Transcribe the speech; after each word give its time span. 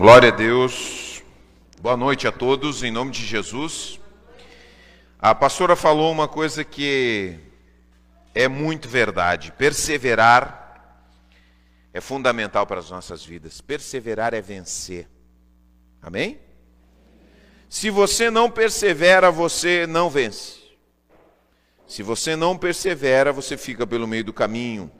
Glória 0.00 0.30
a 0.30 0.32
Deus. 0.32 1.22
Boa 1.78 1.94
noite 1.94 2.26
a 2.26 2.32
todos, 2.32 2.82
em 2.82 2.90
nome 2.90 3.10
de 3.10 3.22
Jesus. 3.22 4.00
A 5.18 5.34
pastora 5.34 5.76
falou 5.76 6.10
uma 6.10 6.26
coisa 6.26 6.64
que 6.64 7.38
é 8.34 8.48
muito 8.48 8.88
verdade. 8.88 9.52
Perseverar 9.52 11.04
é 11.92 12.00
fundamental 12.00 12.66
para 12.66 12.80
as 12.80 12.88
nossas 12.88 13.22
vidas. 13.22 13.60
Perseverar 13.60 14.32
é 14.32 14.40
vencer. 14.40 15.06
Amém? 16.00 16.40
Se 17.68 17.90
você 17.90 18.30
não 18.30 18.50
persevera, 18.50 19.30
você 19.30 19.86
não 19.86 20.08
vence. 20.08 20.60
Se 21.86 22.02
você 22.02 22.34
não 22.34 22.56
persevera, 22.56 23.34
você 23.34 23.54
fica 23.54 23.86
pelo 23.86 24.08
meio 24.08 24.24
do 24.24 24.32
caminho. 24.32 24.90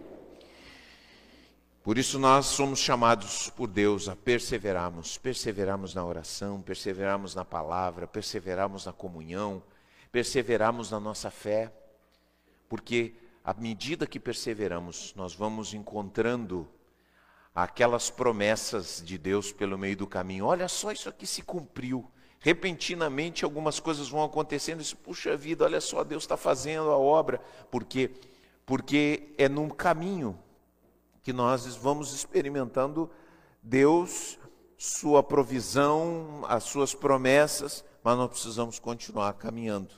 Por 1.82 1.96
isso 1.96 2.18
nós 2.18 2.44
somos 2.44 2.78
chamados 2.78 3.48
por 3.48 3.66
Deus 3.66 4.06
a 4.06 4.14
perseverarmos, 4.14 5.16
perseverarmos 5.16 5.94
na 5.94 6.04
oração, 6.04 6.60
perseverarmos 6.60 7.34
na 7.34 7.42
palavra, 7.42 8.06
perseverarmos 8.06 8.84
na 8.84 8.92
comunhão, 8.92 9.62
perseverarmos 10.12 10.90
na 10.90 11.00
nossa 11.00 11.30
fé, 11.30 11.72
porque 12.68 13.14
à 13.42 13.54
medida 13.54 14.06
que 14.06 14.20
perseveramos, 14.20 15.14
nós 15.16 15.34
vamos 15.34 15.72
encontrando 15.72 16.68
aquelas 17.54 18.10
promessas 18.10 19.02
de 19.02 19.16
Deus 19.16 19.50
pelo 19.50 19.78
meio 19.78 19.96
do 19.96 20.06
caminho. 20.06 20.44
Olha 20.44 20.68
só, 20.68 20.92
isso 20.92 21.08
aqui 21.08 21.26
se 21.26 21.40
cumpriu. 21.40 22.10
Repentinamente 22.40 23.42
algumas 23.42 23.80
coisas 23.80 24.06
vão 24.06 24.22
acontecendo. 24.22 24.82
Isso, 24.82 24.98
puxa 24.98 25.34
vida, 25.34 25.64
olha 25.64 25.80
só, 25.80 26.04
Deus 26.04 26.24
está 26.24 26.36
fazendo 26.36 26.90
a 26.90 26.98
obra. 26.98 27.40
Por 27.70 27.84
quê? 27.84 28.10
Porque 28.66 29.32
é 29.38 29.48
num 29.48 29.70
caminho 29.70 30.38
que 31.30 31.32
nós 31.32 31.64
vamos 31.76 32.12
experimentando 32.12 33.08
Deus, 33.62 34.36
Sua 34.76 35.22
provisão, 35.22 36.42
as 36.48 36.64
Suas 36.64 36.92
promessas, 36.92 37.84
mas 38.02 38.18
nós 38.18 38.30
precisamos 38.30 38.80
continuar 38.80 39.32
caminhando. 39.34 39.94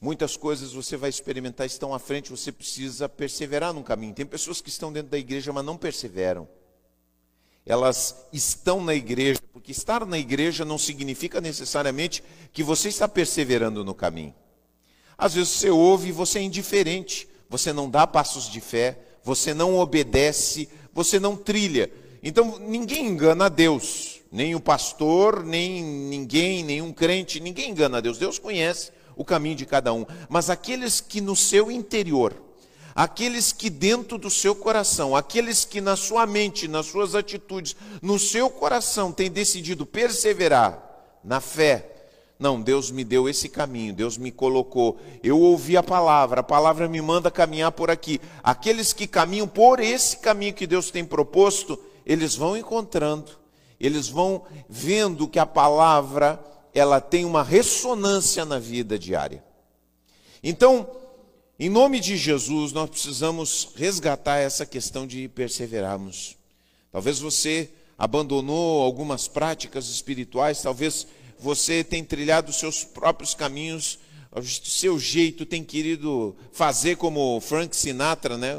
Muitas 0.00 0.34
coisas 0.34 0.72
você 0.72 0.96
vai 0.96 1.10
experimentar 1.10 1.66
estão 1.66 1.92
à 1.92 1.98
frente, 1.98 2.30
você 2.30 2.50
precisa 2.50 3.06
perseverar 3.06 3.74
no 3.74 3.82
caminho. 3.82 4.14
Tem 4.14 4.24
pessoas 4.24 4.62
que 4.62 4.70
estão 4.70 4.90
dentro 4.90 5.10
da 5.10 5.18
igreja, 5.18 5.52
mas 5.52 5.64
não 5.64 5.76
perseveram. 5.76 6.48
Elas 7.66 8.26
estão 8.32 8.82
na 8.82 8.94
igreja, 8.94 9.40
porque 9.52 9.72
estar 9.72 10.06
na 10.06 10.18
igreja 10.18 10.64
não 10.64 10.78
significa 10.78 11.38
necessariamente 11.38 12.24
que 12.50 12.62
você 12.62 12.88
está 12.88 13.06
perseverando 13.06 13.84
no 13.84 13.94
caminho. 13.94 14.34
Às 15.18 15.34
vezes 15.34 15.50
você 15.50 15.68
ouve 15.68 16.08
e 16.08 16.12
você 16.12 16.38
é 16.38 16.42
indiferente, 16.42 17.28
você 17.46 17.74
não 17.74 17.90
dá 17.90 18.06
passos 18.06 18.48
de 18.48 18.60
fé, 18.62 19.05
você 19.26 19.52
não 19.52 19.76
obedece, 19.76 20.68
você 20.94 21.18
não 21.18 21.36
trilha. 21.36 21.90
Então 22.22 22.60
ninguém 22.60 23.08
engana 23.08 23.50
Deus, 23.50 24.20
nem 24.30 24.54
o 24.54 24.60
pastor, 24.60 25.44
nem 25.44 25.82
ninguém, 25.82 26.62
nenhum 26.62 26.92
crente, 26.92 27.40
ninguém 27.40 27.70
engana 27.70 28.00
Deus. 28.00 28.18
Deus 28.18 28.38
conhece 28.38 28.92
o 29.16 29.24
caminho 29.24 29.56
de 29.56 29.66
cada 29.66 29.92
um. 29.92 30.06
Mas 30.28 30.48
aqueles 30.48 31.00
que 31.00 31.20
no 31.20 31.34
seu 31.34 31.72
interior, 31.72 32.40
aqueles 32.94 33.50
que 33.50 33.68
dentro 33.68 34.16
do 34.16 34.30
seu 34.30 34.54
coração, 34.54 35.16
aqueles 35.16 35.64
que 35.64 35.80
na 35.80 35.96
sua 35.96 36.24
mente, 36.24 36.68
nas 36.68 36.86
suas 36.86 37.16
atitudes, 37.16 37.74
no 38.00 38.20
seu 38.20 38.48
coração 38.48 39.10
têm 39.10 39.28
decidido 39.28 39.84
perseverar 39.84 40.80
na 41.24 41.40
fé, 41.40 41.95
não, 42.38 42.60
Deus 42.60 42.90
me 42.90 43.02
deu 43.02 43.28
esse 43.28 43.48
caminho, 43.48 43.94
Deus 43.94 44.18
me 44.18 44.30
colocou. 44.30 44.98
Eu 45.22 45.40
ouvi 45.40 45.76
a 45.76 45.82
palavra, 45.82 46.40
a 46.40 46.44
palavra 46.44 46.86
me 46.86 47.00
manda 47.00 47.30
caminhar 47.30 47.72
por 47.72 47.90
aqui. 47.90 48.20
Aqueles 48.42 48.92
que 48.92 49.06
caminham 49.06 49.48
por 49.48 49.80
esse 49.80 50.18
caminho 50.18 50.52
que 50.52 50.66
Deus 50.66 50.90
tem 50.90 51.04
proposto, 51.04 51.78
eles 52.04 52.34
vão 52.34 52.56
encontrando, 52.56 53.32
eles 53.80 54.08
vão 54.08 54.44
vendo 54.68 55.26
que 55.26 55.38
a 55.38 55.46
palavra 55.46 56.42
ela 56.74 57.00
tem 57.00 57.24
uma 57.24 57.42
ressonância 57.42 58.44
na 58.44 58.58
vida 58.58 58.98
diária. 58.98 59.42
Então, 60.42 60.86
em 61.58 61.70
nome 61.70 62.00
de 62.00 62.18
Jesus, 62.18 62.70
nós 62.70 62.90
precisamos 62.90 63.70
resgatar 63.76 64.36
essa 64.36 64.66
questão 64.66 65.06
de 65.06 65.26
perseverarmos. 65.26 66.36
Talvez 66.92 67.18
você 67.18 67.70
abandonou 67.96 68.82
algumas 68.82 69.26
práticas 69.26 69.88
espirituais, 69.88 70.60
talvez 70.60 71.06
você 71.38 71.84
tem 71.84 72.04
trilhado 72.04 72.50
os 72.50 72.58
seus 72.58 72.84
próprios 72.84 73.34
caminhos, 73.34 73.98
o 74.32 74.42
seu 74.42 74.98
jeito, 74.98 75.46
tem 75.46 75.64
querido 75.64 76.36
fazer 76.52 76.96
como 76.96 77.40
Frank 77.40 77.74
Sinatra, 77.74 78.36
né? 78.36 78.54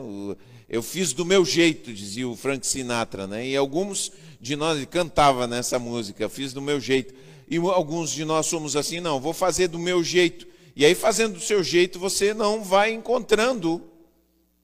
Eu 0.68 0.82
fiz 0.82 1.14
do 1.14 1.24
meu 1.24 1.46
jeito, 1.46 1.94
dizia 1.94 2.28
o 2.28 2.36
Frank 2.36 2.66
Sinatra, 2.66 3.28
né? 3.28 3.48
E 3.48 3.56
alguns 3.56 4.12
de 4.42 4.56
nós, 4.56 4.84
cantava 4.86 5.48
nessa 5.48 5.78
música, 5.80 6.28
fiz 6.30 6.54
do 6.54 6.62
meu 6.62 6.80
jeito. 6.80 7.14
E 7.50 7.58
alguns 7.58 8.12
de 8.12 8.26
nós 8.26 8.46
somos 8.48 8.76
assim, 8.76 9.00
não, 9.00 9.20
vou 9.20 9.34
fazer 9.34 9.68
do 9.68 9.80
meu 9.80 10.04
jeito. 10.04 10.48
E 10.76 10.86
aí, 10.86 10.94
fazendo 10.94 11.36
do 11.36 11.40
seu 11.40 11.64
jeito, 11.64 11.98
você 11.98 12.34
não 12.34 12.64
vai 12.64 12.92
encontrando 12.92 13.82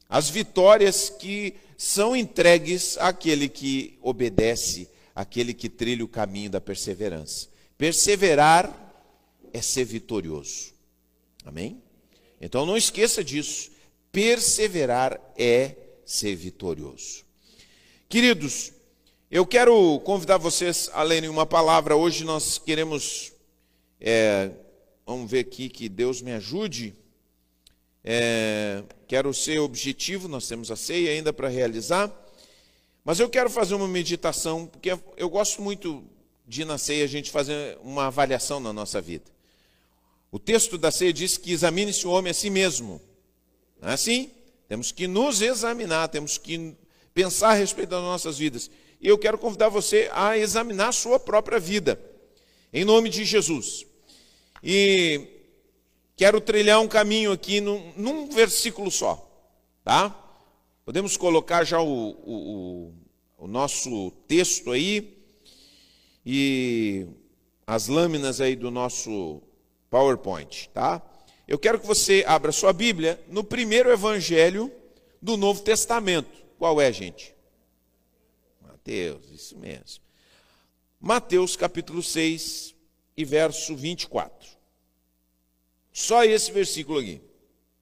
as 0.10 0.30
vitórias 0.30 1.10
que 1.10 1.56
são 1.78 2.16
entregues 2.16 2.98
àquele 3.00 3.50
que 3.50 3.98
obedece, 4.02 4.88
àquele 5.16 5.54
que 5.54 5.70
trilha 5.70 6.04
o 6.04 6.08
caminho 6.08 6.50
da 6.50 6.62
perseverança. 6.62 7.48
Perseverar 7.84 8.74
é 9.52 9.62
ser 9.62 9.84
vitorioso. 9.84 10.72
Amém? 11.44 11.84
Então 12.40 12.66
não 12.66 12.78
esqueça 12.78 13.22
disso. 13.22 13.72
Perseverar 14.10 15.20
é 15.38 15.76
ser 16.06 16.34
vitorioso. 16.34 17.26
Queridos, 18.08 18.72
eu 19.30 19.46
quero 19.46 20.00
convidar 20.00 20.38
vocês 20.38 20.90
a 20.94 21.04
lerem 21.04 21.30
uma 21.30 21.46
palavra. 21.46 21.94
Hoje 21.94 22.24
nós 22.24 22.58
queremos, 22.58 23.34
é, 24.00 24.50
vamos 25.06 25.30
ver 25.30 25.40
aqui 25.40 25.68
que 25.68 25.90
Deus 25.90 26.22
me 26.22 26.32
ajude. 26.32 26.96
É, 28.02 28.82
quero 29.10 29.34
ser 29.34 29.60
objetivo, 29.60 30.30
nós 30.30 30.48
temos 30.48 30.72
a 30.72 30.78
ceia 30.78 31.12
ainda 31.12 31.34
para 31.34 31.50
realizar. 31.50 32.10
Mas 33.04 33.20
eu 33.20 33.30
quero 33.30 33.50
fazer 33.50 33.76
uma 33.76 33.90
meditação, 33.90 34.68
porque 34.68 34.98
eu 35.18 35.30
gosto 35.30 35.62
muito 35.62 36.02
de 36.46 36.66
na 36.66 36.78
ceia 36.78 37.04
a 37.04 37.08
gente 37.08 37.32
fazer 37.32 37.78
uma 37.82 38.08
avaliação 38.08 38.60
na 38.60 38.74
nossa 38.74 39.02
vida. 39.02 39.26
O 40.32 40.40
texto 40.40 40.78
da 40.78 40.92
ceia 40.92 41.14
diz 41.14 41.38
que 41.38 41.52
examine-se 41.52 42.06
o 42.08 42.12
homem 42.12 42.32
a 42.32 42.34
si 42.34 42.50
mesmo. 42.50 43.02
É 43.82 43.94
assim? 43.94 44.32
Temos 44.68 44.92
que 44.92 45.08
nos 45.08 45.42
examinar, 45.42 46.08
temos 46.08 46.38
que 46.38 46.76
pensar 47.14 47.50
a 47.50 47.54
respeito 47.54 47.90
das 47.90 48.02
nossas 48.02 48.38
vidas. 48.38 48.70
E 49.00 49.08
eu 49.08 49.18
quero 49.18 49.38
convidar 49.38 49.70
você 49.70 50.10
a 50.14 50.38
examinar 50.38 50.88
a 50.88 50.94
sua 50.94 51.20
própria 51.20 51.60
vida, 51.60 52.00
em 52.72 52.84
nome 52.84 53.10
de 53.10 53.24
Jesus. 53.26 53.86
E 54.64 55.28
quero 56.16 56.40
trilhar 56.40 56.80
um 56.80 56.88
caminho 56.88 57.32
aqui 57.32 57.62
num, 57.62 57.94
num 57.96 58.30
versículo 58.30 58.90
só, 58.90 59.30
tá? 59.84 60.20
Podemos 60.86 61.16
colocar 61.16 61.64
já 61.64 61.82
o, 61.82 62.10
o, 62.10 62.94
o 63.38 63.48
nosso 63.48 64.12
texto 64.28 64.72
aí 64.72 65.23
e 66.26 67.08
as 67.66 67.88
lâminas 67.88 68.42
aí 68.42 68.56
do 68.56 68.72
nosso 68.72 69.42
PowerPoint, 69.90 70.70
tá? 70.74 71.02
Eu 71.48 71.60
quero 71.60 71.80
que 71.80 71.86
você 71.86 72.24
abra 72.26 72.52
sua 72.52 72.72
Bíblia 72.72 73.22
no 73.28 73.44
primeiro 73.44 73.92
evangelho 73.92 74.72
do 75.22 75.38
Novo 75.38 75.62
Testamento. 75.62 76.32
Qual 76.58 76.80
é, 76.80 76.92
gente? 76.92 77.36
Mateus, 78.62 79.30
isso 79.32 79.58
mesmo. 79.58 80.04
Mateus 81.00 81.56
capítulo 81.56 82.02
6 82.02 82.74
e 83.18 83.26
verso 83.26 83.76
24. 83.76 84.50
Só 85.92 86.24
esse 86.24 86.52
versículo 86.52 87.00
aqui. 87.00 87.22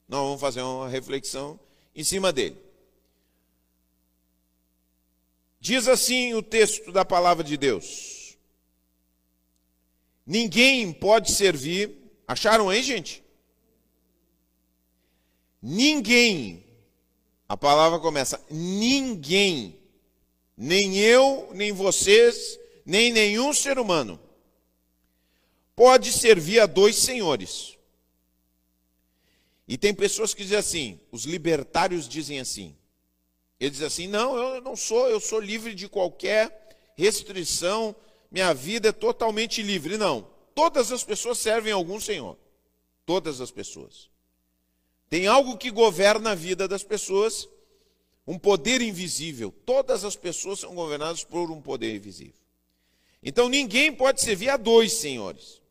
Nós 0.08 0.20
vamos 0.22 0.42
fazer 0.42 0.62
uma 0.62 0.90
reflexão 0.90 1.60
em 1.96 2.04
cima 2.04 2.34
dele. 2.34 2.58
Diz 5.60 5.88
assim 5.88 6.34
o 6.34 6.42
texto 6.42 6.92
da 6.92 7.06
palavra 7.06 7.44
de 7.44 7.56
Deus: 7.56 8.21
Ninguém 10.32 10.94
pode 10.94 11.30
servir. 11.34 11.92
Acharam 12.26 12.70
aí, 12.70 12.82
gente? 12.82 13.22
Ninguém. 15.62 16.66
A 17.50 17.58
palavra 17.58 18.00
começa: 18.00 18.42
ninguém. 18.50 19.78
Nem 20.56 20.98
eu, 20.98 21.50
nem 21.54 21.74
vocês, 21.74 22.58
nem 22.86 23.12
nenhum 23.12 23.54
ser 23.54 23.78
humano 23.78 24.18
pode 25.76 26.14
servir 26.14 26.62
a 26.62 26.66
dois 26.66 26.96
senhores. 26.96 27.78
E 29.68 29.78
tem 29.78 29.94
pessoas 29.94 30.34
que 30.34 30.44
dizem 30.44 30.58
assim, 30.58 31.00
os 31.12 31.26
libertários 31.26 32.08
dizem 32.08 32.40
assim. 32.40 32.74
Eles 33.60 33.74
dizem 33.74 33.88
assim: 33.88 34.08
não, 34.08 34.38
eu 34.38 34.62
não 34.62 34.78
sou, 34.78 35.10
eu 35.10 35.20
sou 35.20 35.42
livre 35.42 35.76
de 35.76 35.90
qualquer 35.90 36.94
restrição 36.96 37.94
minha 38.32 38.54
vida 38.54 38.90
é 38.90 38.94
totalmente 38.94 39.62
livre. 39.62 39.98
Não. 39.98 40.26
Todas 40.56 40.92
as 40.92 41.04
pessoas 41.04 41.38
servem 41.38 41.74
a 41.74 41.76
algum 41.76 42.00
Senhor. 42.00 42.38
Todas 43.06 43.42
as 43.42 43.52
pessoas. 43.52 44.10
Tem 45.10 45.28
algo 45.28 45.58
que 45.58 45.70
governa 45.70 46.32
a 46.32 46.36
vida 46.36 46.70
das 46.70 46.84
pessoas, 46.84 47.50
um 48.26 48.40
poder 48.40 48.82
invisível. 48.82 49.54
Todas 49.66 50.06
as 50.06 50.16
pessoas 50.16 50.60
são 50.60 50.74
governadas 50.74 51.24
por 51.26 51.52
um 51.52 51.62
poder 51.62 51.94
invisível. 51.94 52.40
Então 53.22 53.50
ninguém 53.50 53.94
pode 53.94 54.22
servir 54.22 54.50
a 54.50 54.58
dois 54.58 54.94
senhores, 54.94 55.62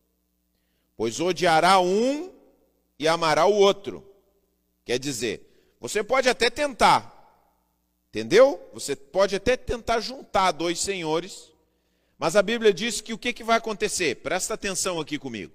pois 0.97 1.19
odiará 1.19 1.81
um 1.81 2.31
e 2.99 3.09
amará 3.09 3.47
o 3.47 3.55
outro. 3.55 4.07
Quer 4.85 4.99
dizer, 4.99 5.75
você 5.81 6.05
pode 6.05 6.29
até 6.29 6.51
tentar, 6.51 7.11
entendeu? 8.11 8.61
Você 8.73 8.95
pode 8.95 9.35
até 9.35 9.57
tentar 9.57 10.01
juntar 10.01 10.53
dois 10.53 10.79
senhores, 10.79 11.50
mas 12.21 12.37
a 12.37 12.43
Bíblia 12.43 12.71
diz 12.71 13.01
que 13.01 13.15
o 13.15 13.19
que, 13.19 13.33
que 13.33 13.43
vai 13.43 13.57
acontecer? 13.57 14.17
Presta 14.17 14.53
atenção 14.53 15.01
aqui 15.01 15.19
comigo. 15.19 15.55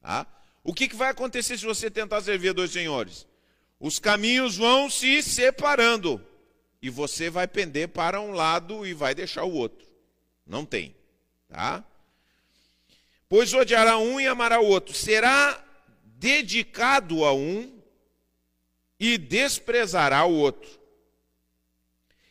Tá? 0.00 0.24
O 0.62 0.72
que, 0.72 0.86
que 0.86 0.94
vai 0.94 1.10
acontecer 1.10 1.58
se 1.58 1.64
você 1.64 1.90
tentar 1.90 2.20
servir 2.20 2.54
dois 2.54 2.70
senhores? 2.70 3.26
Os 3.80 3.98
caminhos 3.98 4.56
vão 4.56 4.88
se 4.88 5.20
separando 5.24 6.24
e 6.80 6.88
você 6.88 7.28
vai 7.28 7.48
pender 7.48 7.88
para 7.88 8.20
um 8.20 8.30
lado 8.30 8.86
e 8.86 8.94
vai 8.94 9.12
deixar 9.12 9.42
o 9.42 9.52
outro. 9.52 9.88
Não 10.46 10.64
tem, 10.64 10.94
tá? 11.48 11.84
Pois 13.28 13.52
odiará 13.52 13.98
um 13.98 14.20
e 14.20 14.28
amará 14.28 14.60
o 14.60 14.66
outro. 14.66 14.94
Será 14.94 15.64
dedicado 16.04 17.24
a 17.24 17.34
um 17.34 17.76
e 19.00 19.18
desprezará 19.18 20.24
o 20.24 20.34
outro. 20.36 20.70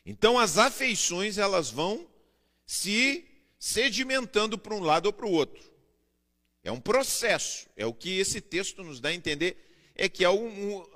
Então 0.06 0.40
as 0.40 0.58
afeições 0.58 1.38
elas 1.38 1.70
vão 1.70 2.08
se 2.66 3.33
sedimentando 3.64 4.58
para 4.58 4.76
um 4.76 4.82
lado 4.82 5.06
ou 5.06 5.14
para 5.14 5.26
o 5.26 5.32
outro. 5.32 5.64
É 6.66 6.70
um 6.70 6.82
processo, 6.82 7.66
é 7.78 7.86
o 7.86 7.94
que 7.94 8.20
esse 8.20 8.42
texto 8.42 8.84
nos 8.84 9.00
dá 9.00 9.08
a 9.08 9.14
entender, 9.14 9.56
é 9.96 10.10
que 10.10 10.26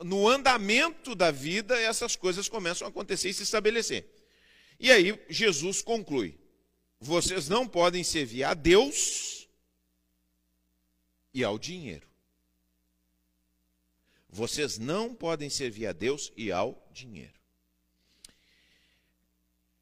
no 0.04 0.28
andamento 0.28 1.16
da 1.16 1.32
vida 1.32 1.80
essas 1.80 2.18
coisas 2.18 2.50
começam 2.50 2.86
a 2.86 2.90
acontecer 2.90 3.30
e 3.30 3.34
se 3.34 3.44
estabelecer. 3.44 4.06
E 4.78 4.92
aí 4.92 5.18
Jesus 5.30 5.82
conclui: 5.82 6.38
vocês 7.00 7.48
não 7.48 7.66
podem 7.66 8.04
servir 8.04 8.44
a 8.44 8.54
Deus 8.54 9.48
e 11.34 11.46
ao 11.46 11.58
dinheiro. 11.58 12.06
Vocês 14.28 14.78
não 14.78 15.16
podem 15.16 15.50
servir 15.50 15.88
a 15.88 15.94
Deus 15.94 16.34
e 16.36 16.52
ao 16.52 16.86
dinheiro. 16.92 17.40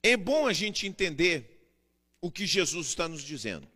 É 0.04 0.16
bom 0.16 0.46
a 0.46 0.54
gente 0.54 0.86
entender 0.86 1.55
o 2.26 2.32
que 2.32 2.48
Jesus 2.48 2.88
está 2.88 3.08
nos 3.08 3.22
dizendo. 3.22 3.68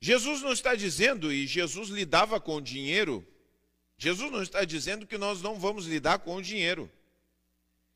Jesus 0.00 0.42
não 0.42 0.52
está 0.52 0.76
dizendo, 0.76 1.32
e 1.32 1.44
Jesus 1.44 1.88
lidava 1.88 2.40
com 2.40 2.54
o 2.54 2.60
dinheiro, 2.60 3.26
Jesus 3.96 4.30
não 4.30 4.40
está 4.40 4.64
dizendo 4.64 5.04
que 5.04 5.18
nós 5.18 5.42
não 5.42 5.58
vamos 5.58 5.86
lidar 5.86 6.20
com 6.20 6.36
o 6.36 6.42
dinheiro. 6.42 6.88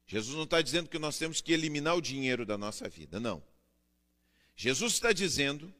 Jesus 0.05 0.35
não 0.35 0.43
está 0.43 0.61
dizendo 0.61 0.89
que 0.89 0.99
nós 0.99 1.17
temos 1.17 1.41
que 1.41 1.53
eliminar 1.53 1.97
o 1.97 2.01
dinheiro 2.01 2.45
da 2.45 2.59
nossa 2.59 2.89
vida, 2.89 3.21
não. 3.21 3.41
Jesus 4.57 4.95
está 4.95 5.13
dizendo 5.13 5.73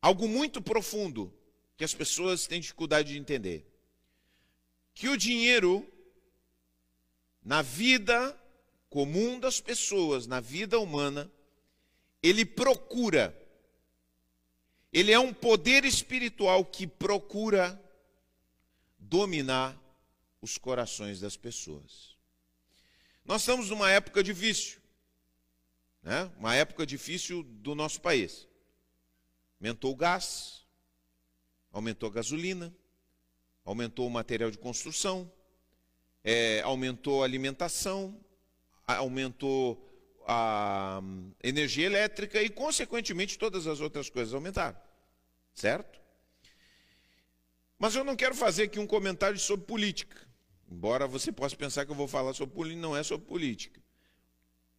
algo 0.00 0.26
muito 0.26 0.62
profundo 0.62 1.30
que 1.76 1.84
as 1.84 1.92
pessoas 1.92 2.46
têm 2.46 2.58
dificuldade 2.58 3.12
de 3.12 3.18
entender. 3.18 3.70
Que 4.94 5.10
o 5.10 5.16
dinheiro, 5.16 5.86
na 7.44 7.60
vida 7.60 8.34
comum 8.88 9.38
das 9.38 9.60
pessoas, 9.60 10.26
na 10.26 10.40
vida 10.40 10.80
humana, 10.80 11.30
ele 12.22 12.44
procura 12.44 13.34
ele 14.92 15.12
é 15.12 15.18
um 15.18 15.32
poder 15.32 15.84
espiritual 15.84 16.64
que 16.64 16.86
procura 16.86 17.80
dominar 18.98 19.78
os 20.40 20.56
corações 20.56 21.20
das 21.20 21.36
pessoas. 21.36 22.16
Nós 23.24 23.42
estamos 23.42 23.68
numa 23.68 23.90
época 23.90 24.22
difícil, 24.22 24.80
né? 26.02 26.30
uma 26.38 26.54
época 26.54 26.86
difícil 26.86 27.42
do 27.42 27.74
nosso 27.74 28.00
país. 28.00 28.48
Aumentou 29.60 29.92
o 29.92 29.96
gás, 29.96 30.64
aumentou 31.70 32.08
a 32.08 32.12
gasolina, 32.12 32.74
aumentou 33.64 34.06
o 34.06 34.10
material 34.10 34.50
de 34.50 34.56
construção, 34.56 35.30
é, 36.24 36.62
aumentou 36.62 37.22
a 37.22 37.26
alimentação, 37.26 38.18
aumentou 38.86 39.86
a 40.30 41.00
energia 41.42 41.86
elétrica 41.86 42.42
e, 42.42 42.50
consequentemente, 42.50 43.38
todas 43.38 43.66
as 43.66 43.80
outras 43.80 44.10
coisas 44.10 44.34
aumentaram. 44.34 44.76
Certo? 45.54 45.98
Mas 47.78 47.94
eu 47.94 48.04
não 48.04 48.14
quero 48.14 48.34
fazer 48.34 48.64
aqui 48.64 48.78
um 48.78 48.86
comentário 48.86 49.38
sobre 49.38 49.64
política. 49.64 50.28
Embora 50.70 51.06
você 51.06 51.32
possa 51.32 51.56
pensar 51.56 51.86
que 51.86 51.90
eu 51.90 51.96
vou 51.96 52.06
falar 52.06 52.34
sobre 52.34 52.54
política, 52.54 52.82
não 52.82 52.94
é 52.94 53.02
sobre 53.02 53.26
política. 53.26 53.80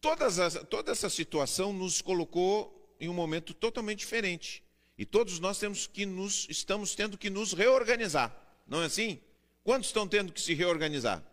Todas 0.00 0.38
as, 0.38 0.54
toda 0.70 0.92
essa 0.92 1.10
situação 1.10 1.72
nos 1.72 2.00
colocou 2.00 2.96
em 3.00 3.08
um 3.08 3.14
momento 3.14 3.52
totalmente 3.52 3.98
diferente. 3.98 4.62
E 4.96 5.04
todos 5.04 5.40
nós 5.40 5.58
temos 5.58 5.88
que 5.88 6.06
nos, 6.06 6.46
estamos 6.48 6.94
tendo 6.94 7.18
que 7.18 7.28
nos 7.28 7.52
reorganizar. 7.52 8.36
Não 8.68 8.82
é 8.82 8.86
assim? 8.86 9.20
Quantos 9.64 9.88
estão 9.88 10.06
tendo 10.06 10.32
que 10.32 10.40
se 10.40 10.54
reorganizar? 10.54 11.24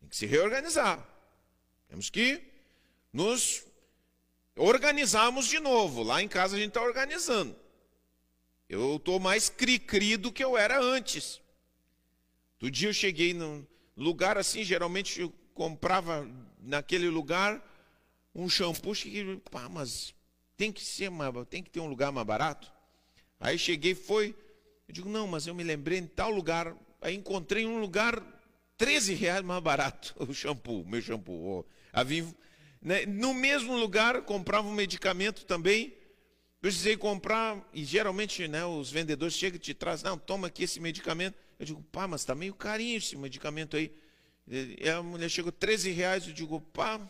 Tem 0.00 0.08
que 0.08 0.16
se 0.16 0.26
reorganizar. 0.26 1.02
Temos 1.88 2.10
que 2.10 2.55
nos 3.16 3.64
organizarmos 4.54 5.46
de 5.46 5.58
novo. 5.58 6.02
Lá 6.02 6.22
em 6.22 6.28
casa 6.28 6.54
a 6.54 6.58
gente 6.58 6.68
está 6.68 6.82
organizando. 6.82 7.56
Eu 8.68 8.96
estou 8.96 9.18
mais 9.18 9.48
cri-cri 9.48 10.18
do 10.18 10.30
que 10.30 10.44
eu 10.44 10.54
era 10.56 10.78
antes. 10.78 11.40
Do 12.58 12.70
dia 12.70 12.90
eu 12.90 12.92
cheguei 12.92 13.32
num 13.32 13.64
lugar 13.96 14.36
assim, 14.36 14.62
geralmente 14.62 15.18
eu 15.18 15.32
comprava 15.54 16.28
naquele 16.58 17.08
lugar 17.08 17.62
um 18.34 18.50
shampoo, 18.50 18.94
cheguei, 18.94 19.40
pá, 19.50 19.66
mas 19.66 20.14
tem 20.54 20.70
que 20.70 20.84
ser 20.84 21.10
mais, 21.10 21.32
tem 21.48 21.62
que 21.62 21.70
ter 21.70 21.80
um 21.80 21.88
lugar 21.88 22.12
mais 22.12 22.26
barato. 22.26 22.70
Aí 23.40 23.58
cheguei, 23.58 23.94
foi, 23.94 24.36
eu 24.86 24.92
digo, 24.92 25.08
não, 25.08 25.26
mas 25.26 25.46
eu 25.46 25.54
me 25.54 25.62
lembrei 25.64 25.98
em 25.98 26.06
tal 26.06 26.30
lugar, 26.30 26.76
aí 27.00 27.14
encontrei 27.14 27.64
um 27.64 27.78
lugar 27.78 28.22
13 28.76 29.14
reais 29.14 29.42
mais 29.42 29.62
barato, 29.62 30.14
o 30.22 30.34
shampoo, 30.34 30.84
meu 30.84 31.00
shampoo. 31.00 31.64
A 31.90 32.02
Vivo 32.02 32.36
né? 32.80 33.06
No 33.06 33.34
mesmo 33.34 33.76
lugar, 33.76 34.22
comprava 34.22 34.66
um 34.66 34.72
medicamento 34.72 35.44
também. 35.44 35.94
Precisei 36.60 36.96
comprar, 36.96 37.68
e 37.72 37.84
geralmente 37.84 38.48
né, 38.48 38.64
os 38.64 38.90
vendedores 38.90 39.34
chegam 39.34 39.56
e 39.56 39.60
te 39.60 39.74
trazem, 39.74 40.06
não, 40.10 40.18
toma 40.18 40.48
aqui 40.48 40.64
esse 40.64 40.80
medicamento. 40.80 41.36
Eu 41.58 41.66
digo, 41.66 41.82
pá, 41.92 42.08
mas 42.08 42.22
está 42.22 42.34
meio 42.34 42.54
carinho 42.54 42.96
esse 42.96 43.16
medicamento 43.16 43.76
aí. 43.76 43.92
E 44.48 44.88
a 44.88 45.02
mulher 45.02 45.28
chegou, 45.28 45.52
13 45.52 45.90
reais. 45.90 46.26
Eu 46.26 46.32
digo, 46.32 46.60
pá, 46.60 47.00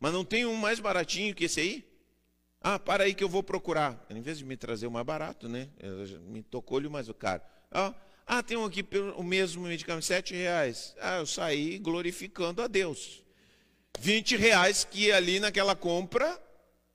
mas 0.00 0.12
não 0.12 0.24
tem 0.24 0.46
um 0.46 0.56
mais 0.56 0.80
baratinho 0.80 1.34
que 1.34 1.44
esse 1.44 1.60
aí? 1.60 1.84
Ah, 2.60 2.78
para 2.78 3.04
aí 3.04 3.14
que 3.14 3.22
eu 3.22 3.28
vou 3.28 3.42
procurar. 3.42 4.04
Em 4.10 4.20
vez 4.20 4.38
de 4.38 4.44
me 4.44 4.56
trazer 4.56 4.86
o 4.86 4.90
mais 4.90 5.06
barato, 5.06 5.48
né? 5.48 5.68
Me 6.22 6.42
tocou-lhe 6.42 6.88
mais 6.88 7.08
o 7.08 7.14
caro. 7.14 7.42
Ah, 7.70 7.94
ah, 8.26 8.42
tem 8.42 8.56
um 8.56 8.64
aqui 8.64 8.84
o 9.16 9.22
mesmo 9.22 9.62
medicamento, 9.62 10.04
7 10.04 10.34
reais. 10.34 10.94
Ah, 11.00 11.18
eu 11.18 11.26
saí 11.26 11.78
glorificando 11.78 12.60
a 12.60 12.66
Deus. 12.66 13.22
20 13.98 14.36
reais 14.36 14.84
que 14.84 15.10
ali 15.12 15.40
naquela 15.40 15.74
compra 15.74 16.40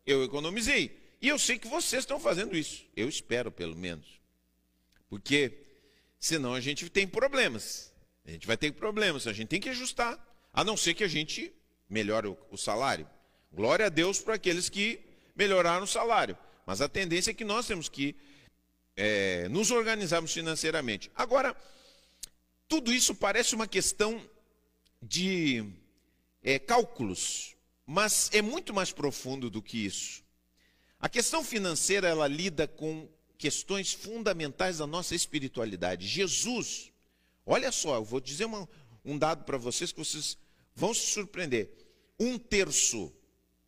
eu 0.06 0.24
economizei. 0.24 1.00
E 1.22 1.28
eu 1.28 1.38
sei 1.38 1.60
que 1.60 1.68
vocês 1.68 2.04
estão 2.04 2.20
fazendo 2.20 2.58
isso. 2.58 2.86
Eu 2.96 3.08
espero, 3.08 3.52
pelo 3.52 3.76
menos. 3.76 4.20
Porque 5.10 5.54
senão 6.20 6.54
a 6.54 6.60
gente 6.60 6.90
tem 6.90 7.08
problemas. 7.08 7.94
A 8.26 8.32
gente 8.32 8.48
vai 8.48 8.58
ter 8.58 8.72
problemas. 8.72 9.28
A 9.28 9.34
gente 9.34 9.50
tem 9.50 9.62
que 9.62 9.70
ajustar. 9.70 10.18
A 10.54 10.64
não 10.64 10.76
ser 10.76 10.94
que 10.94 11.04
a 11.04 11.08
gente 11.08 11.54
melhore 11.90 12.36
o 12.50 12.58
salário. 12.58 13.08
Glória 13.52 13.86
a 13.86 13.90
Deus 13.90 14.20
para 14.20 14.36
aqueles 14.36 14.70
que 14.70 15.00
melhoraram 15.36 15.84
o 15.84 15.88
salário. 15.88 16.38
Mas 16.66 16.82
a 16.82 16.90
tendência 16.90 17.32
é 17.32 17.34
que 17.34 17.44
nós 17.44 17.68
temos 17.68 17.88
que 17.88 18.16
é, 18.96 19.48
nos 19.50 19.72
organizarmos 19.72 20.34
financeiramente. 20.34 21.12
Agora, 21.16 21.56
tudo 22.68 22.92
isso 22.92 23.14
parece 23.14 23.54
uma 23.54 23.68
questão 23.68 24.22
de 25.02 25.66
é, 26.42 26.58
cálculos, 26.60 27.56
mas 27.86 28.30
é 28.34 28.42
muito 28.42 28.74
mais 28.74 28.92
profundo 28.92 29.50
do 29.50 29.62
que 29.62 29.86
isso. 29.86 30.24
A 31.00 31.10
questão 31.10 31.44
financeira 31.44 32.08
ela 32.08 32.28
lida 32.28 32.68
com 32.68 33.10
questões 33.38 33.92
fundamentais 33.92 34.78
da 34.78 34.86
nossa 34.86 35.16
espiritualidade. 35.16 36.08
Jesus, 36.08 36.92
olha 37.46 37.72
só, 37.72 37.96
eu 37.96 38.04
vou 38.04 38.20
dizer 38.20 38.46
uma, 38.46 38.70
um 39.04 39.18
dado 39.18 39.44
para 39.44 39.58
vocês 39.58 39.92
que 39.92 39.98
vocês 39.98 40.38
vão 40.76 40.94
se 40.94 41.08
surpreender. 41.08 41.72
Um 42.20 42.38
terço 42.38 43.12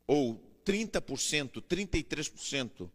ou 0.05 0.39
30%, 0.63 1.61
33% 1.61 2.89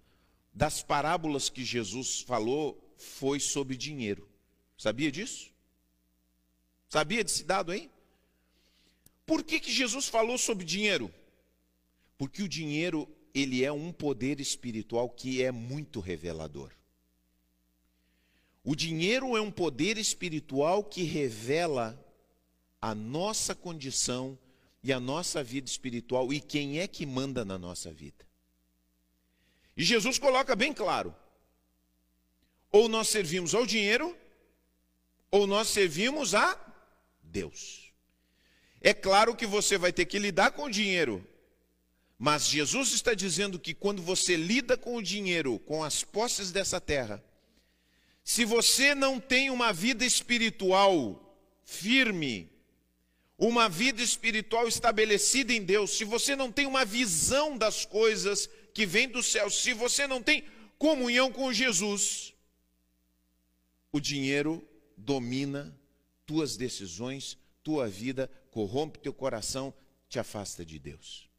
das 0.55 0.83
parábolas 0.83 1.49
que 1.51 1.65
Jesus 1.65 2.21
falou 2.21 2.95
foi 2.97 3.41
sobre 3.41 3.77
dinheiro. 3.77 4.29
Sabia 4.77 5.11
disso? 5.11 5.51
Sabia 6.89 7.23
desse 7.25 7.43
dado 7.43 7.73
aí? 7.73 7.91
Por 9.29 9.45
que, 9.45 9.61
que 9.61 9.71
Jesus 9.71 10.09
falou 10.09 10.39
sobre 10.39 10.65
dinheiro? 10.65 11.13
Porque 12.17 12.43
o 12.43 12.49
dinheiro, 12.49 13.07
ele 13.35 13.63
é 13.63 13.71
um 13.71 13.93
poder 13.93 14.41
espiritual 14.41 15.11
que 15.11 15.43
é 15.43 15.53
muito 15.53 16.01
revelador. 16.01 16.73
O 18.65 18.75
dinheiro 18.75 19.37
é 19.37 19.41
um 19.43 19.51
poder 19.51 19.99
espiritual 19.99 20.83
que 20.83 21.03
revela 21.03 22.03
a 22.81 22.95
nossa 22.95 23.55
condição 23.55 24.39
e 24.83 24.95
a 24.95 24.99
nossa 24.99 25.45
vida 25.45 25.69
espiritual 25.69 26.33
e 26.33 26.41
quem 26.41 26.79
é 26.79 26.89
que 26.89 27.05
manda 27.05 27.45
na 27.45 27.59
nossa 27.59 27.93
vida. 27.93 28.27
E 29.77 29.85
Jesus 29.85 30.19
coloca 30.19 30.57
bem 30.57 30.73
claro: 30.73 31.15
ou 32.73 32.89
nós 32.89 33.09
servimos 33.09 33.55
ao 33.55 33.67
dinheiro, 33.67 34.17
ou 35.31 35.47
nós 35.47 35.69
servimos 35.69 36.35
a 36.35 36.59
Deus. 37.23 37.88
É 38.81 38.95
claro 38.95 39.35
que 39.35 39.47
você 39.47 39.77
vai 39.77 39.93
ter 39.93 40.05
que 40.07 40.19
lidar 40.19 40.53
com 40.53 40.65
o 40.65 40.71
dinheiro, 40.71 41.27
mas 42.19 42.47
Jesus 42.47 42.93
está 42.93 43.15
dizendo 43.15 43.59
que 43.59 43.75
quando 43.75 44.03
você 44.03 44.37
lida 44.37 44.77
com 44.77 44.97
o 44.97 45.03
dinheiro, 45.03 45.59
com 45.61 45.83
as 45.85 46.03
posses 46.05 46.51
dessa 46.51 46.81
terra, 46.81 47.23
se 48.25 48.45
você 48.45 48.95
não 48.95 49.19
tem 49.19 49.51
uma 49.51 49.73
vida 49.73 50.05
espiritual 50.05 51.25
firme, 51.65 52.51
uma 53.39 53.69
vida 53.69 54.03
espiritual 54.03 54.67
estabelecida 54.67 55.53
em 55.53 55.63
Deus, 55.63 55.97
se 55.97 56.05
você 56.05 56.35
não 56.35 56.51
tem 56.51 56.67
uma 56.67 56.85
visão 56.85 57.57
das 57.57 57.85
coisas 57.85 58.51
que 58.75 58.85
vem 58.85 59.09
do 59.09 59.23
céu, 59.23 59.49
se 59.49 59.73
você 59.73 60.07
não 60.07 60.23
tem 60.23 60.45
comunhão 60.77 61.33
com 61.33 61.53
Jesus, 61.53 62.35
o 63.93 64.01
dinheiro 64.01 64.67
domina 64.97 65.77
tuas 66.27 66.57
decisões, 66.57 67.39
tua 67.63 67.89
vida, 67.89 68.31
corrompe 68.59 68.99
teu 68.99 69.15
coração, 69.15 69.73
te 70.09 70.19
afasta 70.19 70.65
de 70.65 70.81
Deus. 70.81 71.31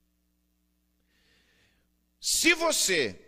Se 2.18 2.54
você 2.54 3.20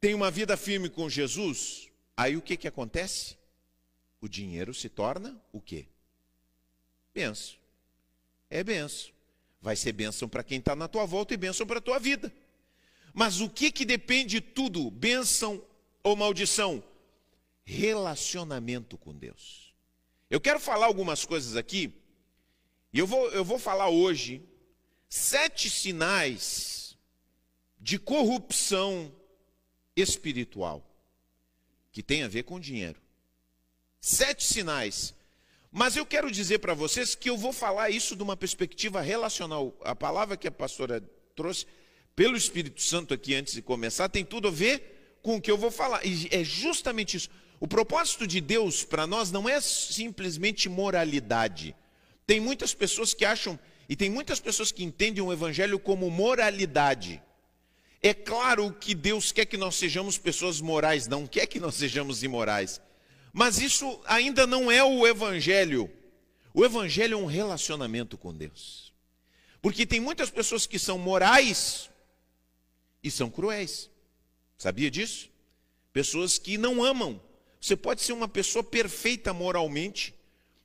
tem 0.00 0.14
uma 0.14 0.30
vida 0.30 0.56
firme 0.56 0.88
com 0.88 1.10
Jesus, 1.10 1.88
aí 2.16 2.36
o 2.36 2.40
que, 2.40 2.56
que 2.56 2.68
acontece? 2.68 3.36
O 4.20 4.28
dinheiro 4.28 4.72
se 4.72 4.88
torna 4.88 5.36
o 5.52 5.60
quê? 5.60 5.88
Benção. 7.12 7.58
É 8.48 8.62
benção. 8.62 9.10
Vai 9.60 9.74
ser 9.74 9.90
benção 9.90 10.28
para 10.28 10.44
quem 10.44 10.60
está 10.60 10.76
na 10.76 10.86
tua 10.86 11.04
volta 11.04 11.34
e 11.34 11.36
benção 11.36 11.66
para 11.66 11.78
a 11.78 11.82
tua 11.82 11.98
vida. 11.98 12.32
Mas 13.12 13.40
o 13.40 13.50
que, 13.50 13.72
que 13.72 13.84
depende 13.84 14.38
de 14.38 14.40
tudo, 14.40 14.92
benção 14.92 15.60
ou 16.04 16.14
maldição? 16.14 16.84
Relacionamento 17.64 18.96
com 18.96 19.12
Deus. 19.12 19.74
Eu 20.30 20.40
quero 20.40 20.60
falar 20.60 20.86
algumas 20.86 21.24
coisas 21.24 21.56
aqui, 21.56 21.99
e 22.92 22.98
eu 22.98 23.06
vou, 23.06 23.30
eu 23.30 23.44
vou 23.44 23.58
falar 23.58 23.88
hoje 23.88 24.42
sete 25.08 25.70
sinais 25.70 26.96
de 27.78 27.98
corrupção 27.98 29.12
espiritual 29.96 30.86
que 31.92 32.02
tem 32.02 32.22
a 32.22 32.28
ver 32.28 32.44
com 32.44 32.60
dinheiro. 32.60 33.00
Sete 34.00 34.44
sinais. 34.44 35.14
Mas 35.72 35.96
eu 35.96 36.04
quero 36.04 36.30
dizer 36.30 36.58
para 36.58 36.74
vocês 36.74 37.14
que 37.14 37.30
eu 37.30 37.36
vou 37.36 37.52
falar 37.52 37.90
isso 37.90 38.16
de 38.16 38.22
uma 38.22 38.36
perspectiva 38.36 39.00
relacional. 39.00 39.76
A 39.82 39.94
palavra 39.94 40.36
que 40.36 40.48
a 40.48 40.52
pastora 40.52 41.00
trouxe 41.36 41.66
pelo 42.16 42.36
Espírito 42.36 42.82
Santo 42.82 43.14
aqui 43.14 43.34
antes 43.34 43.54
de 43.54 43.62
começar 43.62 44.08
tem 44.08 44.24
tudo 44.24 44.48
a 44.48 44.50
ver 44.50 45.18
com 45.22 45.36
o 45.36 45.40
que 45.40 45.50
eu 45.50 45.58
vou 45.58 45.70
falar. 45.70 46.04
E 46.04 46.28
é 46.30 46.42
justamente 46.42 47.16
isso. 47.16 47.28
O 47.60 47.68
propósito 47.68 48.26
de 48.26 48.40
Deus 48.40 48.84
para 48.84 49.06
nós 49.06 49.30
não 49.30 49.48
é 49.48 49.60
simplesmente 49.60 50.68
moralidade. 50.68 51.76
Tem 52.30 52.38
muitas 52.38 52.72
pessoas 52.72 53.12
que 53.12 53.24
acham, 53.24 53.58
e 53.88 53.96
tem 53.96 54.08
muitas 54.08 54.38
pessoas 54.38 54.70
que 54.70 54.84
entendem 54.84 55.20
o 55.20 55.32
Evangelho 55.32 55.80
como 55.80 56.08
moralidade. 56.08 57.20
É 58.00 58.14
claro 58.14 58.72
que 58.72 58.94
Deus 58.94 59.32
quer 59.32 59.46
que 59.46 59.56
nós 59.56 59.74
sejamos 59.74 60.16
pessoas 60.16 60.60
morais, 60.60 61.08
não 61.08 61.26
quer 61.26 61.48
que 61.48 61.58
nós 61.58 61.74
sejamos 61.74 62.22
imorais. 62.22 62.80
Mas 63.32 63.58
isso 63.58 64.00
ainda 64.06 64.46
não 64.46 64.70
é 64.70 64.80
o 64.84 65.04
Evangelho. 65.08 65.90
O 66.54 66.64
Evangelho 66.64 67.14
é 67.14 67.16
um 67.20 67.26
relacionamento 67.26 68.16
com 68.16 68.32
Deus. 68.32 68.92
Porque 69.60 69.84
tem 69.84 69.98
muitas 69.98 70.30
pessoas 70.30 70.68
que 70.68 70.78
são 70.78 70.98
morais 70.98 71.90
e 73.02 73.10
são 73.10 73.28
cruéis. 73.28 73.90
Sabia 74.56 74.88
disso? 74.88 75.28
Pessoas 75.92 76.38
que 76.38 76.56
não 76.56 76.84
amam. 76.84 77.20
Você 77.60 77.74
pode 77.74 78.02
ser 78.02 78.12
uma 78.12 78.28
pessoa 78.28 78.62
perfeita 78.62 79.32
moralmente, 79.32 80.14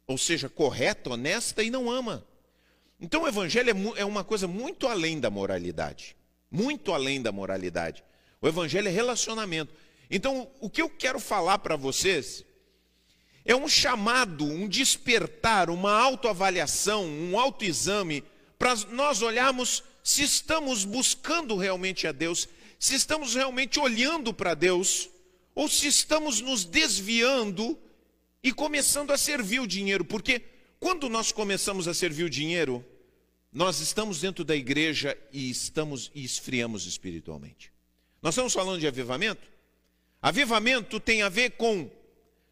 ou 0.07 0.17
seja, 0.17 0.47
correta, 0.47 1.09
honesta 1.09 1.63
e 1.63 1.69
não 1.69 1.89
ama. 1.89 2.25
Então 2.99 3.23
o 3.23 3.27
Evangelho 3.27 3.69
é, 3.69 4.01
é 4.01 4.05
uma 4.05 4.23
coisa 4.23 4.47
muito 4.47 4.87
além 4.87 5.19
da 5.19 5.29
moralidade 5.29 6.15
muito 6.55 6.93
além 6.93 7.21
da 7.21 7.31
moralidade. 7.31 8.03
O 8.41 8.47
evangelho 8.47 8.87
é 8.87 8.91
relacionamento. 8.91 9.73
Então, 10.09 10.49
o 10.61 10.69
que 10.69 10.81
eu 10.81 10.89
quero 10.89 11.19
falar 11.19 11.59
para 11.59 11.75
vocês 11.75 12.45
é 13.43 13.55
um 13.55 13.67
chamado, 13.67 14.45
um 14.45 14.67
despertar, 14.67 15.69
uma 15.69 15.91
autoavaliação, 15.91 17.05
um 17.05 17.37
autoexame 17.37 18.23
para 18.57 18.75
nós 18.91 19.21
olharmos 19.21 19.83
se 20.03 20.23
estamos 20.23 20.85
buscando 20.85 21.55
realmente 21.57 22.07
a 22.07 22.11
Deus, 22.11 22.47
se 22.79 22.95
estamos 22.95 23.35
realmente 23.35 23.79
olhando 23.79 24.33
para 24.33 24.53
Deus, 24.53 25.09
ou 25.53 25.67
se 25.67 25.87
estamos 25.87 26.41
nos 26.41 26.63
desviando 26.63 27.77
e 28.45 28.53
começando 28.53 29.09
a 29.09 29.17
servir 29.17 29.59
o 29.59 29.65
dinheiro, 29.65 30.05
porque 30.05 30.39
quando 30.79 31.09
nós 31.09 31.31
começamos 31.31 31.87
a 31.87 31.95
servir 31.95 32.25
o 32.25 32.29
dinheiro, 32.29 32.85
nós 33.51 33.79
estamos 33.79 34.19
dentro 34.19 34.43
da 34.43 34.55
igreja 34.55 35.17
e 35.33 35.49
estamos 35.49 36.11
e 36.13 36.23
esfriamos 36.23 36.85
espiritualmente. 36.85 37.73
Nós 38.21 38.35
estamos 38.35 38.53
falando 38.53 38.79
de 38.79 38.85
avivamento? 38.85 39.51
Avivamento 40.21 40.99
tem 40.99 41.23
a 41.23 41.29
ver 41.29 41.53
com 41.53 41.89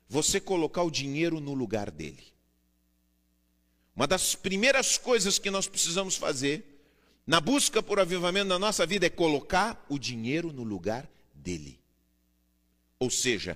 você 0.09 0.39
colocar 0.39 0.81
o 0.81 0.89
dinheiro 0.89 1.39
no 1.39 1.53
lugar 1.53 1.91
dele. 1.91 2.23
Uma 3.95 4.07
das 4.07 4.33
primeiras 4.33 4.97
coisas 4.97 5.37
que 5.37 5.51
nós 5.51 5.67
precisamos 5.67 6.15
fazer 6.15 6.87
na 7.27 7.39
busca 7.39 7.83
por 7.83 7.99
avivamento 7.99 8.47
na 8.47 8.57
nossa 8.57 8.83
vida 8.83 9.05
é 9.05 9.11
colocar 9.11 9.85
o 9.87 9.99
dinheiro 9.99 10.51
no 10.51 10.63
lugar 10.63 11.07
dele. 11.35 11.79
Ou 12.97 13.11
seja, 13.11 13.55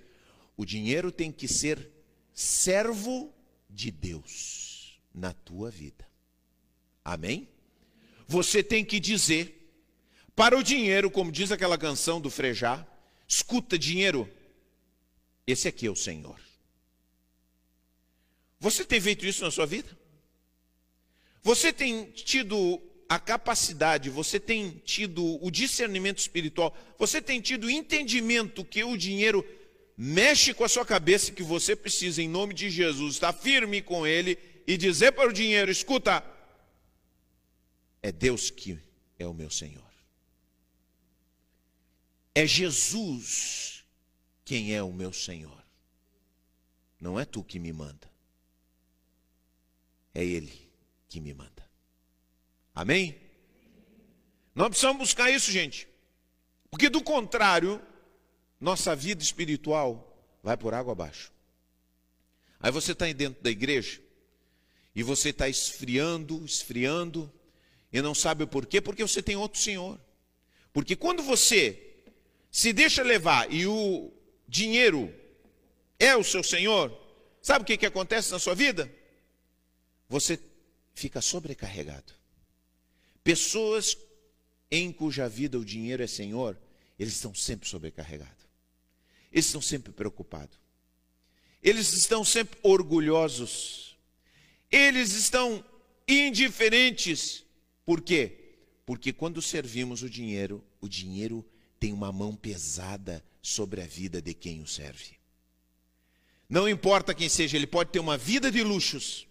o 0.55 0.63
dinheiro 0.63 1.11
tem 1.11 1.31
que 1.31 1.47
ser 1.47 1.96
servo 2.37 3.33
de 3.67 3.89
Deus 3.89 5.01
na 5.11 5.33
tua 5.33 5.71
vida. 5.71 6.07
Amém? 7.03 7.49
Você 8.27 8.61
tem 8.61 8.85
que 8.85 8.99
dizer 8.99 9.55
para 10.35 10.55
o 10.55 10.61
dinheiro, 10.61 11.09
como 11.09 11.31
diz 11.31 11.51
aquela 11.51 11.79
canção 11.79 12.21
do 12.21 12.29
Frejá, 12.29 12.85
escuta 13.27 13.75
dinheiro, 13.75 14.31
esse 15.47 15.67
aqui 15.67 15.87
é 15.87 15.89
o 15.89 15.95
Senhor. 15.95 16.39
Você 18.59 18.85
tem 18.85 19.01
feito 19.01 19.25
isso 19.25 19.43
na 19.43 19.49
sua 19.49 19.65
vida? 19.65 19.97
Você 21.41 21.73
tem 21.73 22.11
tido 22.11 22.79
a 23.09 23.17
capacidade, 23.17 24.11
você 24.11 24.39
tem 24.39 24.79
tido 24.85 25.43
o 25.43 25.49
discernimento 25.49 26.19
espiritual, 26.19 26.77
você 26.99 27.19
tem 27.19 27.41
tido 27.41 27.65
o 27.65 27.71
entendimento 27.71 28.63
que 28.63 28.83
o 28.83 28.95
dinheiro 28.95 29.43
mexe 29.97 30.53
com 30.53 30.63
a 30.63 30.69
sua 30.69 30.85
cabeça, 30.85 31.31
que 31.31 31.41
você 31.41 31.75
precisa, 31.75 32.21
em 32.21 32.29
nome 32.29 32.53
de 32.53 32.69
Jesus, 32.69 33.15
estar 33.15 33.33
firme 33.33 33.81
com 33.81 34.05
ele 34.05 34.37
e 34.67 34.77
dizer 34.77 35.13
para 35.13 35.27
o 35.27 35.33
dinheiro: 35.33 35.71
escuta, 35.71 36.23
é 38.03 38.11
Deus 38.11 38.51
que 38.51 38.79
é 39.17 39.25
o 39.25 39.33
meu 39.33 39.49
Senhor. 39.49 39.83
É 42.35 42.45
Jesus 42.45 43.83
quem 44.45 44.75
é 44.75 44.83
o 44.83 44.93
meu 44.93 45.11
Senhor. 45.11 45.57
Não 46.99 47.19
é 47.19 47.25
tu 47.25 47.43
que 47.43 47.57
me 47.57 47.73
manda. 47.73 48.09
É 50.13 50.23
Ele 50.23 50.53
que 51.09 51.19
me 51.19 51.33
manda. 51.33 51.67
Amém? 52.73 53.19
Nós 54.53 54.69
precisamos 54.69 54.99
buscar 54.99 55.31
isso, 55.31 55.51
gente. 55.51 55.87
Porque 56.69 56.89
do 56.89 57.03
contrário, 57.03 57.81
nossa 58.59 58.95
vida 58.95 59.23
espiritual 59.23 60.03
vai 60.43 60.57
por 60.57 60.73
água 60.73 60.93
abaixo. 60.93 61.31
Aí 62.59 62.71
você 62.71 62.91
está 62.91 63.11
dentro 63.11 63.41
da 63.43 63.49
igreja 63.49 64.01
e 64.95 65.03
você 65.03 65.29
está 65.29 65.47
esfriando, 65.47 66.43
esfriando, 66.43 67.31
e 67.93 68.01
não 68.01 68.15
sabe 68.15 68.43
o 68.43 68.47
porquê, 68.47 68.81
porque 68.81 69.03
você 69.03 69.21
tem 69.21 69.35
outro 69.35 69.59
Senhor. 69.59 69.99
Porque 70.73 70.95
quando 70.95 71.21
você 71.23 71.95
se 72.51 72.73
deixa 72.73 73.03
levar 73.03 73.51
e 73.51 73.65
o 73.67 74.11
dinheiro 74.47 75.13
é 75.99 76.15
o 76.15 76.23
seu 76.23 76.43
Senhor, 76.43 76.95
sabe 77.41 77.63
o 77.63 77.65
que, 77.65 77.77
que 77.77 77.85
acontece 77.85 78.31
na 78.31 78.39
sua 78.39 78.55
vida? 78.55 78.91
Você 80.09 80.39
fica 80.93 81.21
sobrecarregado. 81.21 82.13
Pessoas 83.23 83.97
em 84.71 84.91
cuja 84.91 85.29
vida 85.29 85.59
o 85.59 85.65
dinheiro 85.65 86.03
é 86.03 86.07
Senhor, 86.07 86.57
eles 86.97 87.13
estão 87.13 87.33
sempre 87.33 87.67
sobrecarregados. 87.67 88.36
Eles 89.37 89.45
estão 89.45 89.61
sempre 89.61 89.93
preocupados. 89.93 90.57
Eles 91.61 91.93
estão 91.93 92.25
sempre 92.25 92.57
orgulhosos. 92.63 93.95
Eles 94.71 95.11
estão 95.13 95.63
indiferentes 96.07 97.45
por 97.85 98.01
quê? 98.01 98.55
Porque 98.83 99.13
quando 99.13 99.39
servimos 99.39 100.01
o 100.01 100.09
dinheiro, 100.09 100.63
o 100.81 100.89
dinheiro 100.89 101.45
tem 101.79 101.93
uma 101.93 102.11
mão 102.11 102.35
pesada 102.35 103.23
sobre 103.39 103.79
a 103.79 103.85
vida 103.85 104.19
de 104.19 104.33
quem 104.33 104.63
o 104.63 104.65
serve. 104.65 105.19
Não 106.49 106.67
importa 106.67 107.13
quem 107.13 107.29
seja, 107.29 107.57
ele 107.57 107.67
pode 107.67 107.91
ter 107.91 107.99
uma 107.99 108.17
vida 108.17 108.51
de 108.51 108.63
luxos, 108.63 109.27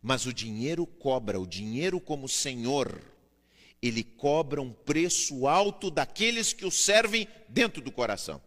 mas 0.00 0.26
o 0.26 0.32
dinheiro 0.32 0.86
cobra, 0.86 1.40
o 1.40 1.46
dinheiro 1.46 2.00
como 2.00 2.28
senhor, 2.28 3.02
ele 3.82 4.04
cobra 4.04 4.62
um 4.62 4.72
preço 4.72 5.48
alto 5.48 5.90
daqueles 5.90 6.52
que 6.52 6.64
o 6.64 6.70
servem 6.70 7.26
dentro 7.48 7.82
do 7.82 7.90
coração. 7.90 8.40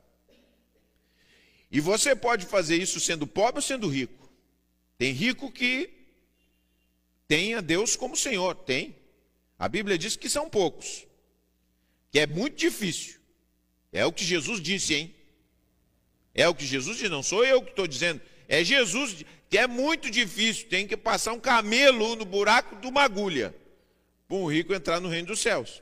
E 1.72 1.80
você 1.80 2.16
pode 2.16 2.46
fazer 2.46 2.78
isso 2.78 3.00
sendo 3.00 3.28
pobre 3.28 3.60
ou 3.60 3.62
sendo 3.62 3.88
rico. 3.88 4.30
Tem 4.98 5.12
rico 5.12 5.52
que 5.52 5.90
tem 7.28 7.56
a 7.56 7.62
Deus 7.62 7.96
como 7.96 8.16
Senhor, 8.16 8.56
tem. 8.56 8.96
A 9.60 9.68
Bíblia 9.68 9.98
diz 9.98 10.16
que 10.16 10.30
são 10.30 10.50
poucos, 10.50 11.06
que 12.12 12.20
é 12.20 12.28
muito 12.28 12.56
difícil. 12.56 13.20
É 13.92 14.06
o 14.06 14.14
que 14.14 14.24
Jesus 14.24 14.62
disse, 14.62 14.94
hein? 14.94 15.16
É 16.34 16.48
o 16.48 16.56
que 16.56 16.66
Jesus 16.66 16.98
disse, 16.98 17.10
não 17.10 17.24
sou 17.24 17.44
eu 17.44 17.62
que 17.62 17.72
estou 17.72 17.88
dizendo. 17.88 18.22
É 18.48 18.64
Jesus 18.64 19.26
que 19.50 19.58
é 19.58 19.66
muito 19.66 20.12
difícil, 20.12 20.68
tem 20.68 20.88
que 20.88 20.96
passar 20.96 21.34
um 21.34 21.40
camelo 21.40 22.16
no 22.16 22.26
buraco 22.26 22.76
de 22.76 22.88
uma 22.88 23.02
agulha 23.02 23.56
para 24.28 24.38
um 24.38 24.46
rico 24.46 24.74
entrar 24.74 25.00
no 25.00 25.10
reino 25.10 25.28
dos 25.28 25.40
céus. 25.40 25.82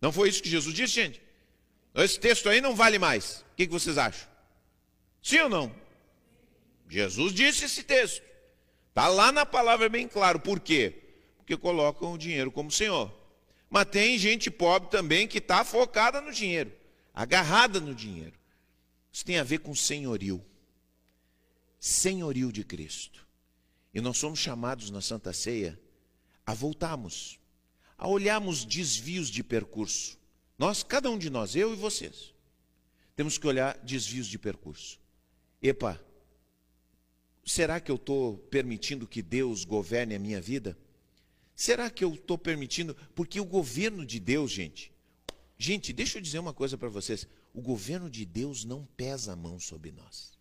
Não 0.00 0.12
foi 0.12 0.28
isso 0.28 0.42
que 0.42 0.48
Jesus 0.48 0.74
disse, 0.74 0.94
gente? 0.94 1.20
Esse 1.94 2.18
texto 2.18 2.48
aí 2.48 2.60
não 2.60 2.74
vale 2.74 2.98
mais. 2.98 3.44
O 3.52 3.56
que 3.56 3.66
vocês 3.66 3.98
acham? 3.98 4.31
Sim 5.22 5.38
ou 5.40 5.48
não? 5.48 5.74
Jesus 6.88 7.32
disse 7.32 7.64
esse 7.64 7.84
texto. 7.84 8.22
Está 8.88 9.08
lá 9.08 9.32
na 9.32 9.46
palavra 9.46 9.88
bem 9.88 10.06
claro. 10.06 10.38
Por 10.40 10.60
quê? 10.60 11.14
Porque 11.38 11.56
colocam 11.56 12.12
o 12.12 12.18
dinheiro 12.18 12.52
como 12.52 12.70
Senhor. 12.70 13.10
Mas 13.70 13.86
tem 13.86 14.18
gente 14.18 14.50
pobre 14.50 14.90
também 14.90 15.26
que 15.26 15.38
está 15.38 15.64
focada 15.64 16.20
no 16.20 16.30
dinheiro, 16.30 16.70
agarrada 17.14 17.80
no 17.80 17.94
dinheiro. 17.94 18.38
Isso 19.10 19.24
tem 19.24 19.38
a 19.38 19.42
ver 19.42 19.60
com 19.60 19.74
senhorio. 19.74 20.44
Senhorio 21.80 22.52
de 22.52 22.64
Cristo. 22.64 23.26
E 23.94 24.00
nós 24.00 24.18
somos 24.18 24.38
chamados 24.38 24.90
na 24.90 25.00
Santa 25.00 25.32
Ceia 25.32 25.80
a 26.44 26.52
voltarmos, 26.52 27.38
a 27.96 28.06
olharmos 28.06 28.64
desvios 28.64 29.30
de 29.30 29.42
percurso. 29.42 30.18
Nós, 30.58 30.82
cada 30.82 31.10
um 31.10 31.16
de 31.16 31.30
nós, 31.30 31.56
eu 31.56 31.72
e 31.72 31.76
vocês, 31.76 32.34
temos 33.16 33.38
que 33.38 33.46
olhar 33.46 33.78
desvios 33.78 34.26
de 34.26 34.38
percurso. 34.38 35.01
Epa, 35.62 36.04
será 37.44 37.80
que 37.80 37.90
eu 37.90 37.96
estou 37.96 38.36
permitindo 38.36 39.06
que 39.06 39.22
Deus 39.22 39.64
governe 39.64 40.14
a 40.14 40.18
minha 40.18 40.40
vida? 40.40 40.76
Será 41.54 41.88
que 41.88 42.02
eu 42.02 42.14
estou 42.14 42.36
permitindo? 42.36 42.96
Porque 43.14 43.40
o 43.40 43.44
governo 43.44 44.04
de 44.04 44.18
Deus, 44.18 44.50
gente, 44.50 44.92
gente, 45.56 45.92
deixa 45.92 46.18
eu 46.18 46.22
dizer 46.22 46.40
uma 46.40 46.52
coisa 46.52 46.76
para 46.76 46.88
vocês: 46.88 47.28
o 47.54 47.60
governo 47.60 48.10
de 48.10 48.24
Deus 48.24 48.64
não 48.64 48.84
pesa 48.96 49.34
a 49.34 49.36
mão 49.36 49.60
sobre 49.60 49.92
nós. 49.92 50.32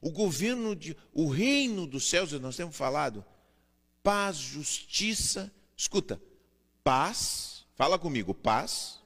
O 0.00 0.10
governo 0.10 0.74
de, 0.74 0.96
o 1.12 1.28
reino 1.28 1.86
dos 1.86 2.08
céus, 2.08 2.32
nós 2.32 2.56
temos 2.56 2.76
falado, 2.76 3.24
paz, 4.02 4.36
justiça, 4.36 5.52
escuta, 5.76 6.20
paz, 6.82 7.66
fala 7.74 7.98
comigo, 7.98 8.34
paz, 8.34 9.02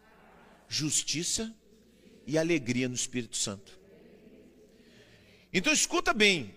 justiça 0.68 1.54
e 2.26 2.36
alegria 2.36 2.88
no 2.88 2.94
Espírito 2.94 3.36
Santo. 3.36 3.79
Então 5.52 5.72
escuta 5.72 6.12
bem, 6.12 6.54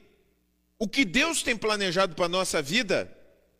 o 0.78 0.88
que 0.88 1.06
Deus 1.06 1.42
tem 1.42 1.56
planejado 1.56 2.16
para 2.16 2.26
a 2.26 2.30
nossa 2.30 2.62
vida, 2.62 3.16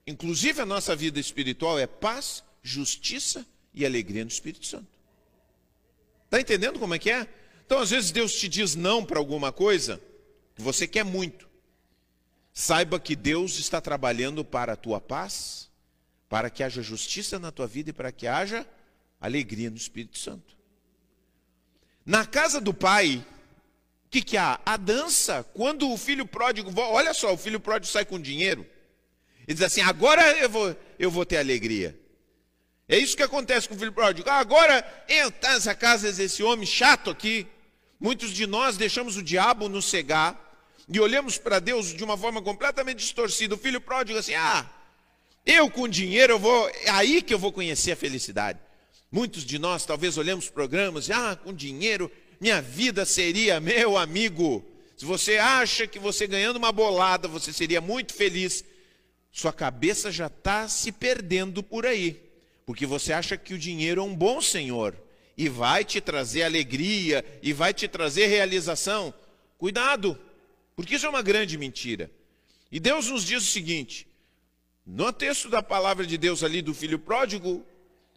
inclusive 0.06 0.62
a 0.62 0.66
nossa 0.66 0.96
vida 0.96 1.20
espiritual, 1.20 1.80
é 1.80 1.88
paz, 1.88 2.44
justiça 2.62 3.46
e 3.74 3.86
alegria 3.86 4.24
no 4.24 4.30
Espírito 4.30 4.66
Santo. 4.66 4.88
Está 6.26 6.40
entendendo 6.40 6.80
como 6.80 6.96
é 6.96 7.00
que 7.00 7.12
é? 7.12 7.28
Então, 7.66 7.80
às 7.80 7.92
vezes, 7.92 8.12
Deus 8.12 8.34
te 8.34 8.48
diz 8.48 8.76
não 8.76 9.06
para 9.06 9.20
alguma 9.20 9.52
coisa 9.52 10.02
que 10.56 10.62
você 10.62 10.88
quer 10.88 11.04
muito. 11.04 11.48
Saiba 12.54 13.00
que 13.00 13.16
Deus 13.16 13.58
está 13.58 13.82
trabalhando 13.82 14.44
para 14.44 14.74
a 14.74 14.76
tua 14.76 15.02
paz, 15.02 15.70
para 16.30 16.50
que 16.50 16.64
haja 16.64 16.82
justiça 16.82 17.40
na 17.40 17.52
tua 17.52 17.68
vida 17.68 17.90
e 17.90 17.94
para 17.94 18.12
que 18.12 18.28
haja 18.28 18.68
alegria 19.20 19.70
no 19.70 19.78
Espírito 19.78 20.20
Santo. 20.20 20.56
Na 22.06 22.26
casa 22.26 22.60
do 22.60 22.74
pai, 22.74 23.26
que, 24.14 24.22
que 24.22 24.38
há? 24.38 24.60
A 24.64 24.78
dança. 24.78 25.44
Quando 25.56 25.92
o 25.92 25.98
filho 25.98 26.24
pródigo, 26.24 26.72
olha 26.80 27.16
só, 27.16 27.34
o 27.34 27.38
filho 27.38 27.60
pródigo 27.60 27.92
sai 27.92 28.06
com 28.06 28.20
dinheiro. 28.20 28.64
Ele 29.48 29.56
diz 29.56 29.64
assim: 29.64 29.82
agora 29.82 30.22
eu 30.38 30.48
vou, 30.48 30.76
eu 31.00 31.10
vou 31.10 31.26
ter 31.26 31.38
alegria. 31.38 32.00
É 32.88 32.96
isso 32.96 33.18
que 33.18 33.24
acontece 33.24 33.68
com 33.68 33.74
o 33.74 33.78
filho 33.78 33.92
pródigo. 33.92 34.30
Ah, 34.30 34.36
agora 34.36 34.86
entrar 35.10 35.54
nessa 35.54 35.74
casa 35.74 36.12
desse 36.14 36.44
homem 36.44 36.66
chato 36.66 37.10
aqui. 37.10 37.48
Muitos 38.00 38.32
de 38.32 38.46
nós 38.46 38.78
deixamos 38.78 39.18
o 39.18 39.24
diabo 39.24 39.68
nos 39.68 39.86
cegar 39.86 40.40
e 40.88 41.00
olhamos 41.00 41.40
para 41.40 41.58
Deus 41.60 41.88
de 41.88 42.04
uma 42.04 42.16
forma 42.16 42.40
completamente 42.40 43.00
distorcida. 43.00 43.56
O 43.56 43.58
filho 43.58 43.82
pródigo 43.82 44.20
assim: 44.20 44.36
ah, 44.36 44.70
eu 45.44 45.72
com 45.72 45.88
dinheiro 45.88 46.34
eu 46.34 46.40
vou, 46.40 46.70
é 46.70 46.92
aí 46.92 47.20
que 47.20 47.34
eu 47.34 47.40
vou 47.40 47.52
conhecer 47.52 47.94
a 47.94 47.96
felicidade. 47.96 48.60
Muitos 49.12 49.44
de 49.44 49.58
nós 49.58 49.88
talvez 49.88 50.20
olhamos 50.20 50.50
programas, 50.50 51.10
ah, 51.10 51.36
com 51.36 51.52
dinheiro 51.52 52.12
minha 52.44 52.62
vida 52.62 53.06
seria 53.06 53.62
meu 53.62 53.98
amigo. 53.98 54.66
Se 54.98 55.06
você 55.06 55.38
acha 55.38 55.88
que 55.88 55.98
você 55.98 56.28
ganhando 56.28 56.58
uma 56.58 56.74
bolada, 56.74 57.26
você 57.26 57.54
seria 57.54 57.80
muito 57.80 58.14
feliz, 58.14 58.66
sua 59.32 59.54
cabeça 59.54 60.12
já 60.12 60.28
está 60.28 60.68
se 60.68 60.92
perdendo 60.92 61.64
por 61.64 61.86
aí. 61.86 62.22
Porque 62.66 62.86
você 62.86 63.14
acha 63.14 63.38
que 63.38 63.54
o 63.54 63.58
dinheiro 63.58 64.02
é 64.02 64.04
um 64.04 64.14
bom 64.14 64.42
senhor 64.42 64.94
e 65.38 65.48
vai 65.48 65.86
te 65.86 66.02
trazer 66.02 66.44
alegria 66.44 67.24
e 67.42 67.54
vai 67.54 67.74
te 67.74 67.88
trazer 67.88 68.26
realização. 68.26 69.14
Cuidado, 69.58 70.20
porque 70.76 70.96
isso 70.96 71.06
é 71.06 71.10
uma 71.10 71.22
grande 71.22 71.58
mentira. 71.58 72.12
E 72.70 72.78
Deus 72.78 73.08
nos 73.08 73.24
diz 73.24 73.42
o 73.42 73.52
seguinte: 73.52 74.06
no 74.86 75.14
texto 75.14 75.50
da 75.50 75.64
palavra 75.64 76.06
de 76.06 76.18
Deus 76.18 76.44
ali 76.44 76.62
do 76.62 76.74
filho 76.74 77.00
pródigo, 77.00 77.66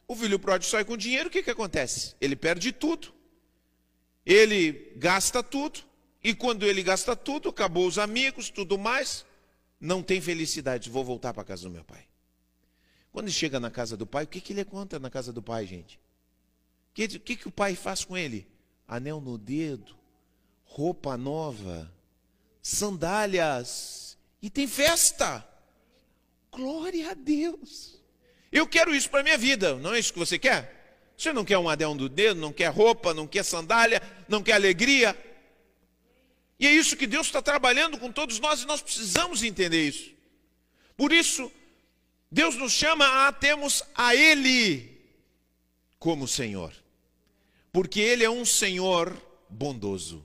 o 0.09 0.17
filho 0.17 0.37
pródigo 0.37 0.69
sai 0.69 0.85
com 0.85 0.97
dinheiro, 0.97 1.29
o 1.29 1.31
que, 1.31 1.45
que 1.45 1.51
acontece? 1.51 2.17
Ele 2.21 2.35
perde 2.35 2.73
tudo. 2.73 3.15
Ele 4.27 4.93
gasta 4.97 5.41
tudo, 5.41 5.81
e 6.23 6.35
quando 6.35 6.67
ele 6.67 6.83
gasta 6.83 7.15
tudo, 7.15 7.49
acabou 7.51 7.87
os 7.87 7.99
amigos, 7.99 8.51
tudo 8.51 8.77
mais, 8.77 9.25
não 9.81 10.03
tem 10.03 10.21
felicidade. 10.21 10.91
Vou 10.91 11.05
voltar 11.05 11.33
para 11.33 11.43
a 11.43 11.47
casa 11.47 11.63
do 11.63 11.71
meu 11.71 11.85
pai. 11.85 12.05
Quando 13.13 13.27
ele 13.27 13.35
chega 13.35 13.61
na 13.61 13.71
casa 13.71 13.97
do 13.97 14.05
pai, 14.05 14.25
o 14.25 14.27
que, 14.27 14.41
que 14.41 14.53
ele 14.53 14.65
conta 14.65 14.99
na 14.99 15.09
casa 15.09 15.33
do 15.33 15.41
pai, 15.41 15.65
gente? 15.65 16.01
O 16.91 16.95
que, 16.95 17.19
que, 17.21 17.37
que 17.37 17.49
o 17.49 17.53
pai 17.53 17.77
faz 17.77 18.05
com 18.05 18.17
ele? 18.17 18.49
Anel 18.89 19.21
no 19.21 19.39
dedo, 19.39 19.97
roupa 20.65 21.17
nova, 21.17 21.93
sandálias, 22.61 24.19
e 24.43 24.51
tem 24.51 24.67
festa. 24.67 25.47
Glória 26.51 27.13
a 27.13 27.15
Deus. 27.15 28.03
Eu 28.51 28.67
quero 28.67 28.95
isso 28.95 29.09
para 29.09 29.21
a 29.21 29.23
minha 29.23 29.39
vida, 29.39 29.77
não 29.77 29.95
é 29.95 29.99
isso 29.99 30.13
que 30.13 30.19
você 30.19 30.39
quer? 30.39 30.77
Você 31.17 31.33
não 31.33 31.45
quer 31.45 31.59
um 31.59 31.69
adão 31.69 31.97
do 31.97 32.09
dedo, 32.09 32.41
não 32.41 32.53
quer 32.53 32.69
roupa, 32.69 33.15
não 33.15 33.27
quer 33.27 33.45
sandália, 33.45 34.03
não 34.29 34.43
quer 34.43 34.53
alegria. 34.53 35.17
E 36.59 36.67
é 36.67 36.73
isso 36.73 36.97
que 36.97 37.07
Deus 37.07 37.27
está 37.27 37.43
trabalhando 37.43 37.99
com 37.99 38.11
todos 38.11 38.39
nós 38.41 38.63
e 38.63 38.67
nós 38.67 38.81
precisamos 38.81 39.43
entender 39.43 39.89
isso. 39.89 40.11
Por 40.97 41.13
isso, 41.13 41.53
Deus 42.31 42.57
nos 42.57 42.73
chama 42.73 43.27
a 43.27 43.33
termos 43.33 43.83
a 43.95 44.15
Ele 44.15 44.97
como 45.99 46.27
Senhor. 46.27 46.73
Porque 47.73 48.01
Ele 48.01 48.25
é 48.25 48.31
um 48.31 48.45
Senhor 48.45 49.15
bondoso. 49.51 50.25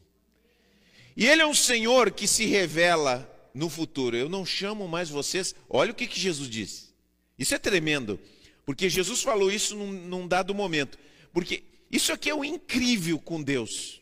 E 1.15 1.27
Ele 1.27 1.41
é 1.41 1.45
um 1.45 1.53
Senhor 1.53 2.11
que 2.11 2.27
se 2.27 2.45
revela 2.45 3.27
no 3.53 3.69
futuro. 3.69 4.15
Eu 4.15 4.29
não 4.29 4.45
chamo 4.45 4.87
mais 4.87 5.09
vocês. 5.09 5.53
Olha 5.69 5.91
o 5.91 5.95
que, 5.95 6.07
que 6.07 6.19
Jesus 6.19 6.49
disse. 6.49 6.93
Isso 7.37 7.53
é 7.53 7.59
tremendo. 7.59 8.19
Porque 8.65 8.89
Jesus 8.89 9.21
falou 9.21 9.51
isso 9.51 9.75
num, 9.75 9.91
num 9.91 10.27
dado 10.27 10.55
momento. 10.55 10.97
Porque 11.33 11.63
isso 11.91 12.13
aqui 12.13 12.29
é 12.29 12.35
o 12.35 12.45
incrível 12.45 13.19
com 13.19 13.41
Deus. 13.41 14.01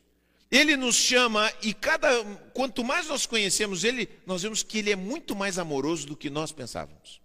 Ele 0.51 0.75
nos 0.75 0.95
chama 0.95 1.51
e 1.61 1.73
cada 1.73 2.23
quanto 2.53 2.83
mais 2.83 3.07
nós 3.07 3.25
conhecemos 3.25 3.83
ele, 3.83 4.09
nós 4.25 4.41
vemos 4.41 4.63
que 4.63 4.79
ele 4.79 4.91
é 4.91 4.95
muito 4.95 5.35
mais 5.35 5.59
amoroso 5.59 6.07
do 6.07 6.15
que 6.15 6.29
nós 6.29 6.51
pensávamos. 6.51 7.21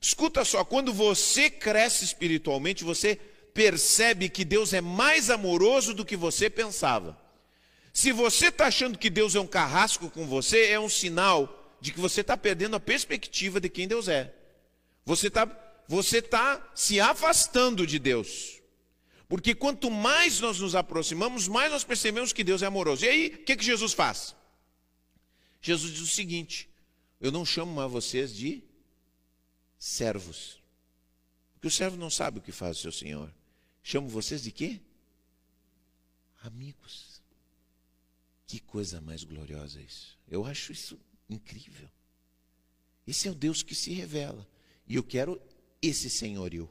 Escuta 0.00 0.44
só, 0.44 0.64
quando 0.64 0.92
você 0.92 1.50
cresce 1.50 2.04
espiritualmente, 2.04 2.84
você 2.84 3.16
percebe 3.54 4.28
que 4.28 4.44
Deus 4.44 4.72
é 4.72 4.80
mais 4.80 5.30
amoroso 5.30 5.92
do 5.94 6.04
que 6.04 6.16
você 6.16 6.48
pensava. 6.48 7.20
Se 7.92 8.10
você 8.10 8.46
está 8.46 8.66
achando 8.66 8.98
que 8.98 9.10
Deus 9.10 9.34
é 9.34 9.40
um 9.40 9.46
carrasco 9.46 10.08
com 10.08 10.26
você, 10.26 10.66
é 10.66 10.80
um 10.80 10.88
sinal 10.88 11.76
de 11.80 11.92
que 11.92 12.00
você 12.00 12.22
está 12.22 12.36
perdendo 12.36 12.76
a 12.76 12.80
perspectiva 12.80 13.60
de 13.60 13.68
quem 13.68 13.86
Deus 13.86 14.08
é. 14.08 14.32
Você 15.04 15.26
está 15.26 15.46
você 15.88 16.18
está 16.18 16.70
se 16.74 17.00
afastando 17.00 17.86
de 17.86 17.98
Deus. 17.98 18.61
Porque 19.32 19.54
quanto 19.54 19.90
mais 19.90 20.40
nós 20.40 20.58
nos 20.58 20.74
aproximamos, 20.74 21.48
mais 21.48 21.72
nós 21.72 21.82
percebemos 21.82 22.34
que 22.34 22.44
Deus 22.44 22.60
é 22.60 22.66
amoroso. 22.66 23.02
E 23.06 23.08
aí, 23.08 23.26
o 23.28 23.44
que, 23.44 23.56
que 23.56 23.64
Jesus 23.64 23.94
faz? 23.94 24.36
Jesus 25.62 25.90
diz 25.90 26.02
o 26.02 26.06
seguinte: 26.06 26.68
Eu 27.18 27.32
não 27.32 27.42
chamo 27.42 27.72
mais 27.72 27.90
vocês 27.90 28.36
de 28.36 28.62
servos. 29.78 30.60
Porque 31.54 31.66
o 31.66 31.70
servo 31.70 31.96
não 31.96 32.10
sabe 32.10 32.40
o 32.40 32.42
que 32.42 32.52
faz 32.52 32.76
o 32.76 32.80
seu 32.82 32.92
senhor. 32.92 33.32
Chamo 33.82 34.06
vocês 34.06 34.42
de 34.42 34.52
quê? 34.52 34.82
Amigos. 36.42 37.22
Que 38.46 38.60
coisa 38.60 39.00
mais 39.00 39.24
gloriosa 39.24 39.80
isso. 39.80 40.18
Eu 40.28 40.44
acho 40.44 40.72
isso 40.72 41.00
incrível. 41.30 41.88
Esse 43.06 43.28
é 43.28 43.30
o 43.30 43.34
Deus 43.34 43.62
que 43.62 43.74
se 43.74 43.94
revela. 43.94 44.46
E 44.86 44.94
eu 44.94 45.02
quero 45.02 45.40
esse 45.80 46.10
senhorio. 46.10 46.68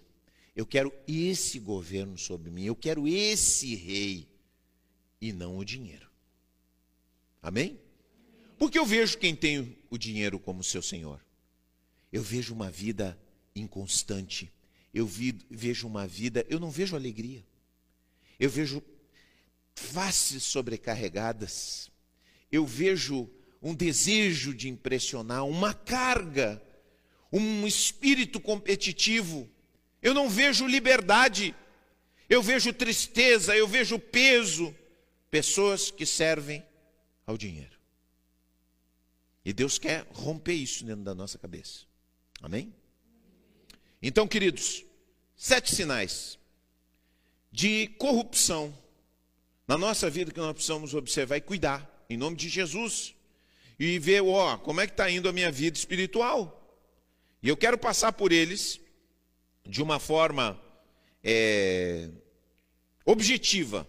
Eu 0.55 0.65
quero 0.65 0.93
esse 1.07 1.59
governo 1.59 2.17
sobre 2.17 2.51
mim, 2.51 2.63
eu 2.63 2.75
quero 2.75 3.07
esse 3.07 3.75
rei 3.75 4.27
e 5.19 5.31
não 5.31 5.57
o 5.57 5.65
dinheiro. 5.65 6.09
Amém? 7.41 7.79
Porque 8.57 8.77
eu 8.77 8.85
vejo 8.85 9.17
quem 9.17 9.35
tem 9.35 9.77
o 9.89 9.97
dinheiro 9.97 10.39
como 10.39 10.63
seu 10.63 10.81
senhor. 10.81 11.19
Eu 12.11 12.21
vejo 12.21 12.53
uma 12.53 12.69
vida 12.69 13.17
inconstante. 13.55 14.51
Eu 14.93 15.07
vi, 15.07 15.39
vejo 15.49 15.87
uma 15.87 16.05
vida, 16.05 16.45
eu 16.49 16.59
não 16.59 16.69
vejo 16.69 16.95
alegria. 16.95 17.43
Eu 18.39 18.49
vejo 18.49 18.83
faces 19.73 20.43
sobrecarregadas. 20.43 21.89
Eu 22.51 22.65
vejo 22.65 23.29
um 23.61 23.73
desejo 23.73 24.53
de 24.53 24.67
impressionar, 24.67 25.45
uma 25.45 25.73
carga, 25.73 26.61
um 27.31 27.65
espírito 27.65 28.39
competitivo. 28.39 29.49
Eu 30.01 30.13
não 30.13 30.29
vejo 30.29 30.65
liberdade. 30.65 31.55
Eu 32.29 32.41
vejo 32.41 32.73
tristeza, 32.73 33.55
eu 33.55 33.67
vejo 33.67 33.99
peso. 33.99 34.75
Pessoas 35.29 35.91
que 35.91 36.05
servem 36.05 36.65
ao 37.25 37.37
dinheiro. 37.37 37.79
E 39.45 39.53
Deus 39.53 39.77
quer 39.79 40.05
romper 40.13 40.53
isso 40.53 40.83
dentro 40.83 41.03
da 41.03 41.15
nossa 41.15 41.37
cabeça. 41.37 41.85
Amém? 42.41 42.73
Então, 44.01 44.27
queridos, 44.27 44.83
sete 45.35 45.73
sinais 45.73 46.37
de 47.51 47.87
corrupção 47.97 48.75
na 49.67 49.77
nossa 49.77 50.09
vida 50.09 50.31
que 50.31 50.39
nós 50.39 50.53
precisamos 50.53 50.93
observar 50.93 51.37
e 51.37 51.41
cuidar, 51.41 52.05
em 52.09 52.17
nome 52.17 52.35
de 52.35 52.49
Jesus, 52.49 53.15
e 53.79 53.97
ver, 53.99 54.21
ó, 54.21 54.57
como 54.57 54.81
é 54.81 54.85
que 54.85 54.93
está 54.93 55.09
indo 55.09 55.29
a 55.29 55.33
minha 55.33 55.49
vida 55.49 55.77
espiritual. 55.77 56.57
E 57.41 57.47
eu 57.47 57.55
quero 57.55 57.77
passar 57.77 58.11
por 58.11 58.33
eles 58.33 58.80
de 59.65 59.81
uma 59.81 59.99
forma 59.99 60.59
é, 61.23 62.09
objetiva. 63.05 63.87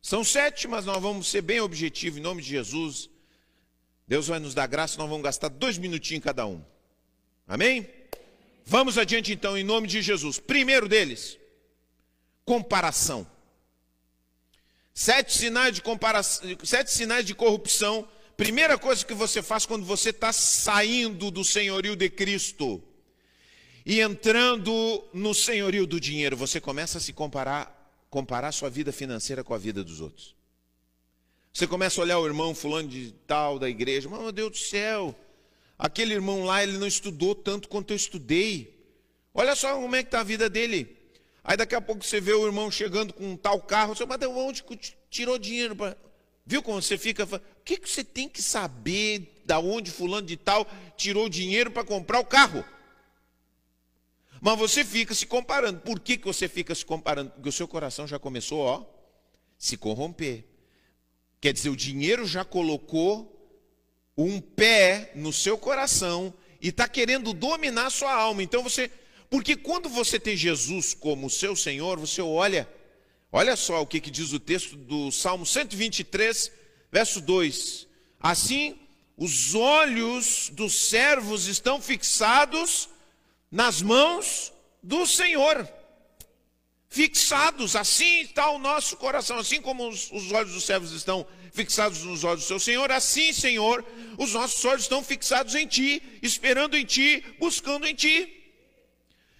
São 0.00 0.24
sete, 0.24 0.66
mas 0.66 0.84
nós 0.84 1.00
vamos 1.02 1.28
ser 1.28 1.42
bem 1.42 1.60
objetivos 1.60 2.18
em 2.18 2.22
nome 2.22 2.42
de 2.42 2.48
Jesus. 2.48 3.10
Deus 4.06 4.28
vai 4.28 4.38
nos 4.38 4.54
dar 4.54 4.66
graça, 4.66 4.96
nós 4.98 5.08
vamos 5.08 5.24
gastar 5.24 5.48
dois 5.48 5.76
minutinhos 5.76 6.24
cada 6.24 6.46
um. 6.46 6.64
Amém? 7.46 7.88
Vamos 8.64 8.96
adiante 8.98 9.32
então, 9.32 9.56
em 9.56 9.64
nome 9.64 9.86
de 9.86 10.00
Jesus. 10.00 10.38
Primeiro 10.38 10.88
deles, 10.88 11.38
comparação. 12.44 13.26
Sete 14.94 15.36
sinais 15.36 15.74
de 15.74 15.82
comparação, 15.82 16.56
sete 16.64 16.90
sinais 16.90 17.24
de 17.24 17.34
corrupção. 17.34 18.08
Primeira 18.36 18.78
coisa 18.78 19.04
que 19.04 19.14
você 19.14 19.42
faz 19.42 19.66
quando 19.66 19.84
você 19.84 20.10
está 20.10 20.32
saindo 20.32 21.30
do 21.30 21.44
senhorio 21.44 21.96
de 21.96 22.08
Cristo 22.08 22.82
e 23.88 24.00
entrando 24.00 25.02
no 25.12 25.34
senhorio 25.34 25.84
do 25.84 25.98
dinheiro, 25.98 26.36
você 26.36 26.60
começa 26.60 26.98
a 26.98 27.00
se 27.00 27.12
comparar, 27.12 28.06
comparar 28.08 28.52
sua 28.52 28.70
vida 28.70 28.92
financeira 28.92 29.42
com 29.42 29.52
a 29.52 29.58
vida 29.58 29.82
dos 29.82 30.00
outros. 30.00 30.36
Você 31.52 31.66
começa 31.66 32.00
a 32.00 32.04
olhar 32.04 32.18
o 32.20 32.26
irmão 32.26 32.54
fulano 32.54 32.88
de 32.88 33.10
tal 33.26 33.58
da 33.58 33.68
igreja, 33.68 34.08
meu 34.08 34.30
Deus 34.30 34.50
do 34.52 34.58
céu, 34.58 35.16
Aquele 35.78 36.12
irmão 36.12 36.42
lá, 36.42 36.62
ele 36.62 36.76
não 36.76 36.88
estudou 36.88 37.36
tanto 37.36 37.68
quanto 37.68 37.92
eu 37.92 37.96
estudei. 37.96 38.76
Olha 39.32 39.54
só 39.54 39.74
como 39.74 39.94
é 39.94 40.02
que 40.02 40.08
está 40.08 40.20
a 40.20 40.24
vida 40.24 40.50
dele. 40.50 40.96
Aí 41.44 41.56
daqui 41.56 41.74
a 41.74 41.80
pouco 41.80 42.04
você 42.04 42.20
vê 42.20 42.32
o 42.32 42.44
irmão 42.44 42.68
chegando 42.68 43.14
com 43.14 43.30
um 43.30 43.36
tal 43.36 43.60
carro, 43.60 43.94
você 43.94 44.04
mas 44.04 44.18
onde 44.24 44.64
tirou 45.08 45.38
dinheiro? 45.38 45.76
Pra... 45.76 45.96
Viu 46.44 46.62
como 46.62 46.82
você 46.82 46.98
fica? 46.98 47.24
O 47.24 47.40
que, 47.64 47.76
que 47.76 47.88
você 47.88 48.02
tem 48.02 48.28
que 48.28 48.42
saber 48.42 49.40
da 49.44 49.60
onde 49.60 49.92
fulano 49.92 50.26
de 50.26 50.36
tal 50.36 50.66
tirou 50.96 51.28
dinheiro 51.28 51.70
para 51.70 51.84
comprar 51.84 52.18
o 52.18 52.24
carro? 52.24 52.64
Mas 54.40 54.58
você 54.58 54.84
fica 54.84 55.14
se 55.14 55.26
comparando. 55.26 55.80
Por 55.80 56.00
que, 56.00 56.16
que 56.16 56.26
você 56.26 56.48
fica 56.48 56.74
se 56.74 56.84
comparando? 56.84 57.30
Porque 57.30 57.48
o 57.48 57.52
seu 57.52 57.66
coração 57.66 58.06
já 58.06 58.18
começou, 58.18 58.60
ó, 58.60 58.84
se 59.58 59.76
corromper. 59.76 60.44
Quer 61.40 61.52
dizer, 61.52 61.70
o 61.70 61.76
dinheiro 61.76 62.26
já 62.26 62.44
colocou 62.44 63.34
um 64.16 64.40
pé 64.40 65.12
no 65.14 65.32
seu 65.32 65.56
coração 65.56 66.34
e 66.60 66.68
está 66.68 66.88
querendo 66.88 67.32
dominar 67.32 67.86
a 67.86 67.90
sua 67.90 68.12
alma. 68.12 68.42
Então 68.42 68.62
você, 68.62 68.90
porque 69.30 69.56
quando 69.56 69.88
você 69.88 70.18
tem 70.18 70.36
Jesus 70.36 70.94
como 70.94 71.30
seu 71.30 71.54
Senhor, 71.54 71.98
você 71.98 72.20
olha, 72.20 72.68
olha 73.30 73.54
só 73.56 73.80
o 73.80 73.86
que, 73.86 74.00
que 74.00 74.10
diz 74.10 74.32
o 74.32 74.40
texto 74.40 74.76
do 74.76 75.12
Salmo 75.12 75.46
123, 75.46 76.50
verso 76.90 77.20
2: 77.20 77.86
Assim, 78.18 78.78
os 79.16 79.54
olhos 79.54 80.50
dos 80.52 80.74
servos 80.88 81.46
estão 81.46 81.80
fixados 81.80 82.88
nas 83.50 83.82
mãos 83.82 84.52
do 84.82 85.06
Senhor. 85.06 85.68
Fixados, 86.90 87.76
assim 87.76 88.22
está 88.22 88.50
o 88.50 88.58
nosso 88.58 88.96
coração, 88.96 89.38
assim 89.38 89.60
como 89.60 89.88
os, 89.88 90.10
os 90.10 90.32
olhos 90.32 90.52
dos 90.52 90.64
servos 90.64 90.90
estão 90.92 91.26
fixados 91.52 92.02
nos 92.02 92.24
olhos 92.24 92.44
do 92.44 92.46
seu 92.46 92.58
Senhor, 92.58 92.90
assim, 92.90 93.32
Senhor, 93.32 93.84
os 94.16 94.32
nossos 94.32 94.64
olhos 94.64 94.84
estão 94.84 95.02
fixados 95.02 95.54
em 95.54 95.66
Ti, 95.66 96.02
esperando 96.22 96.76
em 96.76 96.84
Ti, 96.84 97.22
buscando 97.38 97.86
em 97.86 97.94
Ti. 97.94 98.34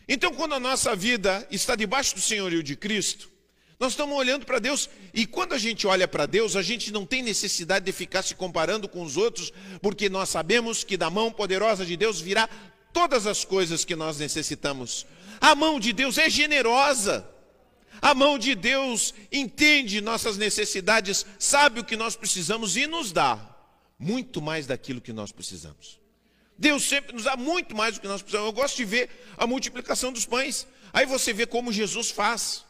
Então, 0.06 0.32
quando 0.34 0.54
a 0.54 0.60
nossa 0.60 0.94
vida 0.96 1.46
está 1.50 1.74
debaixo 1.74 2.14
do 2.14 2.20
senhorio 2.20 2.62
de 2.62 2.76
Cristo, 2.76 3.30
nós 3.78 3.92
estamos 3.92 4.16
olhando 4.16 4.44
para 4.44 4.58
Deus, 4.58 4.90
e 5.14 5.24
quando 5.24 5.52
a 5.52 5.58
gente 5.58 5.86
olha 5.86 6.08
para 6.08 6.26
Deus, 6.26 6.56
a 6.56 6.62
gente 6.62 6.90
não 6.90 7.06
tem 7.06 7.22
necessidade 7.22 7.84
de 7.84 7.92
ficar 7.92 8.22
se 8.22 8.34
comparando 8.34 8.88
com 8.88 9.02
os 9.02 9.16
outros, 9.16 9.52
porque 9.80 10.08
nós 10.08 10.28
sabemos 10.28 10.82
que 10.82 10.96
da 10.96 11.08
mão 11.08 11.30
poderosa 11.30 11.86
de 11.86 11.96
Deus 11.96 12.20
virá 12.20 12.48
todas 12.98 13.28
as 13.28 13.44
coisas 13.44 13.84
que 13.84 13.94
nós 13.94 14.18
necessitamos. 14.18 15.06
A 15.40 15.54
mão 15.54 15.78
de 15.78 15.92
Deus 15.92 16.18
é 16.18 16.28
generosa. 16.28 17.24
A 18.02 18.12
mão 18.12 18.36
de 18.36 18.56
Deus 18.56 19.14
entende 19.30 20.00
nossas 20.00 20.36
necessidades, 20.36 21.24
sabe 21.38 21.78
o 21.78 21.84
que 21.84 21.96
nós 21.96 22.16
precisamos 22.16 22.76
e 22.76 22.88
nos 22.88 23.12
dá 23.12 23.38
muito 23.96 24.42
mais 24.42 24.66
daquilo 24.66 25.00
que 25.00 25.12
nós 25.12 25.30
precisamos. 25.30 26.00
Deus 26.58 26.82
sempre 26.82 27.12
nos 27.14 27.22
dá 27.22 27.36
muito 27.36 27.76
mais 27.76 27.94
do 27.94 28.00
que 28.00 28.08
nós 28.08 28.20
precisamos. 28.20 28.48
Eu 28.48 28.52
gosto 28.52 28.76
de 28.76 28.84
ver 28.84 29.08
a 29.36 29.46
multiplicação 29.46 30.12
dos 30.12 30.26
pães. 30.26 30.66
Aí 30.92 31.06
você 31.06 31.32
vê 31.32 31.46
como 31.46 31.72
Jesus 31.72 32.10
faz. 32.10 32.64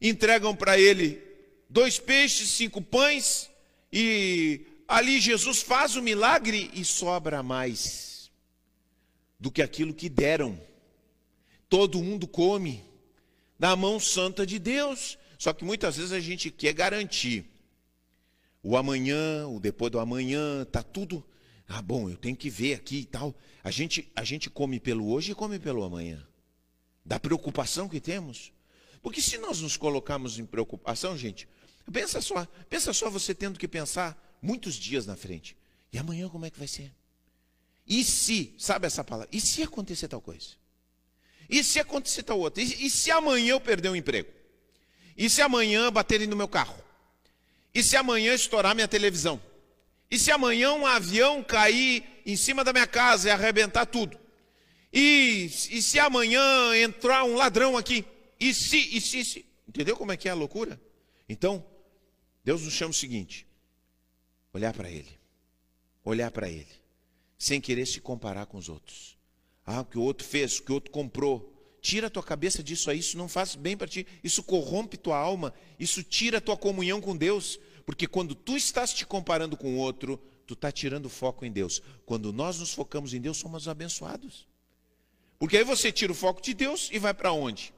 Entregam 0.00 0.56
para 0.56 0.78
ele 0.78 1.22
dois 1.68 1.98
peixes, 1.98 2.48
cinco 2.48 2.80
pães, 2.80 3.50
e 3.92 4.64
ali 4.88 5.20
Jesus 5.20 5.60
faz 5.60 5.94
o 5.94 6.00
milagre 6.00 6.70
e 6.72 6.86
sobra 6.86 7.42
mais 7.42 8.05
do 9.38 9.50
que 9.50 9.62
aquilo 9.62 9.94
que 9.94 10.08
deram. 10.08 10.60
Todo 11.68 12.02
mundo 12.02 12.26
come 12.26 12.82
da 13.58 13.74
mão 13.76 13.98
santa 14.00 14.46
de 14.46 14.58
Deus. 14.58 15.18
Só 15.38 15.52
que 15.52 15.64
muitas 15.64 15.96
vezes 15.96 16.12
a 16.12 16.20
gente 16.20 16.50
quer 16.50 16.72
garantir 16.72 17.44
o 18.62 18.76
amanhã, 18.76 19.46
o 19.46 19.60
depois 19.60 19.92
do 19.92 19.98
amanhã, 19.98 20.64
tá 20.64 20.82
tudo. 20.82 21.24
Ah, 21.68 21.82
bom, 21.82 22.08
eu 22.08 22.16
tenho 22.16 22.36
que 22.36 22.48
ver 22.48 22.74
aqui 22.74 22.98
e 22.98 23.04
tal. 23.04 23.34
A 23.62 23.70
gente, 23.70 24.10
a 24.14 24.24
gente 24.24 24.48
come 24.48 24.80
pelo 24.80 25.10
hoje 25.10 25.32
e 25.32 25.34
come 25.34 25.58
pelo 25.58 25.82
amanhã. 25.84 26.26
Da 27.04 27.20
preocupação 27.20 27.88
que 27.88 28.00
temos. 28.00 28.52
Porque 29.02 29.20
se 29.20 29.38
nós 29.38 29.60
nos 29.60 29.76
colocarmos 29.76 30.38
em 30.38 30.46
preocupação, 30.46 31.16
gente, 31.16 31.48
pensa 31.92 32.20
só, 32.20 32.44
pensa 32.68 32.92
só 32.92 33.08
você 33.10 33.34
tendo 33.34 33.58
que 33.58 33.68
pensar 33.68 34.36
muitos 34.40 34.74
dias 34.74 35.06
na 35.06 35.16
frente. 35.16 35.56
E 35.92 35.98
amanhã 35.98 36.28
como 36.28 36.46
é 36.46 36.50
que 36.50 36.58
vai 36.58 36.68
ser? 36.68 36.92
E 37.86 38.02
se, 38.02 38.54
sabe 38.58 38.86
essa 38.86 39.04
palavra? 39.04 39.28
E 39.32 39.40
se 39.40 39.62
acontecer 39.62 40.08
tal 40.08 40.20
coisa? 40.20 40.48
E 41.48 41.62
se 41.62 41.78
acontecer 41.78 42.24
tal 42.24 42.40
outra? 42.40 42.62
E, 42.62 42.86
e 42.86 42.90
se 42.90 43.10
amanhã 43.10 43.52
eu 43.52 43.60
perder 43.60 43.88
o 43.88 43.96
emprego? 43.96 44.30
E 45.16 45.30
se 45.30 45.40
amanhã 45.40 45.90
baterem 45.92 46.26
no 46.26 46.36
meu 46.36 46.48
carro? 46.48 46.76
E 47.72 47.82
se 47.82 47.96
amanhã 47.96 48.34
estourar 48.34 48.74
minha 48.74 48.88
televisão? 48.88 49.40
E 50.10 50.18
se 50.18 50.30
amanhã 50.30 50.72
um 50.72 50.86
avião 50.86 51.42
cair 51.42 52.04
em 52.24 52.36
cima 52.36 52.64
da 52.64 52.72
minha 52.72 52.86
casa 52.86 53.28
e 53.28 53.30
arrebentar 53.30 53.86
tudo? 53.86 54.18
E, 54.92 55.44
e 55.70 55.82
se 55.82 55.98
amanhã 55.98 56.42
entrar 56.76 57.24
um 57.24 57.36
ladrão 57.36 57.76
aqui? 57.76 58.04
E 58.38 58.52
se, 58.54 58.96
e 58.96 59.00
se, 59.00 59.18
e 59.20 59.24
se? 59.24 59.46
Entendeu 59.68 59.96
como 59.96 60.12
é 60.12 60.16
que 60.16 60.28
é 60.28 60.32
a 60.32 60.34
loucura? 60.34 60.80
Então, 61.28 61.64
Deus 62.44 62.62
nos 62.62 62.72
chama 62.72 62.90
o 62.90 62.94
seguinte: 62.94 63.46
olhar 64.52 64.72
para 64.72 64.90
Ele, 64.90 65.18
olhar 66.04 66.30
para 66.30 66.48
Ele, 66.48 66.66
sem 67.38 67.60
querer 67.60 67.86
se 67.86 68.00
comparar 68.00 68.46
com 68.46 68.58
os 68.58 68.68
outros. 68.68 69.16
Ah, 69.64 69.80
o 69.80 69.84
que 69.84 69.98
o 69.98 70.02
outro 70.02 70.26
fez, 70.26 70.58
o 70.58 70.62
que 70.62 70.70
o 70.70 70.74
outro 70.74 70.90
comprou. 70.90 71.52
Tira 71.80 72.06
a 72.06 72.10
tua 72.10 72.22
cabeça 72.22 72.62
disso 72.62 72.90
aí, 72.90 72.98
isso 72.98 73.16
não 73.16 73.28
faz 73.28 73.54
bem 73.54 73.76
para 73.76 73.86
ti, 73.86 74.06
isso 74.22 74.42
corrompe 74.42 74.96
tua 74.96 75.16
alma, 75.16 75.54
isso 75.78 76.02
tira 76.02 76.38
a 76.38 76.40
tua 76.40 76.56
comunhão 76.56 77.00
com 77.00 77.16
Deus, 77.16 77.60
porque 77.84 78.06
quando 78.06 78.34
tu 78.34 78.56
estás 78.56 78.92
te 78.92 79.06
comparando 79.06 79.56
com 79.56 79.74
o 79.74 79.78
outro, 79.78 80.20
tu 80.46 80.54
está 80.54 80.72
tirando 80.72 81.08
foco 81.08 81.44
em 81.44 81.52
Deus. 81.52 81.82
Quando 82.04 82.32
nós 82.32 82.58
nos 82.58 82.72
focamos 82.72 83.14
em 83.14 83.20
Deus, 83.20 83.36
somos 83.36 83.68
abençoados. 83.68 84.48
Porque 85.38 85.58
aí 85.58 85.64
você 85.64 85.92
tira 85.92 86.10
o 86.10 86.14
foco 86.14 86.40
de 86.40 86.54
Deus 86.54 86.88
e 86.92 86.98
vai 86.98 87.14
para 87.14 87.32
onde? 87.32 87.72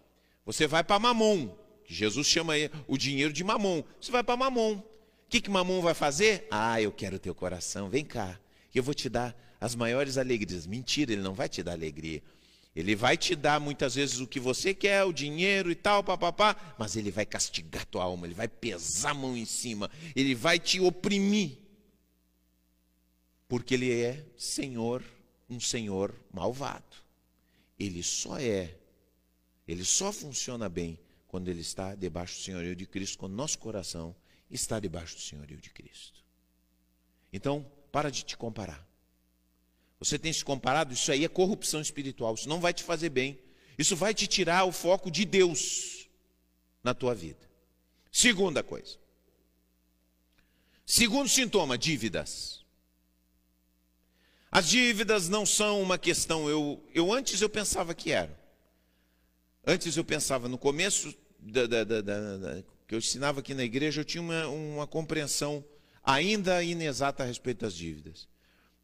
Você 0.47 0.67
vai 0.67 0.83
para 0.83 0.99
Mamon, 0.99 1.51
Jesus 1.89 2.27
chama 2.27 2.53
o 2.87 2.99
dinheiro 2.99 3.33
de 3.33 3.43
Mamon. 3.43 3.83
Você 3.99 4.13
vai 4.13 4.23
para 4.23 4.37
Mamon. 4.37 4.75
O 4.75 4.85
que, 5.29 5.41
que 5.41 5.51
Mamon 5.51 5.81
vai 5.81 5.95
fazer? 5.95 6.47
Ah, 6.51 6.81
eu 6.81 6.93
quero 6.93 7.19
teu 7.19 7.35
coração, 7.35 7.89
vem 7.89 8.05
cá, 8.05 8.39
eu 8.75 8.83
vou 8.83 8.95
te 8.95 9.09
dar 9.09 9.37
as 9.61 9.75
maiores 9.75 10.19
alegrias. 10.19 10.67
Mentira, 10.67 11.13
ele 11.13 11.23
não 11.23 11.35
vai 11.35 11.49
te 11.49 11.63
dar 11.63 11.73
alegria. 11.73 12.23
Ele 12.75 12.95
vai 12.95 13.17
te 13.17 13.35
dar 13.35 13.59
muitas 13.59 13.97
vezes 13.97 14.21
o 14.21 14.27
que 14.27 14.39
você 14.39 14.73
quer, 14.73 15.03
o 15.05 15.13
dinheiro 15.13 15.71
e 15.71 15.75
tal, 15.75 16.05
papapá, 16.05 16.77
mas 16.79 16.95
ele 16.95 17.11
vai 17.11 17.27
castigar 17.27 17.85
tua 17.87 18.05
alma, 18.05 18.27
ele 18.27 18.35
vai 18.35 18.47
pesar 18.47 19.11
a 19.11 19.15
mão 19.15 19.37
em 19.37 19.45
cima, 19.45 19.91
ele 20.15 20.35
vai 20.35 20.59
te 20.61 20.79
oprimir. 20.79 21.59
Porque 23.49 23.75
ele 23.75 23.91
é 23.91 24.25
Senhor, 24.37 25.03
um 25.51 25.59
Senhor 25.59 26.15
malvado. 26.33 26.85
Ele 27.79 28.03
só 28.03 28.39
é, 28.39 28.77
ele 29.67 29.85
só 29.85 30.13
funciona 30.13 30.69
bem 30.69 31.01
quando 31.27 31.49
ele 31.49 31.61
está 31.61 31.95
debaixo 31.95 32.37
do 32.39 32.45
senhorio 32.45 32.77
de 32.77 32.87
Cristo, 32.87 33.19
quando 33.19 33.35
nosso 33.35 33.59
coração 33.59 34.15
está 34.51 34.79
debaixo 34.81 35.17
do 35.17 35.21
senhorio 35.21 35.59
de 35.59 35.71
Cristo. 35.71 36.25
Então, 37.33 37.67
para 37.93 38.11
de 38.11 38.25
te 38.25 38.37
comparar. 38.37 38.88
Você 39.99 40.19
tem 40.19 40.33
se 40.33 40.45
comparado, 40.45 40.95
isso 40.95 41.11
aí 41.11 41.25
é 41.25 41.29
corrupção 41.29 41.81
espiritual, 41.81 42.35
isso 42.35 42.49
não 42.49 42.61
vai 42.61 42.73
te 42.73 42.85
fazer 42.85 43.09
bem. 43.09 43.39
Isso 43.79 43.95
vai 43.95 44.13
te 44.13 44.27
tirar 44.27 44.65
o 44.65 44.73
foco 44.73 45.11
de 45.11 45.25
Deus 45.25 46.09
na 46.83 46.95
tua 46.95 47.15
vida. 47.15 47.49
Segunda 48.11 48.63
coisa. 48.63 48.97
Segundo 50.85 51.29
sintoma, 51.29 51.77
dívidas. 51.77 52.65
As 54.51 54.69
dívidas 54.69 55.29
não 55.29 55.45
são 55.45 55.83
uma 55.83 55.99
questão, 55.99 56.49
eu, 56.49 56.83
eu 56.95 57.13
antes 57.13 57.41
eu 57.41 57.49
pensava 57.49 57.95
que 57.95 58.11
era. 58.11 58.39
Antes 59.67 59.97
eu 59.97 60.05
pensava, 60.05 60.49
no 60.49 60.57
começo 60.57 61.15
da, 61.39 61.67
da, 61.67 61.85
da, 61.85 62.01
da 62.01 62.65
que 62.87 62.95
eu 62.95 62.99
ensinava 62.99 63.41
aqui 63.41 63.53
na 63.53 63.63
igreja, 63.63 64.01
eu 64.01 64.05
tinha 64.05 64.23
uma, 64.23 64.49
uma 64.49 64.87
compreensão 64.87 65.63
ainda 66.03 66.63
inexata 66.63 67.23
a 67.23 67.27
respeito 67.27 67.61
das 67.61 67.75
dívidas. 67.75 68.27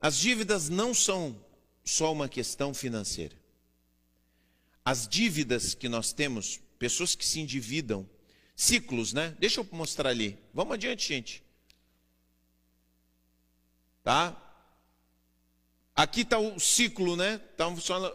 As 0.05 0.19
dívidas 0.19 0.69
não 0.69 0.93
são 0.93 1.35
só 1.83 2.13
uma 2.13 2.29
questão 2.29 2.75
financeira. 2.75 3.35
As 4.85 5.09
dívidas 5.09 5.73
que 5.73 5.89
nós 5.89 6.13
temos, 6.13 6.61
pessoas 6.79 7.15
que 7.15 7.25
se 7.25 7.41
endividam, 7.41 8.07
ciclos, 8.55 9.15
né? 9.15 9.35
Deixa 9.39 9.63
eu 9.63 9.69
mostrar 9.73 10.11
ali. 10.11 10.39
Vamos 10.53 10.75
adiante, 10.75 11.09
gente. 11.09 11.43
Tá? 14.03 14.37
Aqui 15.97 16.21
está 16.21 16.39
o 16.39 16.61
ciclo, 16.61 17.17
né? 17.17 17.39
Tá 17.57 17.67
funcionando. 17.71 18.15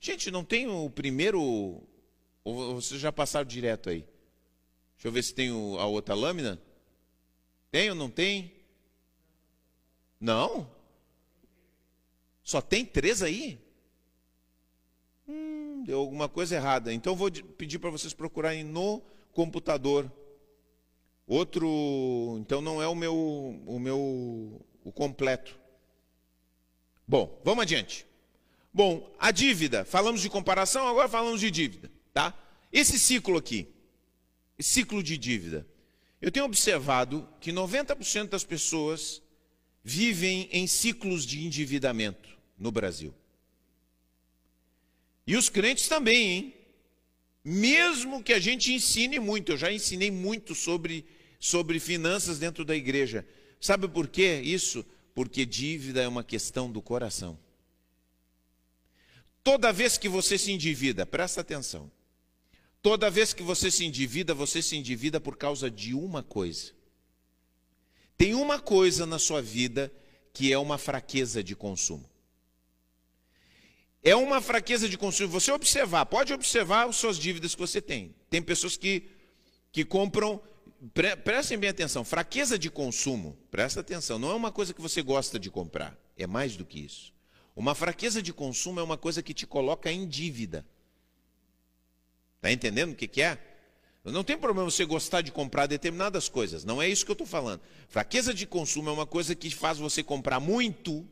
Gente, 0.00 0.30
não 0.30 0.42
tem 0.42 0.68
o 0.68 0.88
primeiro. 0.88 1.86
Ou 2.42 2.76
vocês 2.76 2.98
já 2.98 3.12
passaram 3.12 3.46
direto 3.46 3.90
aí? 3.90 4.06
Deixa 4.94 5.08
eu 5.08 5.12
ver 5.12 5.22
se 5.22 5.34
tem 5.34 5.50
a 5.50 5.84
outra 5.84 6.14
lâmina. 6.14 6.58
Tem 7.70 7.90
ou 7.90 7.94
não 7.94 8.08
tem? 8.08 8.54
Não? 10.18 10.79
Só 12.50 12.60
tem 12.60 12.84
três 12.84 13.22
aí? 13.22 13.60
Hum, 15.28 15.84
deu 15.86 16.00
alguma 16.00 16.28
coisa 16.28 16.56
errada. 16.56 16.92
Então 16.92 17.14
vou 17.14 17.30
pedir 17.30 17.78
para 17.78 17.90
vocês 17.90 18.12
procurarem 18.12 18.64
no 18.64 19.00
computador. 19.32 20.10
Outro, 21.28 22.38
então 22.40 22.60
não 22.60 22.82
é 22.82 22.88
o 22.88 22.94
meu 22.96 23.14
o 23.64 23.78
meu 23.78 24.66
o 24.82 24.90
completo. 24.90 25.56
Bom, 27.06 27.40
vamos 27.44 27.62
adiante. 27.62 28.04
Bom, 28.74 29.08
a 29.16 29.30
dívida, 29.30 29.84
falamos 29.84 30.20
de 30.20 30.28
comparação, 30.28 30.88
agora 30.88 31.08
falamos 31.08 31.38
de 31.38 31.52
dívida, 31.52 31.88
tá? 32.12 32.34
Esse 32.72 32.98
ciclo 32.98 33.38
aqui, 33.38 33.68
esse 34.58 34.70
ciclo 34.70 35.04
de 35.04 35.16
dívida. 35.16 35.64
Eu 36.20 36.32
tenho 36.32 36.46
observado 36.46 37.28
que 37.40 37.52
90% 37.52 38.30
das 38.30 38.42
pessoas 38.42 39.22
vivem 39.84 40.48
em 40.50 40.66
ciclos 40.66 41.24
de 41.24 41.46
endividamento 41.46 42.39
no 42.60 42.70
Brasil. 42.70 43.14
E 45.26 45.36
os 45.36 45.48
crentes 45.48 45.88
também, 45.88 46.28
hein? 46.28 46.54
Mesmo 47.42 48.22
que 48.22 48.34
a 48.34 48.38
gente 48.38 48.72
ensine 48.72 49.18
muito, 49.18 49.52
eu 49.52 49.56
já 49.56 49.72
ensinei 49.72 50.10
muito 50.10 50.54
sobre, 50.54 51.06
sobre 51.38 51.80
finanças 51.80 52.38
dentro 52.38 52.64
da 52.64 52.76
igreja. 52.76 53.26
Sabe 53.58 53.88
por 53.88 54.06
quê 54.06 54.40
isso? 54.44 54.84
Porque 55.14 55.46
dívida 55.46 56.02
é 56.02 56.08
uma 56.08 56.22
questão 56.22 56.70
do 56.70 56.82
coração. 56.82 57.38
Toda 59.42 59.72
vez 59.72 59.96
que 59.96 60.08
você 60.08 60.36
se 60.36 60.52
endivida, 60.52 61.06
presta 61.06 61.40
atenção. 61.40 61.90
Toda 62.82 63.10
vez 63.10 63.32
que 63.32 63.42
você 63.42 63.70
se 63.70 63.84
endivida, 63.84 64.34
você 64.34 64.60
se 64.60 64.76
endivida 64.76 65.20
por 65.20 65.36
causa 65.36 65.70
de 65.70 65.94
uma 65.94 66.22
coisa. 66.22 66.72
Tem 68.18 68.34
uma 68.34 68.58
coisa 68.58 69.06
na 69.06 69.18
sua 69.18 69.40
vida 69.40 69.90
que 70.32 70.52
é 70.52 70.58
uma 70.58 70.76
fraqueza 70.76 71.42
de 71.42 71.56
consumo. 71.56 72.09
É 74.02 74.16
uma 74.16 74.40
fraqueza 74.40 74.88
de 74.88 74.96
consumo. 74.96 75.28
Você 75.28 75.52
observar, 75.52 76.06
pode 76.06 76.32
observar 76.32 76.88
as 76.88 76.96
suas 76.96 77.18
dívidas 77.18 77.54
que 77.54 77.60
você 77.60 77.80
tem. 77.80 78.14
Tem 78.30 78.40
pessoas 78.40 78.76
que, 78.76 79.08
que 79.70 79.84
compram. 79.84 80.40
Pre, 80.94 81.14
prestem 81.16 81.58
bem 81.58 81.68
atenção, 81.68 82.02
fraqueza 82.02 82.58
de 82.58 82.70
consumo, 82.70 83.36
presta 83.50 83.80
atenção, 83.80 84.18
não 84.18 84.30
é 84.30 84.34
uma 84.34 84.50
coisa 84.50 84.72
que 84.72 84.80
você 84.80 85.02
gosta 85.02 85.38
de 85.38 85.50
comprar, 85.50 85.94
é 86.16 86.26
mais 86.26 86.56
do 86.56 86.64
que 86.64 86.80
isso. 86.80 87.12
Uma 87.54 87.74
fraqueza 87.74 88.22
de 88.22 88.32
consumo 88.32 88.80
é 88.80 88.82
uma 88.82 88.96
coisa 88.96 89.22
que 89.22 89.34
te 89.34 89.46
coloca 89.46 89.92
em 89.92 90.08
dívida. 90.08 90.64
Está 92.36 92.50
entendendo 92.50 92.92
o 92.92 92.96
que, 92.96 93.06
que 93.06 93.20
é? 93.20 93.38
Não 94.02 94.24
tem 94.24 94.38
problema 94.38 94.70
você 94.70 94.86
gostar 94.86 95.20
de 95.20 95.30
comprar 95.30 95.66
determinadas 95.66 96.30
coisas, 96.30 96.64
não 96.64 96.80
é 96.80 96.88
isso 96.88 97.04
que 97.04 97.10
eu 97.10 97.14
estou 97.14 97.26
falando. 97.26 97.60
Fraqueza 97.86 98.32
de 98.32 98.46
consumo 98.46 98.88
é 98.88 98.92
uma 98.92 99.06
coisa 99.06 99.34
que 99.34 99.50
faz 99.50 99.76
você 99.76 100.02
comprar 100.02 100.40
muito 100.40 101.06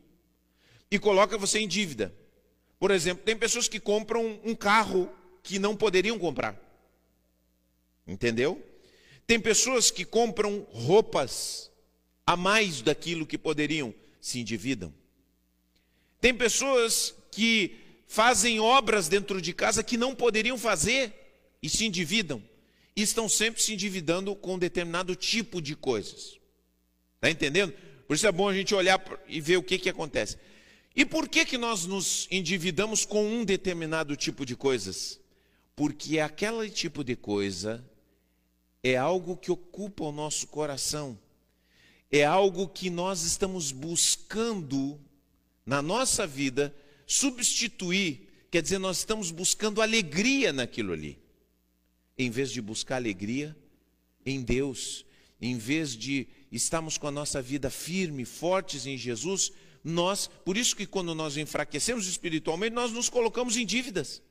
e 0.90 0.98
coloca 0.98 1.36
você 1.36 1.58
em 1.58 1.68
dívida. 1.68 2.14
Por 2.78 2.90
exemplo, 2.90 3.24
tem 3.24 3.36
pessoas 3.36 3.68
que 3.68 3.80
compram 3.80 4.40
um 4.44 4.54
carro 4.54 5.10
que 5.42 5.58
não 5.58 5.76
poderiam 5.76 6.18
comprar. 6.18 6.56
Entendeu? 8.06 8.62
Tem 9.26 9.38
pessoas 9.38 9.90
que 9.90 10.04
compram 10.04 10.66
roupas 10.70 11.70
a 12.26 12.36
mais 12.36 12.80
daquilo 12.82 13.26
que 13.26 13.36
poderiam, 13.36 13.94
se 14.20 14.38
endividam. 14.38 14.92
Tem 16.20 16.34
pessoas 16.34 17.14
que 17.30 17.76
fazem 18.06 18.58
obras 18.60 19.08
dentro 19.08 19.40
de 19.40 19.52
casa 19.52 19.82
que 19.82 19.96
não 19.96 20.14
poderiam 20.14 20.56
fazer 20.56 21.12
e 21.62 21.68
se 21.68 21.84
endividam. 21.84 22.42
E 22.96 23.02
estão 23.02 23.28
sempre 23.28 23.62
se 23.62 23.72
endividando 23.72 24.34
com 24.34 24.58
determinado 24.58 25.14
tipo 25.14 25.60
de 25.60 25.76
coisas. 25.76 26.38
Está 27.16 27.30
entendendo? 27.30 27.72
Por 28.06 28.14
isso 28.14 28.26
é 28.26 28.32
bom 28.32 28.48
a 28.48 28.54
gente 28.54 28.74
olhar 28.74 29.02
e 29.28 29.40
ver 29.40 29.56
o 29.58 29.62
que, 29.62 29.78
que 29.78 29.90
acontece. 29.90 30.38
E 30.98 31.04
por 31.04 31.28
que, 31.28 31.44
que 31.44 31.56
nós 31.56 31.84
nos 31.84 32.26
endividamos 32.28 33.04
com 33.04 33.24
um 33.24 33.44
determinado 33.44 34.16
tipo 34.16 34.44
de 34.44 34.56
coisas? 34.56 35.20
Porque 35.76 36.18
aquele 36.18 36.68
tipo 36.68 37.04
de 37.04 37.14
coisa 37.14 37.88
é 38.82 38.96
algo 38.96 39.36
que 39.36 39.52
ocupa 39.52 40.02
o 40.02 40.10
nosso 40.10 40.48
coração, 40.48 41.16
é 42.10 42.24
algo 42.24 42.66
que 42.66 42.90
nós 42.90 43.22
estamos 43.22 43.70
buscando 43.70 45.00
na 45.64 45.80
nossa 45.80 46.26
vida 46.26 46.74
substituir, 47.06 48.28
quer 48.50 48.60
dizer, 48.60 48.78
nós 48.78 48.98
estamos 48.98 49.30
buscando 49.30 49.80
alegria 49.80 50.52
naquilo 50.52 50.92
ali, 50.92 51.16
em 52.18 52.28
vez 52.28 52.50
de 52.50 52.60
buscar 52.60 52.96
alegria 52.96 53.56
em 54.26 54.42
Deus, 54.42 55.06
em 55.40 55.56
vez 55.56 55.94
de 55.94 56.26
estarmos 56.50 56.98
com 56.98 57.06
a 57.06 57.12
nossa 57.12 57.40
vida 57.40 57.70
firme, 57.70 58.24
fortes 58.24 58.84
em 58.84 58.98
Jesus, 58.98 59.52
nós, 59.82 60.28
por 60.44 60.56
isso 60.56 60.76
que 60.76 60.86
quando 60.86 61.14
nós 61.14 61.36
enfraquecemos 61.36 62.06
espiritualmente, 62.06 62.74
nós 62.74 62.92
nos 62.92 63.08
colocamos 63.08 63.56
em 63.56 63.64
dívidas. 63.64 64.22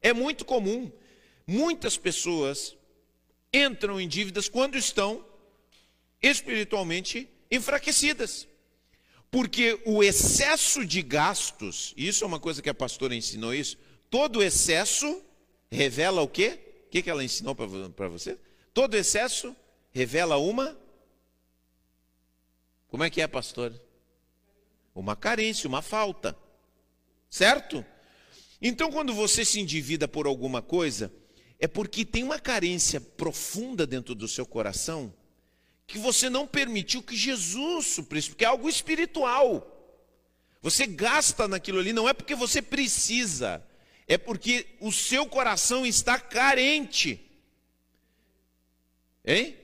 É 0.00 0.12
muito 0.12 0.44
comum. 0.44 0.90
Muitas 1.46 1.96
pessoas 1.96 2.76
entram 3.52 4.00
em 4.00 4.06
dívidas 4.06 4.48
quando 4.48 4.76
estão 4.76 5.24
espiritualmente 6.22 7.28
enfraquecidas. 7.50 8.46
Porque 9.30 9.80
o 9.84 10.02
excesso 10.02 10.84
de 10.84 11.02
gastos, 11.02 11.92
isso 11.96 12.24
é 12.24 12.26
uma 12.26 12.40
coisa 12.40 12.62
que 12.62 12.70
a 12.70 12.74
pastora 12.74 13.14
ensinou 13.14 13.54
isso, 13.54 13.76
todo 14.10 14.42
excesso 14.42 15.22
revela 15.70 16.22
o 16.22 16.28
quê? 16.28 16.58
O 16.86 16.90
que, 16.90 17.02
que 17.02 17.10
ela 17.10 17.22
ensinou 17.22 17.54
para 17.54 18.08
você? 18.08 18.38
Todo 18.72 18.94
excesso 18.96 19.54
revela 19.90 20.38
uma. 20.38 20.78
Como 22.88 23.04
é 23.04 23.10
que 23.10 23.20
é, 23.20 23.26
pastora? 23.26 23.87
Uma 25.00 25.16
carência, 25.16 25.68
uma 25.68 25.82
falta. 25.82 26.36
Certo? 27.30 27.84
Então, 28.60 28.90
quando 28.90 29.14
você 29.14 29.44
se 29.44 29.60
endivida 29.60 30.08
por 30.08 30.26
alguma 30.26 30.60
coisa, 30.60 31.12
é 31.58 31.66
porque 31.66 32.04
tem 32.04 32.24
uma 32.24 32.38
carência 32.38 33.00
profunda 33.00 33.86
dentro 33.86 34.14
do 34.14 34.26
seu 34.26 34.46
coração 34.46 35.12
que 35.88 35.98
você 35.98 36.28
não 36.28 36.46
permitiu 36.46 37.02
que 37.02 37.16
Jesus 37.16 37.86
suprisse, 37.86 38.28
porque 38.28 38.44
é 38.44 38.48
algo 38.48 38.68
espiritual. 38.68 39.74
Você 40.60 40.86
gasta 40.86 41.48
naquilo 41.48 41.78
ali, 41.78 41.94
não 41.94 42.06
é 42.06 42.12
porque 42.12 42.34
você 42.34 42.60
precisa, 42.60 43.66
é 44.06 44.18
porque 44.18 44.66
o 44.80 44.92
seu 44.92 45.24
coração 45.26 45.86
está 45.86 46.20
carente. 46.20 47.24
Hein? 49.24 49.56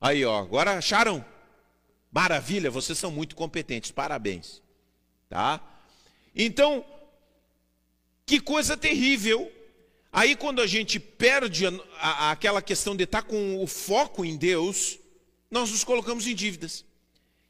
Aí, 0.00 0.24
ó, 0.24 0.38
agora 0.38 0.78
acharam? 0.78 1.24
Maravilha, 2.10 2.70
vocês 2.70 2.98
são 2.98 3.10
muito 3.10 3.36
competentes, 3.36 3.90
parabéns. 3.90 4.62
Tá? 5.28 5.60
Então, 6.34 6.84
Que 8.28 8.38
coisa 8.38 8.76
terrível. 8.76 9.50
Aí, 10.12 10.36
quando 10.36 10.60
a 10.60 10.66
gente 10.66 11.00
perde 11.00 11.66
a, 11.66 11.72
a, 11.98 12.30
aquela 12.30 12.60
questão 12.60 12.94
de 12.94 13.04
estar 13.04 13.22
com 13.22 13.62
o 13.62 13.66
foco 13.66 14.22
em 14.22 14.36
Deus, 14.36 14.98
nós 15.50 15.70
nos 15.70 15.82
colocamos 15.82 16.26
em 16.26 16.34
dívidas. 16.34 16.84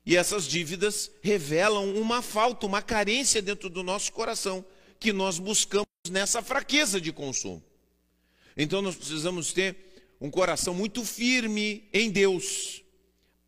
E 0.07 0.17
essas 0.17 0.45
dívidas 0.45 1.11
revelam 1.21 1.97
uma 1.97 2.23
falta, 2.23 2.65
uma 2.65 2.81
carência 2.81 3.43
dentro 3.43 3.69
do 3.69 3.83
nosso 3.83 4.13
coração, 4.13 4.65
que 5.01 5.13
nós 5.13 5.41
buscamos 5.41 5.89
nessa 6.09 6.43
fraqueza 6.43 7.01
de 7.01 7.13
consumo. 7.13 7.61
Então, 8.57 8.81
nós 8.81 8.95
precisamos 8.95 9.53
ter 9.53 9.77
um 10.21 10.31
coração 10.31 10.75
muito 10.75 11.05
firme 11.05 11.89
em 11.93 12.09
Deus, 12.09 12.83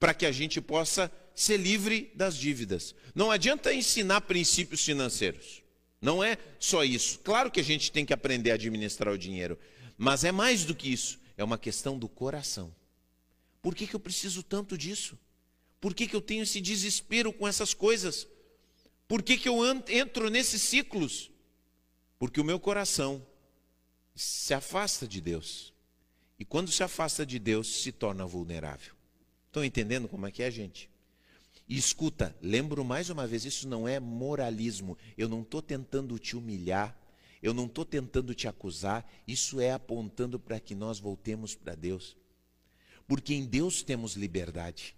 para 0.00 0.14
que 0.14 0.24
a 0.24 0.32
gente 0.32 0.60
possa 0.62 1.12
ser 1.34 1.58
livre 1.58 2.10
das 2.14 2.34
dívidas. 2.34 2.94
Não 3.14 3.30
adianta 3.30 3.72
ensinar 3.72 4.22
princípios 4.22 4.82
financeiros. 4.82 5.62
Não 6.00 6.24
é 6.24 6.38
só 6.58 6.82
isso. 6.82 7.18
Claro 7.18 7.50
que 7.50 7.60
a 7.60 7.64
gente 7.64 7.92
tem 7.92 8.06
que 8.06 8.14
aprender 8.14 8.50
a 8.50 8.54
administrar 8.54 9.12
o 9.12 9.18
dinheiro, 9.18 9.58
mas 9.98 10.24
é 10.24 10.32
mais 10.32 10.64
do 10.64 10.74
que 10.74 10.90
isso. 10.90 11.20
É 11.36 11.44
uma 11.44 11.58
questão 11.58 11.98
do 11.98 12.08
coração. 12.08 12.74
Por 13.60 13.74
que, 13.74 13.86
que 13.86 13.94
eu 13.94 14.00
preciso 14.00 14.42
tanto 14.42 14.76
disso? 14.76 15.18
Por 15.78 15.94
que, 15.94 16.06
que 16.06 16.16
eu 16.16 16.22
tenho 16.22 16.42
esse 16.42 16.60
desespero 16.60 17.32
com 17.32 17.46
essas 17.46 17.74
coisas? 17.74 18.26
Por 19.06 19.22
que, 19.22 19.36
que 19.36 19.48
eu 19.48 19.58
entro 19.88 20.30
nesses 20.30 20.62
ciclos? 20.62 21.30
Porque 22.18 22.40
o 22.40 22.44
meu 22.44 22.58
coração 22.58 23.26
se 24.14 24.54
afasta 24.54 25.06
de 25.06 25.20
Deus. 25.20 25.74
E 26.38 26.44
quando 26.44 26.70
se 26.70 26.82
afasta 26.82 27.26
de 27.26 27.38
Deus, 27.38 27.82
se 27.82 27.92
torna 27.92 28.24
vulnerável. 28.24 28.99
Estão 29.50 29.64
entendendo 29.64 30.06
como 30.06 30.28
é 30.28 30.30
que 30.30 30.44
é, 30.44 30.50
gente? 30.50 30.88
E 31.68 31.76
escuta, 31.76 32.36
lembro 32.40 32.84
mais 32.84 33.10
uma 33.10 33.26
vez, 33.26 33.44
isso 33.44 33.68
não 33.68 33.88
é 33.88 33.98
moralismo. 33.98 34.96
Eu 35.18 35.28
não 35.28 35.42
estou 35.42 35.60
tentando 35.60 36.16
te 36.20 36.36
humilhar, 36.36 36.96
eu 37.42 37.52
não 37.52 37.66
estou 37.66 37.84
tentando 37.84 38.32
te 38.32 38.46
acusar, 38.46 39.04
isso 39.26 39.60
é 39.60 39.72
apontando 39.72 40.38
para 40.38 40.60
que 40.60 40.72
nós 40.72 41.00
voltemos 41.00 41.52
para 41.56 41.74
Deus. 41.74 42.16
Porque 43.08 43.34
em 43.34 43.44
Deus 43.44 43.82
temos 43.82 44.14
liberdade. 44.14 44.94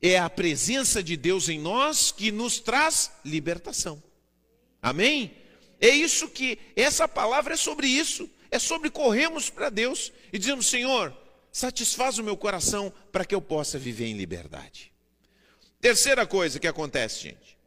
É 0.00 0.20
a 0.20 0.30
presença 0.30 1.02
de 1.02 1.16
Deus 1.16 1.48
em 1.48 1.58
nós 1.58 2.12
que 2.12 2.30
nos 2.30 2.60
traz 2.60 3.10
libertação. 3.24 4.00
Amém? 4.80 5.36
É 5.80 5.88
isso 5.88 6.28
que, 6.28 6.60
essa 6.76 7.08
palavra 7.08 7.54
é 7.54 7.56
sobre 7.56 7.88
isso. 7.88 8.30
É 8.52 8.58
sobre 8.60 8.88
corrermos 8.88 9.50
para 9.50 9.68
Deus 9.68 10.12
e 10.32 10.38
dizemos: 10.38 10.66
Senhor, 10.66 11.16
satisfaz 11.52 12.18
o 12.18 12.24
meu 12.24 12.36
coração 12.36 12.92
para 13.12 13.24
que 13.24 13.34
eu 13.34 13.42
possa 13.42 13.78
viver 13.78 14.06
em 14.06 14.16
liberdade. 14.16 14.90
Terceira 15.80 16.26
coisa 16.26 16.58
que 16.58 16.66
acontece, 16.66 17.24
gente. 17.24 17.58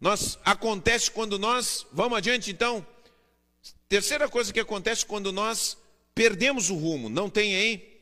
Nós 0.00 0.38
acontece 0.44 1.10
quando 1.10 1.38
nós, 1.38 1.86
vamos 1.92 2.16
adiante 2.16 2.50
então. 2.50 2.86
Terceira 3.88 4.28
coisa 4.28 4.52
que 4.52 4.60
acontece 4.60 5.04
quando 5.04 5.32
nós 5.32 5.76
perdemos 6.14 6.70
o 6.70 6.76
rumo, 6.76 7.08
não 7.08 7.28
tem 7.28 7.54
aí? 7.54 8.00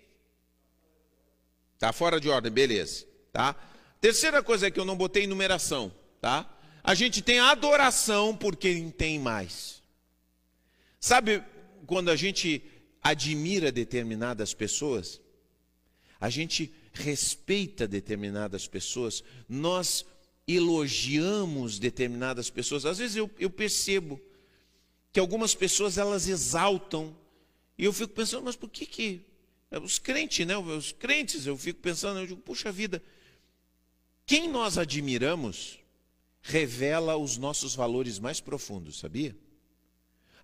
Tá 1.78 1.92
fora 1.92 2.20
de 2.20 2.28
ordem, 2.28 2.52
beleza, 2.52 3.06
tá? 3.32 3.54
Terceira 4.00 4.42
coisa 4.42 4.66
é 4.66 4.70
que 4.70 4.78
eu 4.78 4.84
não 4.84 4.96
botei 4.96 5.26
numeração, 5.26 5.92
tá? 6.20 6.48
A 6.82 6.94
gente 6.94 7.20
tem 7.20 7.40
adoração 7.40 8.36
por 8.36 8.54
quem 8.54 8.90
tem 8.90 9.18
mais. 9.18 9.82
Sabe 11.00 11.42
quando 11.86 12.10
a 12.10 12.16
gente 12.16 12.62
admira 13.02 13.70
determinadas 13.70 14.54
pessoas? 14.54 15.20
A 16.20 16.30
gente 16.30 16.72
respeita 16.92 17.86
determinadas 17.86 18.66
pessoas, 18.66 19.22
nós 19.48 20.04
elogiamos 20.46 21.78
determinadas 21.78 22.48
pessoas. 22.48 22.86
Às 22.86 22.98
vezes 22.98 23.16
eu, 23.16 23.30
eu 23.38 23.50
percebo 23.50 24.20
que 25.12 25.20
algumas 25.20 25.54
pessoas 25.54 25.98
elas 25.98 26.28
exaltam, 26.28 27.16
e 27.78 27.84
eu 27.84 27.92
fico 27.92 28.12
pensando, 28.12 28.44
mas 28.44 28.56
por 28.56 28.70
que 28.70 28.86
que. 28.86 29.20
É, 29.70 29.78
os 29.78 29.98
crentes, 29.98 30.46
né? 30.46 30.56
Os 30.56 30.92
crentes, 30.92 31.46
eu 31.46 31.56
fico 31.56 31.80
pensando, 31.80 32.20
eu 32.20 32.26
digo, 32.26 32.40
puxa 32.40 32.70
vida, 32.70 33.02
quem 34.24 34.48
nós 34.48 34.78
admiramos 34.78 35.78
revela 36.42 37.16
os 37.16 37.36
nossos 37.36 37.74
valores 37.74 38.18
mais 38.18 38.40
profundos, 38.40 38.98
sabia? 38.98 39.36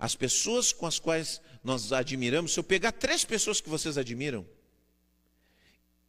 As 0.02 0.16
pessoas 0.16 0.72
com 0.72 0.84
as 0.84 0.98
quais 0.98 1.40
nós 1.62 1.92
admiramos, 1.92 2.52
se 2.52 2.58
eu 2.58 2.64
pegar 2.64 2.90
três 2.90 3.24
pessoas 3.24 3.60
que 3.60 3.68
vocês 3.68 3.96
admiram, 3.96 4.44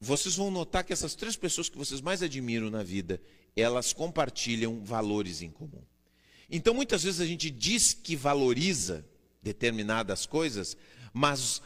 vocês 0.02 0.36
vão 0.36 0.50
notar 0.50 0.84
que 0.84 0.92
essas 0.92 1.14
três 1.14 1.36
pessoas 1.36 1.70
que 1.70 1.78
vocês 1.78 2.02
mais 2.02 2.24
admiram 2.24 2.72
na 2.72 2.82
vida, 2.82 3.22
elas 3.56 3.94
compartilham 3.94 4.84
valores 4.84 5.44
em 5.44 5.52
comum. 5.52 5.84
Então, 6.50 6.74
muitas 6.74 7.04
vezes 7.04 7.22
a 7.22 7.26
gente 7.28 7.52
diz 7.52 7.94
que 7.94 8.16
valoriza 8.16 9.06
determinadas 9.44 10.26
coisas, 10.26 10.76
mas 11.14 11.62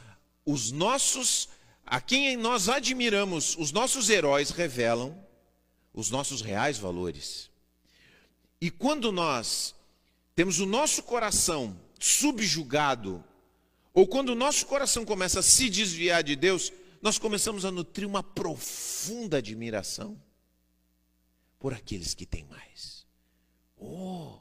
os 0.46 0.70
nossos, 0.70 1.48
a 1.86 2.02
quem 2.02 2.36
nós 2.36 2.68
admiramos, 2.68 3.56
os 3.58 3.72
nossos 3.72 4.10
heróis 4.10 4.50
revelam 4.50 5.18
os 5.94 6.12
nossos 6.12 6.42
reais 6.42 6.78
valores. 6.78 7.50
E 8.60 8.70
quando 8.70 9.13
nós 9.13 9.74
temos 10.36 10.60
o 10.60 10.66
nosso 10.66 11.02
coração 11.04 11.87
subjugado, 12.00 13.24
ou 13.94 14.08
quando 14.08 14.30
o 14.30 14.36
nosso 14.36 14.66
coração 14.66 15.04
começa 15.04 15.40
a 15.40 15.44
se 15.44 15.70
desviar 15.70 16.24
de 16.24 16.36
Deus, 16.36 16.72
nós 17.02 17.18
começamos 17.18 17.66
a 17.66 17.72
nutrir 17.72 18.08
uma 18.08 18.24
profunda 18.24 19.38
admiração 19.38 20.22
por 21.60 21.74
aqueles 21.74 22.14
que 22.14 22.26
têm 22.26 22.46
mais. 22.46 23.06
Oh, 23.78 24.40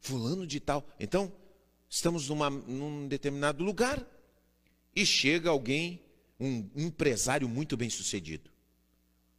fulano 0.00 0.46
de 0.46 0.60
tal. 0.60 0.86
Então, 0.98 1.32
estamos 1.88 2.28
numa, 2.28 2.50
num 2.50 3.06
determinado 3.08 3.62
lugar 3.64 4.04
e 4.94 5.06
chega 5.06 5.50
alguém, 5.50 6.00
um 6.38 6.68
empresário 6.76 7.48
muito 7.48 7.76
bem 7.76 7.88
sucedido. 7.88 8.50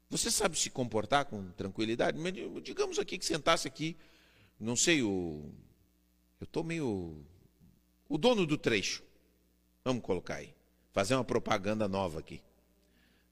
Você 0.09 0.29
sabe 0.29 0.57
se 0.57 0.69
comportar 0.69 1.25
com 1.25 1.51
tranquilidade? 1.51 2.19
Mas 2.19 2.33
digamos 2.63 2.99
aqui 2.99 3.17
que 3.17 3.25
sentasse 3.25 3.67
aqui, 3.67 3.97
não 4.59 4.75
sei, 4.75 5.01
o. 5.01 5.51
Eu 6.39 6.45
estou 6.45 6.63
meio. 6.63 7.25
O 8.13 8.17
dono 8.19 8.45
do 8.45 8.59
trecho. 8.59 9.01
Vamos 9.83 10.03
colocar 10.03 10.35
aí 10.35 10.53
fazer 10.91 11.15
uma 11.15 11.23
propaganda 11.23 11.87
nova 11.87 12.19
aqui. 12.19 12.43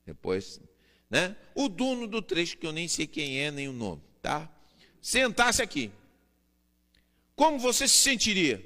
Depois, 0.03 0.59
né? 1.07 1.37
O 1.53 1.69
dono 1.69 2.07
do 2.07 2.19
trecho, 2.19 2.57
que 2.57 2.65
eu 2.65 2.71
nem 2.71 2.87
sei 2.87 3.05
quem 3.05 3.39
é, 3.41 3.51
nem 3.51 3.67
o 3.67 3.73
nome, 3.73 4.01
tá? 4.23 4.51
Sentasse 4.99 5.61
aqui. 5.61 5.91
Como 7.35 7.59
você 7.59 7.87
se 7.87 7.95
sentiria? 7.97 8.59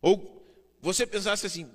Ou 0.00 0.46
você 0.80 1.04
pensasse 1.04 1.44
assim: 1.44 1.68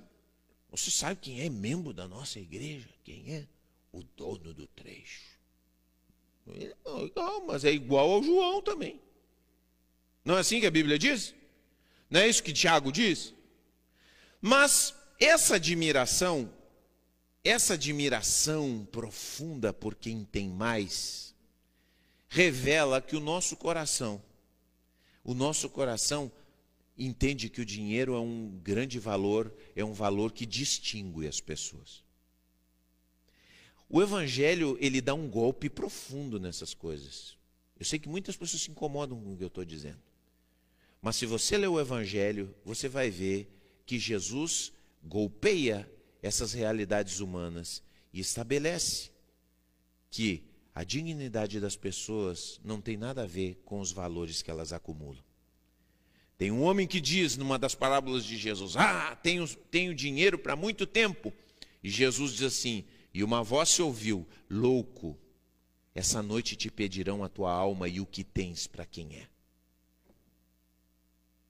você 0.71 0.89
sabe 0.89 1.19
quem 1.19 1.41
é 1.41 1.49
membro 1.49 1.91
da 1.91 2.07
nossa 2.07 2.39
igreja? 2.39 2.87
Quem 3.03 3.35
é? 3.35 3.47
O 3.91 4.03
dono 4.03 4.53
do 4.53 4.65
trecho. 4.67 5.37
Não, 7.13 7.45
mas 7.45 7.65
é 7.65 7.73
igual 7.73 8.09
ao 8.09 8.23
João 8.23 8.61
também. 8.61 9.01
Não 10.23 10.37
é 10.37 10.39
assim 10.39 10.61
que 10.61 10.65
a 10.65 10.71
Bíblia 10.71 10.97
diz? 10.97 11.35
Não 12.09 12.19
é 12.19 12.27
isso 12.27 12.43
que 12.43 12.51
Tiago 12.51 12.91
diz? 12.91 13.33
Mas 14.41 14.93
essa 15.19 15.55
admiração, 15.55 16.51
essa 17.43 17.73
admiração 17.75 18.87
profunda 18.91 19.73
por 19.73 19.95
quem 19.95 20.23
tem 20.23 20.49
mais, 20.49 21.35
revela 22.27 23.01
que 23.01 23.15
o 23.15 23.19
nosso 23.19 23.55
coração, 23.55 24.21
o 25.23 25.33
nosso 25.33 25.69
coração 25.69 26.31
entende 26.97 27.49
que 27.49 27.61
o 27.61 27.65
dinheiro 27.65 28.15
é 28.15 28.19
um 28.19 28.59
grande 28.63 28.99
valor, 28.99 29.53
é 29.75 29.83
um 29.83 29.93
valor 29.93 30.31
que 30.31 30.45
distingue 30.45 31.27
as 31.27 31.39
pessoas. 31.39 32.03
O 33.89 34.01
evangelho, 34.01 34.77
ele 34.79 35.01
dá 35.01 35.13
um 35.13 35.27
golpe 35.27 35.69
profundo 35.69 36.39
nessas 36.39 36.73
coisas. 36.73 37.37
Eu 37.79 37.85
sei 37.85 37.97
que 37.97 38.09
muitas 38.09 38.35
pessoas 38.35 38.61
se 38.61 38.69
incomodam 38.71 39.19
com 39.19 39.33
o 39.33 39.37
que 39.37 39.43
eu 39.43 39.47
estou 39.47 39.65
dizendo. 39.65 40.08
Mas 41.01 41.15
se 41.15 41.25
você 41.25 41.57
ler 41.57 41.67
o 41.67 41.79
evangelho, 41.79 42.53
você 42.63 42.89
vai 42.89 43.09
ver 43.09 43.49
que 43.85 43.97
Jesus 43.97 44.71
golpeia 45.03 45.89
essas 46.21 46.53
realidades 46.53 47.19
humanas 47.19 47.81
e 48.13 48.19
estabelece 48.19 49.11
que 50.11 50.43
a 50.73 50.83
dignidade 50.83 51.59
das 51.59 51.75
pessoas 51.75 52.59
não 52.63 52.81
tem 52.81 52.97
nada 52.97 53.23
a 53.23 53.27
ver 53.27 53.61
com 53.65 53.79
os 53.79 53.91
valores 53.91 54.41
que 54.41 54.51
elas 54.51 54.73
acumulam. 54.73 55.23
Tem 56.37 56.51
um 56.51 56.61
homem 56.61 56.87
que 56.87 57.01
diz 57.01 57.35
numa 57.35 57.59
das 57.59 57.75
parábolas 57.75 58.23
de 58.23 58.37
Jesus: 58.37 58.77
Ah, 58.77 59.15
tenho, 59.21 59.47
tenho 59.47 59.93
dinheiro 59.93 60.39
para 60.39 60.55
muito 60.55 60.85
tempo. 60.87 61.33
E 61.83 61.89
Jesus 61.89 62.31
diz 62.31 62.43
assim: 62.43 62.85
E 63.13 63.23
uma 63.23 63.43
voz 63.43 63.69
se 63.69 63.81
ouviu: 63.81 64.25
Louco, 64.49 65.17
essa 65.93 66.21
noite 66.21 66.55
te 66.55 66.71
pedirão 66.71 67.23
a 67.23 67.29
tua 67.29 67.51
alma 67.51 67.89
e 67.89 67.99
o 67.99 68.05
que 68.05 68.23
tens 68.23 68.67
para 68.67 68.85
quem 68.85 69.15
é. 69.15 69.27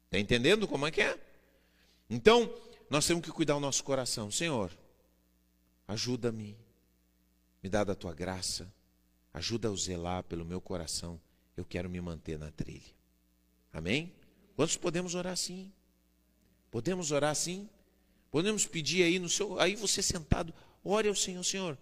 Está 0.09 0.17
entendendo 0.17 0.67
como 0.67 0.87
é 0.87 0.91
que 0.91 1.01
é? 1.01 1.19
Então, 2.09 2.51
nós 2.89 3.05
temos 3.05 3.23
que 3.23 3.31
cuidar 3.31 3.53
do 3.53 3.59
nosso 3.59 3.83
coração. 3.83 4.31
Senhor, 4.31 4.75
ajuda-me, 5.87 6.57
me 7.61 7.69
dá 7.69 7.83
da 7.83 7.93
tua 7.93 8.11
graça, 8.11 8.73
ajuda 9.31 9.69
a 9.69 9.75
zelar 9.75 10.23
pelo 10.23 10.43
meu 10.43 10.59
coração. 10.59 11.21
Eu 11.55 11.63
quero 11.63 11.87
me 11.87 12.01
manter 12.01 12.39
na 12.39 12.49
trilha. 12.49 12.91
Amém? 13.71 14.11
Quantos 14.55 14.75
podemos 14.77 15.13
orar 15.13 15.33
assim? 15.33 15.71
Podemos 16.71 17.11
orar 17.11 17.29
assim? 17.29 17.69
Podemos 18.31 18.65
pedir 18.65 19.03
aí 19.03 19.19
no 19.19 19.29
seu, 19.29 19.59
aí 19.59 19.75
você 19.75 20.01
sentado, 20.01 20.51
ore 20.83 21.07
ao 21.07 21.15
Senhor, 21.15 21.43
Senhor, 21.43 21.77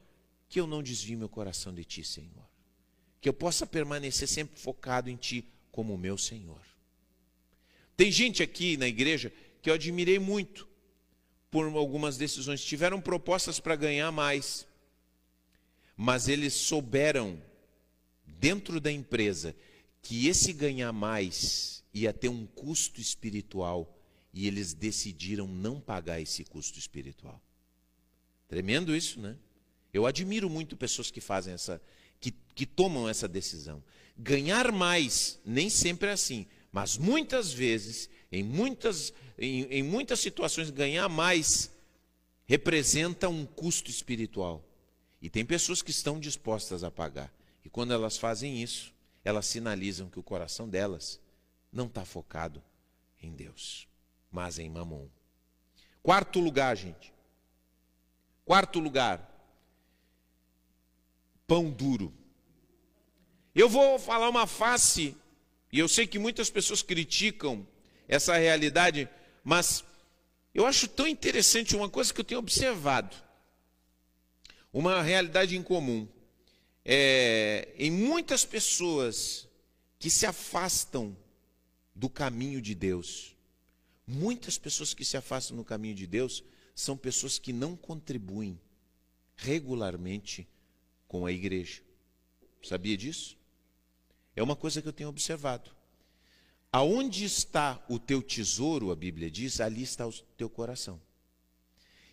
que 0.50 0.60
eu 0.60 0.68
não 0.68 0.84
desvie 0.84 1.16
meu 1.16 1.30
coração 1.30 1.74
de 1.74 1.86
ti, 1.86 2.04
Senhor. 2.04 2.46
Que 3.22 3.30
eu 3.30 3.34
possa 3.34 3.66
permanecer 3.66 4.28
sempre 4.28 4.60
focado 4.60 5.10
em 5.10 5.16
ti 5.16 5.48
como 5.72 5.94
o 5.94 5.98
meu 5.98 6.18
Senhor. 6.18 6.60
Tem 7.98 8.12
gente 8.12 8.44
aqui 8.44 8.78
na 8.78 8.88
igreja 8.88 9.34
que 9.60 9.72
eu 9.72 9.74
admirei 9.74 10.20
muito 10.20 10.68
por 11.50 11.66
algumas 11.76 12.16
decisões, 12.16 12.64
tiveram 12.64 13.02
propostas 13.02 13.60
para 13.60 13.76
ganhar 13.76 14.12
mais, 14.12 14.68
mas 15.96 16.28
eles 16.28 16.54
souberam 16.54 17.42
dentro 18.24 18.80
da 18.80 18.92
empresa 18.92 19.56
que 20.04 20.28
esse 20.28 20.54
ganhar 20.54 20.94
mais 20.94 21.84
ia 21.92 22.14
ter 22.14 22.30
um 22.30 22.46
custo 22.46 23.02
espiritual 23.02 24.00
e 24.32 24.46
eles 24.46 24.76
decidiram 24.76 25.48
não 25.48 25.82
pagar 25.82 26.22
esse 26.22 26.44
custo 26.44 26.78
espiritual. 26.78 27.42
Tremendo 28.48 28.96
isso, 28.96 29.20
né? 29.20 29.36
Eu 29.92 30.06
admiro 30.06 30.48
muito 30.50 30.78
pessoas 30.78 31.10
que 31.10 31.20
fazem 31.20 31.56
essa, 31.56 31.82
que, 32.20 32.32
que 32.54 32.68
tomam 32.68 33.10
essa 33.10 33.28
decisão. 33.28 33.84
Ganhar 34.16 34.72
mais 34.72 35.40
nem 35.44 35.70
sempre 35.70 36.10
é 36.10 36.12
assim, 36.12 36.46
mas 36.78 36.96
muitas 36.96 37.52
vezes, 37.52 38.08
em 38.32 38.44
muitas, 38.44 39.12
em, 39.36 39.64
em 39.64 39.82
muitas 39.82 40.20
situações, 40.20 40.70
ganhar 40.70 41.10
mais 41.10 41.76
representa 42.46 43.28
um 43.28 43.48
custo 43.48 43.90
espiritual. 43.90 44.64
E 45.20 45.28
tem 45.28 45.44
pessoas 45.44 45.82
que 45.82 45.90
estão 45.90 46.20
dispostas 46.20 46.84
a 46.84 46.92
pagar. 46.92 47.34
E 47.66 47.70
quando 47.70 47.94
elas 47.96 48.20
fazem 48.20 48.62
isso, 48.62 48.94
elas 49.26 49.48
sinalizam 49.48 50.08
que 50.08 50.20
o 50.20 50.24
coração 50.24 50.70
delas 50.70 51.20
não 51.72 51.88
está 51.88 52.06
focado 52.06 52.62
em 53.20 53.34
Deus, 53.34 53.88
mas 54.30 54.60
em 54.60 54.70
Mamon. 54.70 55.08
Quarto 56.04 56.40
lugar, 56.40 56.78
gente. 56.78 57.12
Quarto 58.46 58.78
lugar. 58.78 59.28
Pão 61.48 61.72
duro. 61.72 62.14
Eu 63.56 63.68
vou 63.68 63.98
falar 63.98 64.30
uma 64.30 64.46
face, 64.46 65.18
e 65.78 65.80
eu 65.80 65.88
sei 65.88 66.08
que 66.08 66.18
muitas 66.18 66.50
pessoas 66.50 66.82
criticam 66.82 67.64
essa 68.08 68.36
realidade, 68.36 69.08
mas 69.44 69.86
eu 70.52 70.66
acho 70.66 70.88
tão 70.88 71.06
interessante 71.06 71.76
uma 71.76 71.88
coisa 71.88 72.12
que 72.12 72.20
eu 72.20 72.26
tenho 72.26 72.40
observado. 72.40 73.16
Uma 74.74 75.04
realidade 75.04 75.56
incomum. 75.56 76.08
É, 76.84 77.76
em 77.78 77.92
muitas 77.92 78.44
pessoas 78.44 79.48
que 80.00 80.10
se 80.10 80.26
afastam 80.26 81.16
do 81.94 82.10
caminho 82.10 82.60
de 82.60 82.74
Deus. 82.74 83.36
Muitas 84.08 84.58
pessoas 84.58 84.96
que 84.96 85.06
se 85.06 85.16
afastam 85.16 85.56
do 85.58 85.64
caminho 85.64 85.94
de 85.94 86.08
Deus 86.08 86.44
são 86.74 86.98
pessoas 86.98 87.38
que 87.38 87.54
não 87.54 87.76
contribuem 87.76 88.60
regularmente 89.36 90.48
com 91.08 91.24
a 91.24 91.32
igreja. 91.32 91.84
Sabia 92.64 92.98
disso? 92.98 93.38
É 94.38 94.44
uma 94.44 94.56
coisa 94.56 94.84
que 94.84 94.88
eu 94.88 94.94
tenho 94.94 95.10
observado. 95.10 95.72
Aonde 96.72 97.26
está 97.26 97.84
o 97.90 97.98
teu 97.98 98.22
tesouro, 98.22 98.92
a 98.92 98.96
Bíblia 98.96 99.32
diz, 99.32 99.60
ali 99.60 99.82
está 99.82 100.08
o 100.08 100.14
teu 100.38 100.48
coração. 100.48 101.02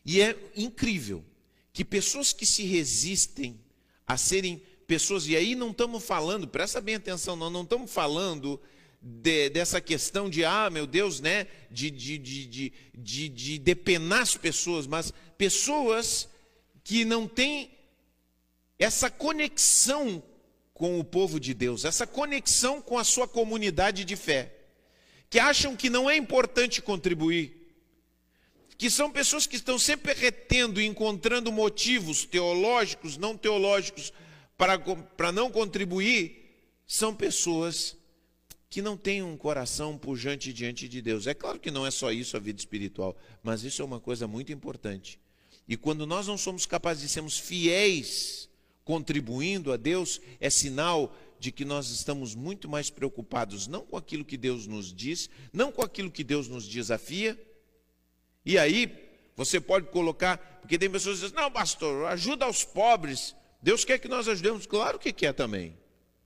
E 0.07 0.23
é 0.23 0.35
incrível 0.57 1.23
que 1.71 1.85
pessoas 1.85 2.33
que 2.33 2.47
se 2.47 2.65
resistem 2.65 3.61
a 4.07 4.17
serem 4.17 4.63
pessoas, 4.87 5.27
e 5.27 5.37
aí 5.37 5.55
não 5.55 5.71
estamos 5.71 6.03
falando, 6.03 6.49
presta 6.49 6.81
bem 6.81 6.95
atenção, 6.95 7.37
nós 7.37 7.53
não 7.53 7.63
estamos 7.63 7.93
falando 7.93 8.59
de, 9.03 9.51
dessa 9.51 9.79
questão 9.79 10.31
de, 10.31 10.47
ah, 10.47 10.71
meu 10.71 10.87
Deus, 10.87 11.21
né, 11.21 11.47
de, 11.71 11.91
de, 11.91 12.17
de, 12.17 12.73
de, 12.95 13.29
de 13.29 13.59
depenar 13.59 14.23
as 14.23 14.35
pessoas, 14.35 14.87
mas 14.87 15.13
pessoas 15.37 16.27
que 16.83 17.05
não 17.05 17.29
têm 17.29 17.71
essa 18.79 19.11
conexão 19.11 20.23
com 20.75 20.99
o 20.99 21.05
povo 21.05 21.39
de 21.39 21.55
Deus, 21.55 21.85
essa 21.85 22.07
conexão 22.07 22.83
com 22.83 22.99
a 22.99 23.05
sua 23.05 23.29
comunidade 23.29 24.05
de 24.05 24.17
fé, 24.17 24.53
que 25.31 25.39
acham 25.39 25.77
que 25.77 25.89
não 25.89 26.11
é 26.11 26.17
importante 26.17 26.83
contribuir, 26.83 27.65
que 28.77 28.91
são 28.91 29.09
pessoas 29.09 29.47
que 29.47 29.55
estão 29.55 29.79
sempre 29.79 30.13
retendo 30.13 30.81
e 30.81 30.85
encontrando 30.85 31.53
motivos 31.53 32.25
teológicos, 32.25 33.17
não 33.17 33.37
teológicos, 33.37 34.13
para, 34.59 34.77
para 34.79 35.31
não 35.31 35.49
contribuir, 35.49 36.45
são 36.87 37.15
pessoas 37.15 37.97
que 38.69 38.83
não 38.83 38.97
tem 38.97 39.23
um 39.23 39.37
coração 39.37 39.97
pujante 39.97 40.53
diante 40.53 40.89
de 40.89 41.01
Deus. 41.01 41.29
É 41.29 41.35
claro 41.35 41.61
que 41.61 41.71
não 41.71 41.87
é 41.87 41.91
só 41.93 42.11
isso 42.11 42.37
a 42.37 42.41
vida 42.41 42.59
espiritual, 42.59 43.17
mas 43.43 43.63
isso 43.63 43.81
é 43.81 43.85
uma 43.85 44.01
coisa 44.01 44.27
muito 44.27 44.53
importante. 44.53 45.21
E 45.69 45.77
quando 45.77 46.07
nós 46.07 46.27
não 46.27 46.37
somos 46.37 46.67
capazes 46.67 47.05
de 47.05 47.09
sermos 47.09 47.39
fiéis 47.39 48.49
contribuindo 48.85 49.73
a 49.73 49.77
Deus, 49.77 50.21
é 50.39 50.51
sinal 50.51 51.15
de 51.39 51.51
que 51.51 51.65
nós 51.65 51.91
estamos 51.91 52.35
muito 52.35 52.69
mais 52.69 52.91
preocupados 52.91 53.67
não 53.67 53.85
com 53.85 53.97
aquilo 53.97 54.25
que 54.25 54.37
Deus 54.37 54.67
nos 54.67 54.93
diz, 54.93 55.29
não 55.53 55.73
com 55.73 55.83
aquilo 55.83 56.11
que 56.11 56.25
Deus 56.25 56.49
nos 56.49 56.67
desafia. 56.69 57.39
E 58.45 58.57
aí, 58.59 58.91
você 59.37 59.61
pode 59.61 59.89
colocar, 59.89 60.39
porque 60.61 60.79
tem 60.79 60.91
pessoas 60.91 61.19
que 61.19 61.27
dizem, 61.27 61.43
não, 61.43 61.51
pastor, 61.51 62.07
ajuda 62.07 62.45
aos 62.45 62.65
pobres. 62.65 63.35
Deus 63.61 63.85
quer 63.85 63.99
que 63.99 64.09
nós 64.09 64.29
ajudemos, 64.29 64.67
claro 64.67 64.99
que 64.99 65.13
quer 65.13 65.33
também. 65.33 65.77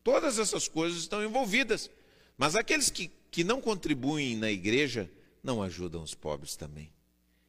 Todas 0.05 0.39
essas 0.39 0.69
coisas 0.69 0.99
estão 1.01 1.23
envolvidas. 1.23 1.91
Mas 2.37 2.55
aqueles 2.55 2.91
que, 2.91 3.11
que 3.31 3.43
não 3.43 3.61
contribuem 3.61 4.37
na 4.37 4.51
igreja 4.51 5.11
não 5.43 5.63
ajudam 5.63 6.03
os 6.03 6.15
pobres 6.15 6.57
também. 6.57 6.93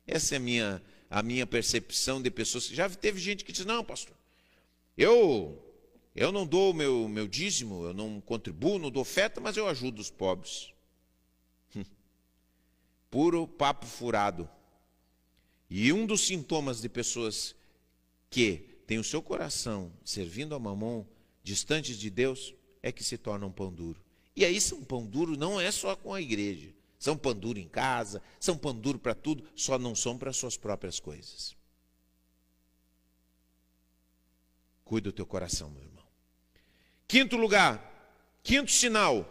Essa 0.06 0.36
é 0.36 0.38
a 0.38 0.40
minha, 0.40 0.82
a 1.10 1.22
minha 1.22 1.46
percepção 1.46 2.22
de 2.22 2.32
pessoas 2.32 2.66
já 2.66 2.90
teve 2.90 3.20
gente 3.20 3.46
que 3.46 3.52
diz: 3.52 3.66
Não, 3.66 3.84
pastor, 3.84 4.16
eu, 5.00 5.58
eu 6.14 6.30
não 6.30 6.46
dou 6.46 6.72
o 6.72 6.74
meu, 6.74 7.08
meu 7.08 7.26
dízimo, 7.26 7.86
eu 7.86 7.94
não 7.94 8.20
contribuo, 8.20 8.78
não 8.78 8.92
dou 8.92 9.02
oferta, 9.02 9.40
mas 9.40 9.56
eu 9.56 9.66
ajudo 9.66 10.02
os 10.02 10.10
pobres. 10.10 10.74
Puro 13.10 13.48
papo 13.48 13.86
furado. 13.86 14.50
E 15.70 15.94
um 15.94 16.06
dos 16.06 16.28
sintomas 16.28 16.82
de 16.82 16.90
pessoas 16.90 17.56
que 18.30 18.82
têm 18.86 19.00
o 19.00 19.04
seu 19.04 19.22
coração 19.22 19.94
servindo 20.04 20.54
a 20.54 20.60
mamão, 20.60 21.08
distantes 21.42 21.98
de 21.98 22.10
Deus, 22.10 22.54
é 22.84 22.92
que 22.92 23.04
se 23.04 23.18
tornam 23.18 23.52
pão 23.52 23.72
duro. 23.72 24.02
E 24.36 24.44
aí 24.44 24.60
são 24.60 24.84
pão 24.84 25.06
duro 25.06 25.38
não 25.38 25.62
é 25.62 25.72
só 25.72 25.96
com 25.96 26.14
a 26.14 26.22
igreja. 26.22 26.74
São 27.00 27.16
pão 27.16 27.34
duro 27.34 27.58
em 27.58 27.70
casa, 27.70 28.22
são 28.38 28.58
pão 28.58 28.76
duro 28.76 29.00
para 29.00 29.16
tudo, 29.16 29.46
só 29.56 29.80
não 29.80 29.96
são 29.96 30.18
para 30.18 30.34
suas 30.34 30.58
próprias 30.58 31.00
coisas. 31.00 31.56
Cuida 34.90 35.12
do 35.12 35.14
teu 35.14 35.26
coração, 35.28 35.70
meu 35.70 35.84
irmão. 35.84 36.04
Quinto 37.08 37.38
lugar, 37.38 37.80
quinto 38.42 38.72
sinal. 38.72 39.24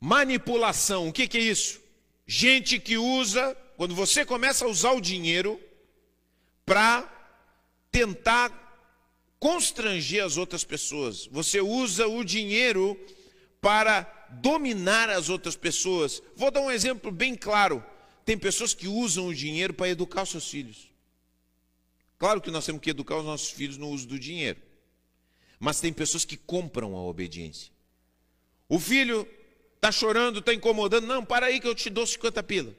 Manipulação. 0.00 1.06
O 1.06 1.12
que, 1.12 1.28
que 1.28 1.38
é 1.38 1.40
isso? 1.40 1.80
Gente 2.26 2.80
que 2.80 2.98
usa, 2.98 3.56
quando 3.76 3.94
você 3.94 4.24
começa 4.24 4.64
a 4.64 4.68
usar 4.68 4.90
o 4.90 5.00
dinheiro 5.00 5.60
para 6.66 7.08
tentar 7.92 8.50
constranger 9.38 10.24
as 10.24 10.36
outras 10.36 10.64
pessoas. 10.64 11.26
Você 11.26 11.60
usa 11.60 12.08
o 12.08 12.24
dinheiro 12.24 12.98
para 13.60 14.02
dominar 14.32 15.08
as 15.10 15.28
outras 15.28 15.54
pessoas. 15.54 16.20
Vou 16.34 16.50
dar 16.50 16.60
um 16.60 16.72
exemplo 16.72 17.12
bem 17.12 17.36
claro. 17.36 17.84
Tem 18.24 18.36
pessoas 18.36 18.74
que 18.74 18.88
usam 18.88 19.28
o 19.28 19.34
dinheiro 19.34 19.72
para 19.72 19.88
educar 19.88 20.24
os 20.24 20.30
seus 20.30 20.50
filhos. 20.50 20.89
Claro 22.20 22.38
que 22.42 22.50
nós 22.50 22.66
temos 22.66 22.82
que 22.82 22.90
educar 22.90 23.16
os 23.16 23.24
nossos 23.24 23.50
filhos 23.50 23.78
no 23.78 23.88
uso 23.88 24.06
do 24.06 24.18
dinheiro. 24.18 24.60
Mas 25.58 25.80
tem 25.80 25.90
pessoas 25.90 26.22
que 26.22 26.36
compram 26.36 26.94
a 26.94 27.00
obediência. 27.00 27.72
O 28.68 28.78
filho 28.78 29.26
está 29.76 29.90
chorando, 29.90 30.40
está 30.40 30.52
incomodando. 30.52 31.06
Não, 31.06 31.24
para 31.24 31.46
aí 31.46 31.58
que 31.58 31.66
eu 31.66 31.74
te 31.74 31.88
dou 31.88 32.06
50 32.06 32.42
pila. 32.42 32.74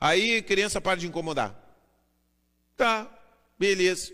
Aí 0.00 0.36
a 0.36 0.42
criança 0.42 0.80
para 0.80 1.00
de 1.00 1.08
incomodar. 1.08 1.52
Tá, 2.76 3.10
beleza. 3.58 4.12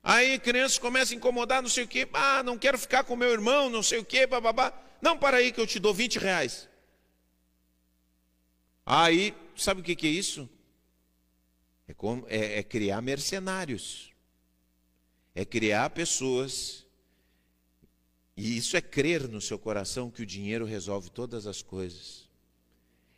Aí 0.00 0.38
crianças 0.38 0.78
começam 0.78 1.14
a 1.14 1.18
incomodar, 1.18 1.62
não 1.62 1.68
sei 1.68 1.82
o 1.82 1.88
quê. 1.88 2.08
Ah, 2.12 2.44
não 2.44 2.56
quero 2.56 2.78
ficar 2.78 3.02
com 3.02 3.16
meu 3.16 3.30
irmão, 3.30 3.68
não 3.68 3.82
sei 3.82 3.98
o 3.98 4.04
quê, 4.04 4.24
bababá. 4.24 4.72
Não, 5.00 5.18
para 5.18 5.38
aí 5.38 5.50
que 5.50 5.60
eu 5.60 5.66
te 5.66 5.80
dou 5.80 5.92
20 5.92 6.20
reais. 6.20 6.68
Aí, 8.86 9.34
sabe 9.56 9.80
o 9.80 9.84
que, 9.84 9.96
que 9.96 10.06
é 10.06 10.10
isso? 10.10 10.48
É, 11.92 11.94
como, 11.94 12.24
é, 12.26 12.58
é 12.58 12.62
criar 12.62 13.02
mercenários. 13.02 14.10
É 15.34 15.44
criar 15.44 15.90
pessoas. 15.90 16.86
E 18.34 18.56
isso 18.56 18.78
é 18.78 18.80
crer 18.80 19.28
no 19.28 19.42
seu 19.42 19.58
coração 19.58 20.10
que 20.10 20.22
o 20.22 20.26
dinheiro 20.26 20.64
resolve 20.64 21.10
todas 21.10 21.46
as 21.46 21.60
coisas. 21.60 22.26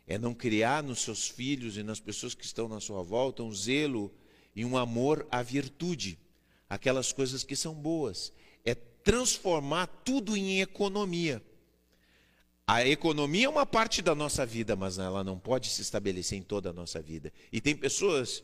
É 0.05 0.17
não 0.17 0.33
criar 0.33 0.83
nos 0.83 0.99
seus 0.99 1.27
filhos 1.27 1.77
e 1.77 1.83
nas 1.83 2.01
pessoas 2.01 2.35
que 2.35 2.43
estão 2.43 2.67
na 2.67 2.81
sua 2.81 3.01
volta 3.01 3.41
um 3.41 3.53
zelo 3.53 4.13
e 4.53 4.65
um 4.65 4.77
amor 4.77 5.25
à 5.31 5.41
virtude 5.41 6.19
aquelas 6.69 7.13
coisas 7.13 7.43
que 7.43 7.55
são 7.55 7.73
boas. 7.73 8.33
É 8.65 8.75
transformar 8.75 9.87
tudo 9.87 10.35
em 10.35 10.59
economia. 10.59 11.41
A 12.67 12.85
economia 12.85 13.45
é 13.45 13.49
uma 13.49 13.65
parte 13.65 14.01
da 14.01 14.13
nossa 14.13 14.45
vida, 14.45 14.75
mas 14.75 14.97
ela 14.97 15.23
não 15.23 15.39
pode 15.39 15.69
se 15.69 15.81
estabelecer 15.81 16.37
em 16.37 16.41
toda 16.41 16.71
a 16.71 16.73
nossa 16.73 17.01
vida. 17.01 17.31
E 17.51 17.61
tem 17.61 17.75
pessoas 17.75 18.43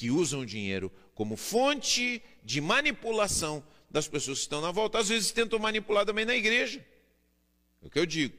que 0.00 0.10
usam 0.10 0.40
o 0.40 0.46
dinheiro 0.46 0.90
como 1.14 1.36
fonte 1.36 2.22
de 2.42 2.58
manipulação 2.58 3.62
das 3.90 4.08
pessoas 4.08 4.38
que 4.38 4.44
estão 4.44 4.62
na 4.62 4.70
volta. 4.70 4.98
Às 4.98 5.10
vezes 5.10 5.30
tentam 5.30 5.58
manipular 5.58 6.06
também 6.06 6.24
na 6.24 6.34
igreja. 6.34 6.82
É 7.82 7.86
o 7.86 7.90
que 7.90 7.98
eu 7.98 8.06
digo. 8.06 8.34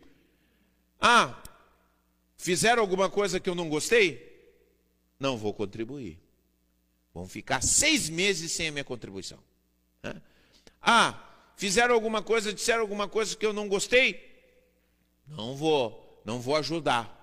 Ah, 0.99 1.39
fizeram 2.35 2.81
alguma 2.81 3.11
coisa 3.11 3.39
que 3.39 3.47
eu 3.47 3.53
não 3.53 3.69
gostei? 3.69 4.27
Não 5.19 5.37
vou 5.37 5.53
contribuir. 5.53 6.17
Vão 7.13 7.27
ficar 7.27 7.61
seis 7.61 8.09
meses 8.09 8.51
sem 8.53 8.69
a 8.69 8.71
minha 8.71 8.83
contribuição. 8.83 9.37
Ah, 10.81 11.23
fizeram 11.55 11.93
alguma 11.93 12.23
coisa, 12.23 12.51
disseram 12.51 12.81
alguma 12.81 13.07
coisa 13.07 13.35
que 13.37 13.45
eu 13.45 13.53
não 13.53 13.69
gostei? 13.69 14.19
Não 15.27 15.55
vou, 15.55 16.23
não 16.25 16.41
vou 16.41 16.55
ajudar. 16.55 17.19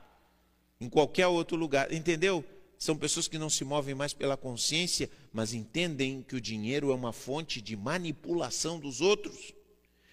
Em 0.81 0.89
qualquer 0.89 1.27
outro 1.27 1.57
lugar, 1.57 1.93
entendeu? 1.93 2.45
São 2.79 2.97
pessoas 2.97 3.27
que 3.27 3.39
não 3.39 3.51
se 3.51 3.65
movem 3.65 3.95
mais 3.95 4.13
pela 4.13 4.37
consciência, 4.37 5.11
mas 5.33 5.53
entendem 5.53 6.23
que 6.23 6.37
o 6.37 6.41
dinheiro 6.41 6.93
é 6.93 6.95
uma 6.95 7.13
fonte 7.13 7.61
de 7.61 7.77
manipulação 7.77 8.79
dos 8.79 9.01
outros. 9.01 9.53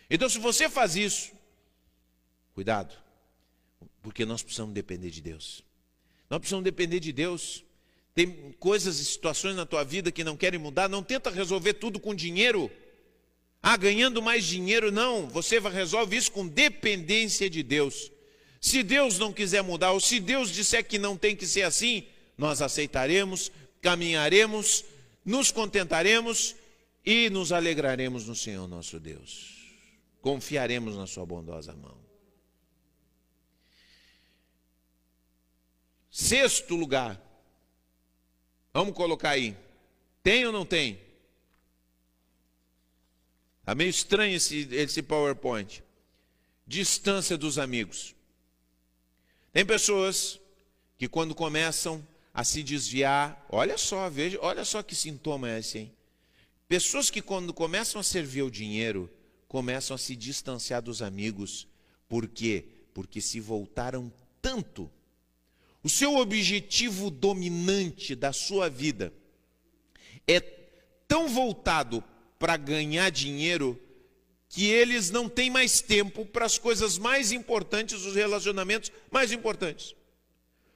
Então, 0.09 0.27
se 0.27 0.39
você 0.39 0.67
faz 0.67 0.95
isso, 0.95 1.31
cuidado, 2.55 2.95
porque 4.01 4.25
nós 4.25 4.41
precisamos 4.41 4.73
depender 4.73 5.11
de 5.11 5.21
Deus. 5.21 5.63
Nós 6.27 6.39
precisamos 6.39 6.63
depender 6.63 6.99
de 6.99 7.11
Deus. 7.11 7.63
Tem 8.15 8.55
coisas 8.59 8.99
e 8.99 9.05
situações 9.05 9.55
na 9.55 9.65
tua 9.65 9.83
vida 9.83 10.11
que 10.11 10.23
não 10.23 10.35
querem 10.35 10.59
mudar, 10.59 10.89
não 10.89 11.03
tenta 11.03 11.29
resolver 11.29 11.75
tudo 11.75 11.99
com 11.99 12.15
dinheiro. 12.15 12.71
Ah, 13.61 13.77
ganhando 13.77 14.21
mais 14.21 14.43
dinheiro, 14.43 14.91
não. 14.91 15.27
Você 15.27 15.59
resolve 15.59 16.17
isso 16.17 16.31
com 16.31 16.47
dependência 16.47 17.47
de 17.47 17.61
Deus. 17.61 18.11
Se 18.59 18.81
Deus 18.81 19.19
não 19.19 19.31
quiser 19.31 19.61
mudar, 19.61 19.91
ou 19.91 19.99
se 19.99 20.19
Deus 20.19 20.49
disser 20.49 20.83
que 20.87 20.97
não 20.97 21.15
tem 21.15 21.35
que 21.35 21.45
ser 21.45 21.63
assim, 21.63 22.07
nós 22.37 22.61
aceitaremos, 22.61 23.51
caminharemos, 23.81 24.83
nos 25.23 25.51
contentaremos 25.51 26.55
e 27.05 27.29
nos 27.29 27.51
alegraremos 27.51 28.27
no 28.27 28.35
Senhor 28.35 28.67
nosso 28.67 28.99
Deus. 28.99 29.55
Confiaremos 30.21 30.95
na 30.95 31.07
Sua 31.07 31.25
bondosa 31.25 31.73
mão. 31.73 31.97
Sexto 36.09 36.75
lugar, 36.75 37.21
vamos 38.73 38.95
colocar 38.95 39.31
aí: 39.31 39.55
tem 40.23 40.45
ou 40.45 40.51
não 40.51 40.65
tem? 40.65 40.99
Está 43.59 43.75
meio 43.75 43.89
estranho 43.89 44.35
esse, 44.35 44.67
esse 44.71 45.01
PowerPoint. 45.01 45.83
Distância 46.67 47.37
dos 47.37 47.59
amigos. 47.59 48.15
Tem 49.51 49.65
pessoas 49.65 50.39
que 50.97 51.07
quando 51.07 51.35
começam 51.35 52.05
a 52.35 52.43
se 52.43 52.61
desviar, 52.61 53.45
olha 53.49 53.77
só, 53.77 54.09
veja, 54.09 54.37
olha 54.41 54.65
só 54.65 54.83
que 54.83 54.93
sintoma 54.93 55.49
é 55.49 55.59
esse, 55.59 55.79
hein? 55.79 55.91
Pessoas 56.67 57.09
que 57.09 57.21
quando 57.21 57.53
começam 57.53 58.01
a 58.01 58.03
servir 58.03 58.41
o 58.41 58.51
dinheiro, 58.51 59.09
começam 59.47 59.95
a 59.95 59.97
se 59.97 60.17
distanciar 60.17 60.81
dos 60.81 61.01
amigos. 61.01 61.65
Por 62.09 62.27
quê? 62.27 62.65
Porque 62.93 63.21
se 63.21 63.39
voltaram 63.39 64.11
tanto. 64.41 64.91
O 65.81 65.87
seu 65.87 66.17
objetivo 66.17 67.09
dominante 67.09 68.15
da 68.15 68.33
sua 68.33 68.69
vida 68.69 69.13
é 70.27 70.41
tão 71.07 71.29
voltado 71.29 72.03
para 72.37 72.57
ganhar 72.57 73.09
dinheiro 73.11 73.79
que 74.49 74.65
eles 74.65 75.09
não 75.09 75.29
têm 75.29 75.49
mais 75.49 75.79
tempo 75.79 76.25
para 76.25 76.45
as 76.45 76.57
coisas 76.57 76.97
mais 76.97 77.31
importantes, 77.31 78.03
os 78.05 78.15
relacionamentos 78.15 78.91
mais 79.09 79.31
importantes. 79.31 79.95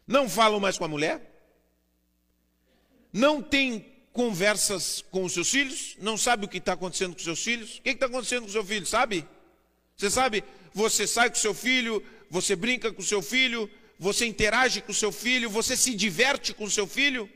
Não 0.08 0.30
falam 0.30 0.60
mais 0.60 0.78
com 0.78 0.86
a 0.86 0.88
mulher, 0.88 1.30
não 3.12 3.42
tem 3.42 3.86
conversas 4.14 5.04
com 5.12 5.24
os 5.24 5.34
seus 5.34 5.50
filhos, 5.50 5.96
não 6.00 6.18
sabe 6.18 6.46
o 6.46 6.48
que 6.48 6.58
está 6.58 6.74
acontecendo 6.74 7.14
com 7.14 7.20
os 7.20 7.24
seus 7.24 7.44
filhos. 7.44 7.78
O 7.78 7.82
que 7.82 7.90
está 7.90 8.06
acontecendo 8.06 8.44
com 8.44 8.50
o 8.50 8.52
seu 8.52 8.66
filho, 8.66 8.86
sabe? 8.86 9.26
Você 9.96 10.10
sabe, 10.10 10.44
você 10.74 11.08
sai 11.08 11.30
com 11.30 11.36
o 11.36 11.40
seu 11.40 11.54
filho, 11.54 12.04
você 12.30 12.56
brinca 12.56 12.92
com 12.92 13.02
o 13.02 13.06
seu 13.06 13.22
filho, 13.22 13.70
você 13.98 14.26
interage 14.26 14.82
com 14.82 14.92
o 14.92 14.96
seu 14.96 15.12
filho, 15.12 15.50
você 15.50 15.76
se 15.76 15.94
diverte 15.94 16.54
com 16.54 16.66
o 16.66 16.72
seu 16.72 16.88
filho. 16.88 17.30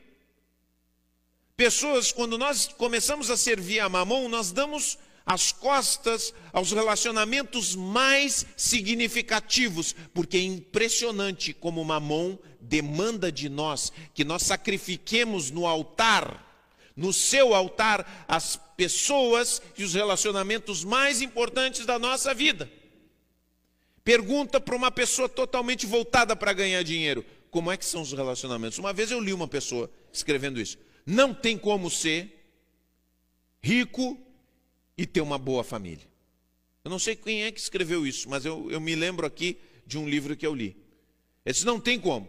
Pessoas, 1.55 2.11
quando 2.11 2.37
nós 2.37 2.67
começamos 2.67 3.29
a 3.29 3.37
servir 3.37 3.79
a 3.79 3.89
mamão, 3.89 4.27
nós 4.29 4.51
damos 4.51 4.97
as 5.25 5.51
costas 5.51 6.33
aos 6.51 6.71
relacionamentos 6.71 7.75
mais 7.75 8.45
significativos, 8.57 9.95
porque 10.13 10.37
é 10.37 10.43
impressionante 10.43 11.53
como 11.53 11.83
mamão 11.83 12.39
demanda 12.63 13.31
de 13.31 13.49
nós 13.49 13.91
que 14.13 14.23
nós 14.23 14.43
sacrifiquemos 14.43 15.51
no 15.51 15.65
altar, 15.65 16.51
no 16.95 17.11
seu 17.11 17.53
altar, 17.53 18.25
as 18.27 18.59
pessoas 18.77 19.61
e 19.77 19.83
os 19.83 19.93
relacionamentos 19.93 20.83
mais 20.83 21.21
importantes 21.21 21.85
da 21.85 21.99
nossa 21.99 22.33
vida. 22.33 22.71
Pergunta 24.03 24.59
para 24.59 24.75
uma 24.75 24.91
pessoa 24.91 25.29
totalmente 25.29 25.85
voltada 25.85 26.35
para 26.35 26.53
ganhar 26.53 26.83
dinheiro: 26.83 27.25
como 27.49 27.71
é 27.71 27.77
que 27.77 27.85
são 27.85 28.01
os 28.01 28.11
relacionamentos? 28.11 28.77
Uma 28.77 28.93
vez 28.93 29.11
eu 29.11 29.19
li 29.19 29.33
uma 29.33 29.47
pessoa 29.47 29.89
escrevendo 30.11 30.59
isso 30.59 30.77
não 31.05 31.33
tem 31.33 31.57
como 31.57 31.89
ser 31.89 32.31
rico 33.61 34.17
e 34.97 35.05
ter 35.05 35.21
uma 35.21 35.37
boa 35.37 35.63
família. 35.63 36.07
Eu 36.83 36.91
não 36.91 36.99
sei 36.99 37.15
quem 37.15 37.43
é 37.43 37.51
que 37.51 37.59
escreveu 37.59 38.05
isso, 38.05 38.29
mas 38.29 38.45
eu, 38.45 38.69
eu 38.69 38.79
me 38.79 38.95
lembro 38.95 39.25
aqui 39.25 39.57
de 39.85 39.97
um 39.97 40.07
livro 40.07 40.35
que 40.35 40.45
eu 40.45 40.53
li. 40.53 40.75
Esse 41.45 41.65
não 41.65 41.79
tem 41.79 41.99
como. 41.99 42.27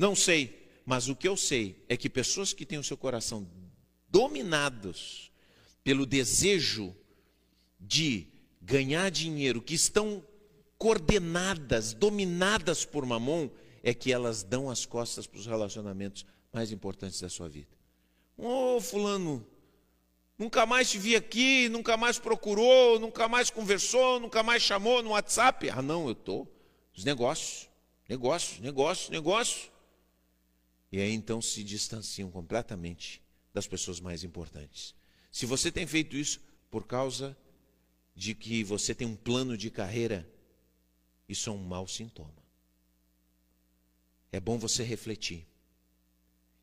Não 0.00 0.16
sei, 0.16 0.66
mas 0.86 1.10
o 1.10 1.14
que 1.14 1.28
eu 1.28 1.36
sei 1.36 1.84
é 1.86 1.94
que 1.94 2.08
pessoas 2.08 2.54
que 2.54 2.64
têm 2.64 2.78
o 2.78 2.82
seu 2.82 2.96
coração 2.96 3.46
dominados 4.08 5.30
pelo 5.84 6.06
desejo 6.06 6.96
de 7.78 8.26
ganhar 8.62 9.10
dinheiro, 9.10 9.60
que 9.60 9.74
estão 9.74 10.24
coordenadas, 10.78 11.92
dominadas 11.92 12.82
por 12.82 13.04
mamon, 13.04 13.50
é 13.82 13.92
que 13.92 14.10
elas 14.10 14.42
dão 14.42 14.70
as 14.70 14.86
costas 14.86 15.26
para 15.26 15.38
os 15.38 15.44
relacionamentos 15.44 16.24
mais 16.50 16.72
importantes 16.72 17.20
da 17.20 17.28
sua 17.28 17.50
vida. 17.50 17.76
Ô, 18.38 18.76
oh, 18.76 18.80
fulano, 18.80 19.46
nunca 20.38 20.64
mais 20.64 20.90
te 20.90 20.96
vi 20.96 21.14
aqui, 21.14 21.68
nunca 21.68 21.98
mais 21.98 22.18
procurou, 22.18 22.98
nunca 22.98 23.28
mais 23.28 23.50
conversou, 23.50 24.18
nunca 24.18 24.42
mais 24.42 24.62
chamou 24.62 25.02
no 25.02 25.10
WhatsApp. 25.10 25.68
Ah, 25.68 25.82
não, 25.82 26.06
eu 26.06 26.12
estou. 26.12 26.50
Os 26.96 27.04
negócios, 27.04 27.68
negócios, 28.08 28.60
negócios, 28.60 29.10
negócios. 29.10 29.70
E 30.92 31.00
aí 31.00 31.12
então 31.12 31.40
se 31.40 31.62
distanciam 31.62 32.30
completamente 32.30 33.22
das 33.52 33.66
pessoas 33.66 34.00
mais 34.00 34.24
importantes. 34.24 34.94
Se 35.30 35.46
você 35.46 35.70
tem 35.70 35.86
feito 35.86 36.16
isso 36.16 36.40
por 36.70 36.86
causa 36.86 37.36
de 38.14 38.34
que 38.34 38.64
você 38.64 38.94
tem 38.94 39.06
um 39.06 39.16
plano 39.16 39.56
de 39.56 39.70
carreira, 39.70 40.28
isso 41.28 41.48
é 41.48 41.52
um 41.52 41.58
mau 41.62 41.86
sintoma. 41.86 42.42
É 44.32 44.40
bom 44.40 44.58
você 44.58 44.82
refletir. 44.82 45.46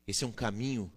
Esse 0.06 0.24
é 0.24 0.26
um 0.26 0.32
caminho 0.32 0.92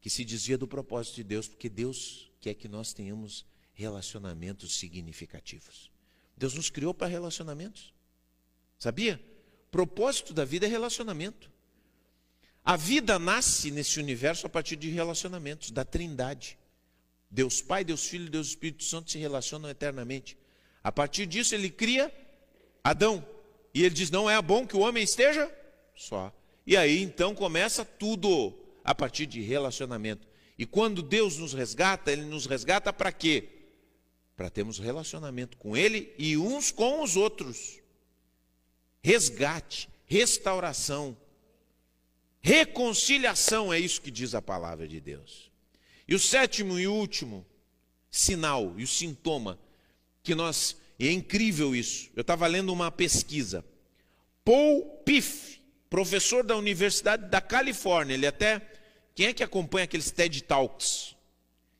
que 0.00 0.10
se 0.10 0.24
desvia 0.24 0.58
do 0.58 0.68
propósito 0.68 1.16
de 1.16 1.24
Deus, 1.24 1.48
porque 1.48 1.68
Deus 1.68 2.30
quer 2.40 2.54
que 2.54 2.68
nós 2.68 2.92
tenhamos 2.92 3.46
relacionamentos 3.72 4.76
significativos. 4.76 5.90
Deus 6.36 6.54
nos 6.54 6.70
criou 6.70 6.92
para 6.92 7.06
relacionamentos. 7.06 7.92
Sabia? 8.78 9.20
Propósito 9.70 10.32
da 10.32 10.44
vida 10.44 10.66
é 10.66 10.68
relacionamento. 10.68 11.50
A 12.64 12.76
vida 12.76 13.18
nasce 13.18 13.70
nesse 13.70 14.00
universo 14.00 14.46
a 14.46 14.48
partir 14.48 14.76
de 14.76 14.88
relacionamentos, 14.88 15.70
da 15.70 15.84
trindade. 15.84 16.56
Deus 17.30 17.60
Pai, 17.60 17.84
Deus 17.84 18.06
Filho 18.06 18.26
e 18.26 18.30
Deus 18.30 18.48
Espírito 18.48 18.84
Santo 18.84 19.10
se 19.10 19.18
relacionam 19.18 19.68
eternamente. 19.68 20.38
A 20.82 20.90
partir 20.90 21.26
disso, 21.26 21.54
ele 21.54 21.68
cria 21.68 22.12
Adão. 22.82 23.26
E 23.74 23.82
ele 23.82 23.94
diz: 23.94 24.10
Não 24.10 24.30
é 24.30 24.40
bom 24.40 24.66
que 24.66 24.76
o 24.76 24.80
homem 24.80 25.02
esteja 25.02 25.52
só. 25.94 26.32
E 26.66 26.76
aí 26.76 27.02
então 27.02 27.34
começa 27.34 27.84
tudo 27.84 28.54
a 28.82 28.94
partir 28.94 29.26
de 29.26 29.40
relacionamento. 29.42 30.26
E 30.58 30.64
quando 30.64 31.02
Deus 31.02 31.36
nos 31.36 31.52
resgata, 31.52 32.12
Ele 32.12 32.24
nos 32.24 32.46
resgata 32.46 32.92
para 32.92 33.10
quê? 33.12 33.48
Para 34.36 34.48
termos 34.48 34.78
relacionamento 34.78 35.56
com 35.56 35.76
Ele 35.76 36.14
e 36.16 36.36
uns 36.36 36.70
com 36.70 37.02
os 37.02 37.16
outros. 37.16 37.80
Resgate, 39.02 39.88
restauração, 40.06 41.16
reconciliação, 42.44 43.72
é 43.72 43.80
isso 43.80 44.02
que 44.02 44.10
diz 44.10 44.34
a 44.34 44.42
palavra 44.42 44.86
de 44.86 45.00
Deus. 45.00 45.50
E 46.06 46.14
o 46.14 46.18
sétimo 46.18 46.78
e 46.78 46.86
último 46.86 47.46
sinal 48.10 48.74
e 48.76 48.84
o 48.84 48.86
sintoma 48.86 49.58
que 50.22 50.34
nós, 50.34 50.76
e 50.98 51.08
é 51.08 51.10
incrível 51.10 51.74
isso, 51.74 52.10
eu 52.14 52.20
estava 52.20 52.46
lendo 52.46 52.70
uma 52.70 52.92
pesquisa. 52.92 53.64
Paul 54.44 54.84
Piff, 55.06 55.58
professor 55.88 56.44
da 56.44 56.54
Universidade 56.54 57.30
da 57.30 57.40
Califórnia. 57.40 58.12
Ele 58.12 58.26
até. 58.26 58.60
Quem 59.14 59.28
é 59.28 59.32
que 59.32 59.42
acompanha 59.42 59.84
aqueles 59.84 60.10
TED 60.10 60.42
Talks? 60.42 61.16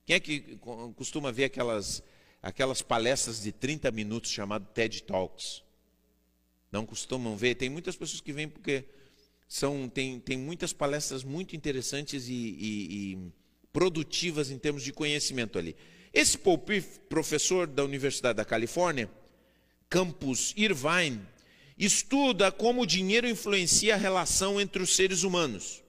Quem 0.06 0.16
é 0.16 0.20
que 0.20 0.58
costuma 0.96 1.30
ver 1.30 1.44
aquelas, 1.44 2.02
aquelas 2.40 2.80
palestras 2.80 3.42
de 3.42 3.52
30 3.52 3.90
minutos 3.90 4.30
chamado 4.30 4.66
TED 4.72 5.02
Talks? 5.02 5.62
Não 6.72 6.86
costumam 6.86 7.36
ver? 7.36 7.56
Tem 7.56 7.68
muitas 7.68 7.96
pessoas 7.96 8.22
que 8.22 8.32
vêm 8.32 8.48
porque 8.48 8.84
são, 9.54 9.88
tem, 9.88 10.18
tem 10.18 10.36
muitas 10.36 10.72
palestras 10.72 11.22
muito 11.22 11.54
interessantes 11.54 12.26
e, 12.26 12.32
e, 12.32 13.12
e 13.12 13.32
produtivas 13.72 14.50
em 14.50 14.58
termos 14.58 14.82
de 14.82 14.92
conhecimento 14.92 15.56
ali. 15.56 15.76
Esse 16.12 16.36
Paul 16.36 16.58
Piff, 16.58 16.98
professor 17.08 17.68
da 17.68 17.84
Universidade 17.84 18.36
da 18.36 18.44
Califórnia, 18.44 19.08
campus 19.88 20.52
Irvine, 20.56 21.20
estuda 21.78 22.50
como 22.50 22.82
o 22.82 22.86
dinheiro 22.86 23.28
influencia 23.28 23.94
a 23.94 23.96
relação 23.96 24.60
entre 24.60 24.82
os 24.82 24.96
seres 24.96 25.22
humanos. 25.22 25.84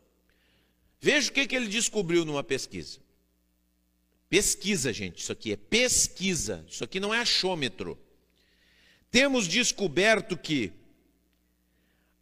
Veja 1.01 1.31
o 1.31 1.33
que, 1.33 1.47
que 1.47 1.55
ele 1.55 1.67
descobriu 1.67 2.23
numa 2.23 2.43
pesquisa. 2.43 2.99
Pesquisa, 4.29 4.93
gente, 4.93 5.23
isso 5.23 5.31
aqui 5.31 5.53
é 5.53 5.57
pesquisa, 5.57 6.63
isso 6.69 6.83
aqui 6.83 6.99
não 6.99 7.11
é 7.11 7.17
achômetro. 7.17 7.97
Temos 9.09 9.47
descoberto 9.47 10.37
que, 10.37 10.71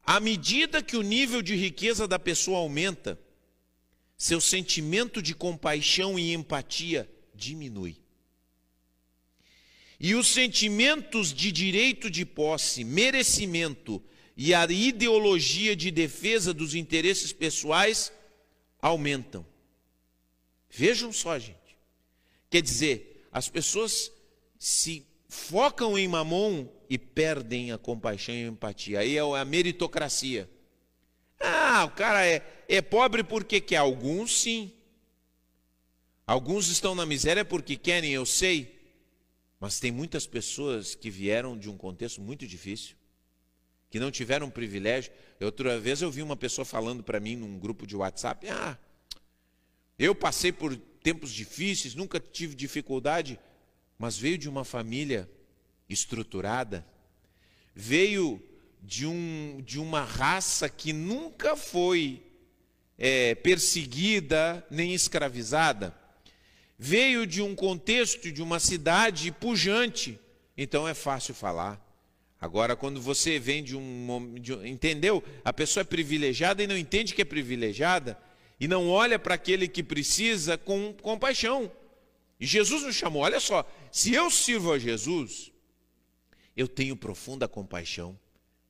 à 0.05 0.19
medida 0.19 0.81
que 0.81 0.97
o 0.97 1.01
nível 1.01 1.41
de 1.41 1.55
riqueza 1.55 2.07
da 2.07 2.19
pessoa 2.19 2.59
aumenta, 2.59 3.19
seu 4.17 4.39
sentimento 4.41 5.21
de 5.21 5.33
compaixão 5.33 6.19
e 6.19 6.33
empatia 6.33 7.09
diminui. 7.33 7.97
E 9.99 10.15
os 10.15 10.27
sentimentos 10.27 11.33
de 11.33 11.51
direito 11.51 12.09
de 12.09 12.25
posse, 12.25 12.83
merecimento 12.83 14.03
e 14.35 14.53
a 14.53 14.65
ideologia 14.65 15.75
de 15.75 15.91
defesa 15.91 16.53
dos 16.53 16.75
interesses 16.75 17.31
pessoais 17.31 18.11
aumentam. 18.81 19.45
Vejam 20.69 21.13
só, 21.13 21.37
gente. 21.39 21.77
Quer 22.49 22.61
dizer, 22.61 23.27
as 23.31 23.47
pessoas 23.47 24.11
se 24.59 25.05
focam 25.27 25.97
em 25.97 26.07
mamon 26.07 26.67
e 26.93 26.97
perdem 26.99 27.71
a 27.71 27.77
compaixão 27.79 28.35
e 28.35 28.43
a 28.43 28.47
empatia. 28.47 28.99
Aí 28.99 29.17
é 29.17 29.19
a 29.19 29.43
meritocracia. 29.43 30.47
Ah, 31.39 31.85
o 31.85 31.89
cara 31.89 32.23
é, 32.23 32.45
é 32.69 32.83
pobre 32.83 33.23
porque 33.23 33.59
quer. 33.59 33.77
Alguns 33.77 34.41
sim. 34.41 34.71
Alguns 36.27 36.67
estão 36.67 36.93
na 36.93 37.03
miséria 37.03 37.43
porque 37.43 37.75
querem, 37.75 38.11
eu 38.11 38.27
sei. 38.27 38.79
Mas 39.59 39.79
tem 39.79 39.91
muitas 39.91 40.27
pessoas 40.27 40.93
que 40.93 41.09
vieram 41.09 41.57
de 41.57 41.67
um 41.67 41.75
contexto 41.75 42.21
muito 42.21 42.45
difícil, 42.45 42.95
que 43.89 43.99
não 43.99 44.11
tiveram 44.11 44.47
privilégio. 44.51 45.11
Outra 45.41 45.79
vez 45.79 45.99
eu 45.99 46.11
vi 46.11 46.21
uma 46.21 46.37
pessoa 46.37 46.63
falando 46.63 47.01
para 47.01 47.19
mim 47.19 47.35
num 47.35 47.57
grupo 47.57 47.87
de 47.87 47.95
WhatsApp: 47.95 48.47
Ah, 48.49 48.77
eu 49.97 50.13
passei 50.13 50.51
por 50.51 50.75
tempos 51.01 51.31
difíceis, 51.31 51.95
nunca 51.95 52.19
tive 52.19 52.53
dificuldade, 52.53 53.39
mas 53.97 54.15
veio 54.15 54.37
de 54.37 54.47
uma 54.47 54.63
família 54.63 55.27
estruturada, 55.89 56.85
veio 57.75 58.41
de, 58.81 59.05
um, 59.05 59.61
de 59.65 59.79
uma 59.79 60.03
raça 60.03 60.69
que 60.69 60.93
nunca 60.93 61.55
foi 61.55 62.21
é, 62.97 63.35
perseguida 63.35 64.65
nem 64.69 64.93
escravizada 64.93 66.03
veio 66.83 67.25
de 67.25 67.41
um 67.41 67.55
contexto 67.55 68.29
de 68.29 68.43
uma 68.43 68.59
cidade 68.59 69.31
pujante, 69.31 70.19
então 70.57 70.85
é 70.85 70.93
fácil 70.93 71.33
falar. 71.33 71.81
Agora, 72.41 72.75
quando 72.75 72.99
você 72.99 73.39
vem 73.39 73.63
de 73.63 73.77
um, 73.77 74.35
de 74.37 74.51
Entendeu? 74.67 75.23
A 75.45 75.53
pessoa 75.53 75.79
é 75.79 75.85
privilegiada 75.85 76.61
e 76.61 76.67
não 76.67 76.77
entende 76.77 77.13
que 77.15 77.21
é 77.21 77.25
privilegiada, 77.25 78.19
e 78.59 78.67
não 78.67 78.89
olha 78.89 79.17
para 79.17 79.35
aquele 79.35 79.65
que 79.65 79.81
precisa 79.81 80.57
com 80.57 80.93
compaixão. 81.01 81.71
E 82.37 82.45
Jesus 82.45 82.83
nos 82.83 82.95
chamou: 82.95 83.21
olha 83.21 83.39
só, 83.39 83.65
se 83.89 84.13
eu 84.13 84.29
sirvo 84.29 84.73
a 84.73 84.77
Jesus, 84.77 85.52
eu 86.55 86.67
tenho 86.67 86.95
profunda 86.95 87.47
compaixão 87.47 88.19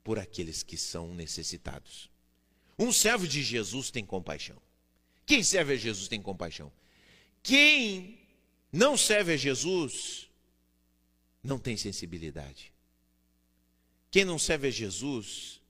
por 0.04 0.20
aqueles 0.20 0.64
que 0.64 0.78
são 0.78 1.14
necessitados. 1.14 2.10
Um 2.78 2.92
servo 2.92 3.28
de 3.28 3.44
Jesus 3.44 3.92
tem 3.92 4.06
compaixão. 4.06 4.58
Quem 5.26 5.44
serve 5.44 5.74
a 5.74 5.78
Jesus 5.78 6.08
tem 6.08 6.22
compaixão. 6.22 6.72
Quem 7.42 8.20
não 8.72 8.98
serve 8.98 9.34
a 9.34 9.38
Jesus 9.38 10.30
não 11.44 11.60
tem 11.60 11.78
sensibilidade. 11.78 12.74
Quem 14.10 14.26
não 14.26 14.40
serve 14.40 14.68
a 14.68 14.72
Jesus 14.72 15.62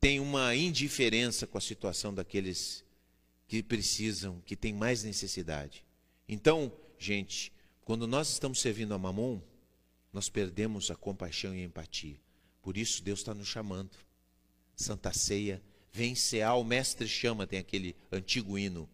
tem 0.00 0.20
uma 0.20 0.54
indiferença 0.54 1.46
com 1.46 1.58
a 1.58 1.60
situação 1.60 2.14
daqueles 2.14 2.84
que 3.48 3.62
precisam, 3.62 4.40
que 4.44 4.56
têm 4.56 4.72
mais 4.72 5.02
necessidade. 5.02 5.84
Então, 6.28 6.72
gente, 6.98 7.52
quando 7.84 8.06
nós 8.06 8.30
estamos 8.30 8.60
servindo 8.60 8.92
a 8.94 8.98
Mamon, 8.98 9.40
nós 10.16 10.30
perdemos 10.30 10.90
a 10.90 10.96
compaixão 10.96 11.54
e 11.54 11.60
a 11.60 11.64
empatia. 11.64 12.16
Por 12.62 12.78
isso 12.78 13.02
Deus 13.02 13.18
está 13.18 13.34
nos 13.34 13.46
chamando. 13.46 13.90
Santa 14.74 15.12
Ceia, 15.12 15.62
vem 15.92 16.14
cear, 16.14 16.54
o 16.54 16.64
mestre 16.64 17.06
chama, 17.06 17.46
tem 17.46 17.58
aquele 17.58 17.94
antigo 18.10 18.58
hino. 18.58 18.88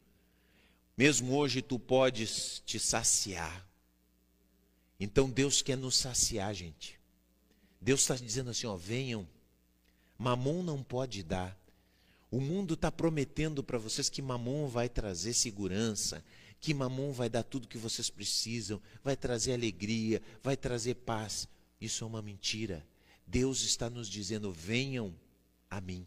Mesmo 0.99 1.37
hoje 1.37 1.63
tu 1.63 1.79
podes 1.79 2.61
te 2.67 2.77
saciar. 2.81 3.65
Então 4.99 5.31
Deus 5.31 5.63
quer 5.63 5.77
nos 5.77 5.97
saciar, 5.97 6.53
gente. 6.55 6.99
Deus 7.81 8.01
está 8.01 8.17
dizendo 8.17 8.51
assim: 8.51 8.67
ó, 8.67 8.75
venham. 8.75 9.25
Mamon 10.19 10.65
não 10.65 10.83
pode 10.83 11.23
dar. 11.23 11.57
O 12.33 12.41
mundo 12.41 12.75
está 12.75 12.91
prometendo 12.91 13.63
para 13.63 13.79
vocês 13.79 14.09
que 14.09 14.21
Mamon 14.21 14.67
vai 14.67 14.89
trazer 14.89 15.35
segurança, 15.35 16.25
que 16.63 16.73
Mamon 16.73 17.11
vai 17.11 17.29
dar 17.29 17.43
tudo 17.43 17.67
que 17.67 17.77
vocês 17.77 18.09
precisam, 18.09 18.81
vai 19.03 19.17
trazer 19.17 19.53
alegria, 19.53 20.23
vai 20.45 20.57
trazer 20.57 20.95
paz. 20.95 21.49
Isso 21.81 22.05
é 22.05 22.07
uma 22.07 22.23
mentira. 22.23 22.87
Deus 23.27 23.63
está 23.63 23.91
nos 23.91 24.09
dizendo: 24.09 24.53
venham 24.53 25.13
a 25.69 25.81
mim. 25.81 26.07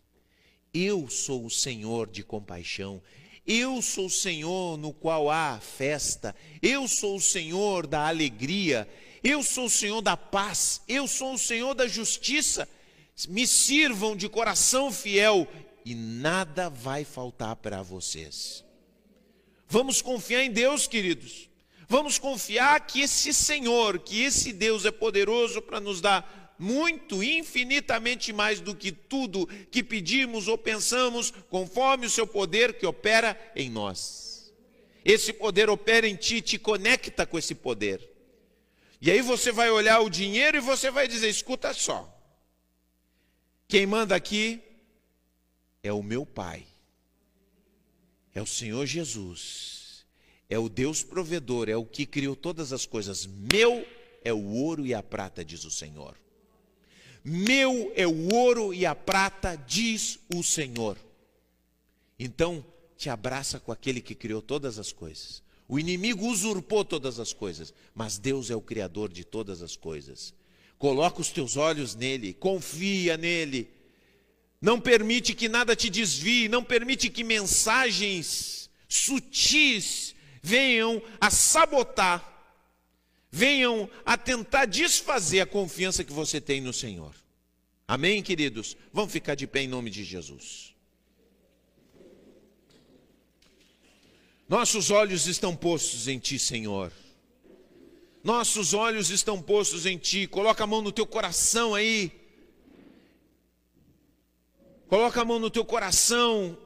Eu 0.74 1.10
sou 1.10 1.46
o 1.46 1.50
Senhor 1.50 2.10
de 2.10 2.24
compaixão, 2.24 3.02
eu 3.46 3.82
sou 3.82 4.06
o 4.06 4.10
Senhor 4.10 4.78
no 4.78 4.94
qual 4.94 5.30
há 5.30 5.60
festa, 5.60 6.34
eu 6.62 6.88
sou 6.88 7.18
o 7.18 7.22
Senhor 7.22 7.86
da 7.86 8.08
alegria, 8.08 8.88
eu 9.22 9.44
sou 9.44 9.66
o 9.66 9.70
Senhor 9.70 10.02
da 10.02 10.16
paz, 10.16 10.82
eu 10.88 11.06
sou 11.06 11.34
o 11.34 11.38
Senhor 11.38 11.74
da 11.74 11.86
justiça. 11.86 12.68
Me 13.28 13.46
sirvam 13.46 14.16
de 14.16 14.30
coração 14.30 14.90
fiel 14.90 15.48
e 15.84 15.94
nada 15.94 16.70
vai 16.70 17.04
faltar 17.04 17.58
para 17.58 17.82
vocês. 17.82 18.64
Vamos 19.76 20.02
confiar 20.02 20.42
em 20.42 20.52
Deus, 20.52 20.88
queridos. 20.88 21.50
Vamos 21.90 22.18
confiar 22.18 22.80
que 22.88 23.02
esse 23.02 23.34
Senhor, 23.34 24.00
que 24.00 24.24
esse 24.24 24.54
Deus 24.54 24.86
é 24.86 24.90
poderoso 24.90 25.62
para 25.62 25.82
nos 25.82 26.00
dar 26.00 26.56
muito, 26.58 27.22
infinitamente 27.22 28.32
mais 28.32 28.62
do 28.62 28.74
que 28.74 28.90
tudo 28.90 29.46
que 29.70 29.84
pedimos 29.84 30.48
ou 30.48 30.58
pensamos, 30.58 31.30
conforme 31.50 32.06
o 32.06 32.10
seu 32.10 32.26
poder 32.26 32.78
que 32.78 32.86
opera 32.86 33.38
em 33.54 33.70
nós. 33.70 34.54
Esse 35.04 35.34
poder 35.34 35.70
opera 35.70 36.08
em 36.08 36.16
ti, 36.16 36.40
te 36.40 36.58
conecta 36.58 37.26
com 37.26 37.38
esse 37.38 37.54
poder. 37.54 38.00
E 39.02 39.12
aí 39.12 39.22
você 39.22 39.52
vai 39.52 39.70
olhar 39.70 40.00
o 40.00 40.10
dinheiro 40.10 40.56
e 40.56 40.62
você 40.62 40.90
vai 40.90 41.06
dizer: 41.06 41.28
escuta 41.28 41.74
só, 41.74 42.18
quem 43.68 43.86
manda 43.86 44.16
aqui 44.16 44.62
é 45.84 45.92
o 45.92 46.02
meu 46.02 46.26
Pai, 46.26 46.66
é 48.36 48.42
o 48.42 48.46
Senhor 48.46 48.86
Jesus, 48.86 50.06
é 50.50 50.60
o 50.60 50.68
Deus 50.68 51.02
provedor, 51.02 51.70
é 51.70 51.78
o 51.78 51.86
que 51.86 52.06
criou 52.06 52.36
todas 52.36 52.74
as 52.74 52.86
coisas. 52.86 53.26
Meu 53.26 53.88
é 54.24 54.34
o 54.34 54.52
ouro 54.52 54.86
e 54.86 54.94
a 54.94 55.02
prata, 55.02 55.44
diz 55.44 55.64
o 55.64 55.72
Senhor. 55.72 56.16
Meu 57.24 57.92
é 57.96 58.06
o 58.06 58.34
ouro 58.34 58.74
e 58.74 58.86
a 58.86 58.94
prata, 58.94 59.56
diz 59.56 60.20
o 60.36 60.44
Senhor. 60.44 60.98
Então, 62.20 62.64
te 62.98 63.10
abraça 63.10 63.60
com 63.60 63.72
aquele 63.72 64.02
que 64.02 64.14
criou 64.14 64.42
todas 64.42 64.78
as 64.78 64.92
coisas. 64.92 65.42
O 65.68 65.80
inimigo 65.80 66.28
usurpou 66.28 66.86
todas 66.86 67.20
as 67.20 67.34
coisas, 67.34 67.74
mas 67.96 68.18
Deus 68.18 68.52
é 68.52 68.56
o 68.56 68.62
criador 68.62 69.12
de 69.12 69.24
todas 69.24 69.62
as 69.62 69.76
coisas. 69.76 70.34
Coloca 70.78 71.22
os 71.22 71.32
teus 71.32 71.58
olhos 71.58 71.96
nele, 71.96 72.34
confia 72.34 73.18
nele. 73.18 73.70
Não 74.66 74.82
permite 74.82 75.36
que 75.36 75.48
nada 75.48 75.76
te 75.76 75.92
desvie, 75.92 76.50
não 76.50 76.64
permite 76.64 77.08
que 77.08 77.24
mensagens 77.24 78.68
sutis 78.90 80.16
venham 80.42 81.00
a 81.22 81.30
sabotar 81.30 82.34
venham 83.30 83.88
a 84.04 84.18
tentar 84.18 84.66
desfazer 84.66 85.42
a 85.42 85.46
confiança 85.46 86.04
que 86.04 86.12
você 86.12 86.42
tem 86.42 86.62
no 86.62 86.74
Senhor. 86.74 87.14
Amém, 87.88 88.24
queridos? 88.24 88.76
Vamos 88.92 89.12
ficar 89.12 89.36
de 89.36 89.46
pé 89.46 89.62
em 89.62 89.68
nome 89.68 89.92
de 89.92 90.04
Jesus. 90.04 90.74
Nossos 94.50 94.90
olhos 94.90 95.28
estão 95.28 95.56
postos 95.56 96.08
em 96.08 96.18
Ti, 96.18 96.40
Senhor. 96.40 96.92
Nossos 98.24 98.74
olhos 98.74 99.12
estão 99.12 99.40
postos 99.40 99.86
em 99.86 99.98
Ti. 99.98 100.26
Coloca 100.26 100.64
a 100.64 100.68
mão 100.68 100.82
no 100.82 100.92
teu 100.92 101.06
coração 101.06 101.76
aí. 101.76 102.25
Coloca 104.88 105.22
a 105.22 105.26
mão 105.26 105.40
no 105.40 105.50
teu 105.50 105.66
coração 105.66 106.58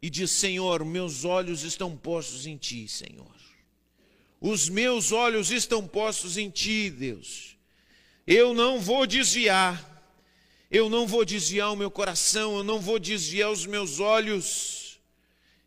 e 0.00 0.08
diz: 0.08 0.30
Senhor, 0.30 0.84
meus 0.84 1.24
olhos 1.24 1.62
estão 1.62 1.96
postos 1.96 2.46
em 2.46 2.56
Ti, 2.56 2.88
Senhor. 2.88 3.38
Os 4.40 4.68
meus 4.68 5.10
olhos 5.10 5.50
estão 5.50 5.86
postos 5.86 6.36
em 6.36 6.48
ti, 6.48 6.90
Deus. 6.90 7.56
Eu 8.26 8.54
não 8.54 8.78
vou 8.78 9.06
desviar. 9.06 9.96
Eu 10.70 10.88
não 10.90 11.06
vou 11.06 11.24
desviar 11.24 11.72
o 11.72 11.76
meu 11.76 11.90
coração, 11.90 12.58
eu 12.58 12.62
não 12.62 12.78
vou 12.78 12.98
desviar 12.98 13.50
os 13.50 13.64
meus 13.64 14.00
olhos. 14.00 15.00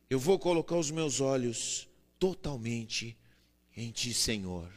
Eu 0.09 0.19
vou 0.19 0.37
colocar 0.37 0.75
os 0.75 0.91
meus 0.91 1.19
olhos 1.19 1.87
totalmente 2.19 3.17
em 3.75 3.89
ti, 3.91 4.13
Senhor. 4.13 4.71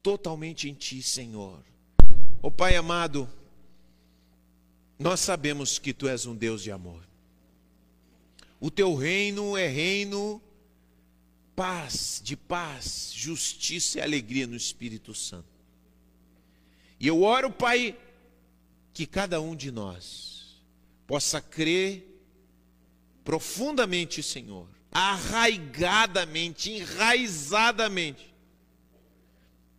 Totalmente 0.00 0.68
em 0.68 0.74
ti, 0.74 1.02
Senhor. 1.02 1.58
Ó 2.40 2.48
oh, 2.48 2.50
Pai 2.52 2.76
amado, 2.76 3.28
nós 4.98 5.20
sabemos 5.20 5.78
que 5.78 5.92
tu 5.92 6.08
és 6.08 6.26
um 6.26 6.34
Deus 6.34 6.62
de 6.62 6.70
amor. 6.70 7.06
O 8.58 8.70
teu 8.70 8.94
reino 8.94 9.56
é 9.56 9.68
reino 9.68 10.42
paz, 11.54 12.20
de 12.22 12.36
paz, 12.36 13.10
justiça 13.14 13.98
e 13.98 14.02
alegria 14.02 14.46
no 14.46 14.56
Espírito 14.56 15.14
Santo. 15.14 15.48
E 16.98 17.06
eu 17.06 17.22
oro, 17.22 17.50
Pai, 17.50 17.98
que 18.92 19.06
cada 19.06 19.40
um 19.40 19.54
de 19.54 19.70
nós 19.70 20.62
possa 21.06 21.40
crer 21.40 22.04
profundamente, 23.24 24.22
Senhor, 24.22 24.68
arraigadamente, 24.92 26.70
enraizadamente, 26.70 28.34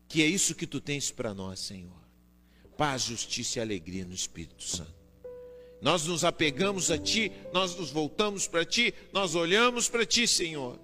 que 0.07 0.22
é 0.22 0.26
isso 0.26 0.53
que 0.55 0.68
tu 0.68 0.80
tens 0.80 1.11
para 1.11 1.34
nós, 1.34 1.59
Senhor. 1.59 1.97
Paz, 2.78 3.03
justiça 3.03 3.57
e 3.57 3.61
alegria 3.61 4.05
no 4.05 4.13
Espírito 4.13 4.63
Santo. 4.63 4.97
Nós 5.82 6.05
nos 6.05 6.23
apegamos 6.23 6.89
a 6.89 6.97
Ti, 6.97 7.32
nós 7.53 7.75
nos 7.75 7.91
voltamos 7.91 8.47
para 8.47 8.65
Ti, 8.65 8.93
nós 9.13 9.36
olhamos 9.36 9.88
para 9.88 10.05
Ti, 10.05 10.28
Senhor. 10.28 10.80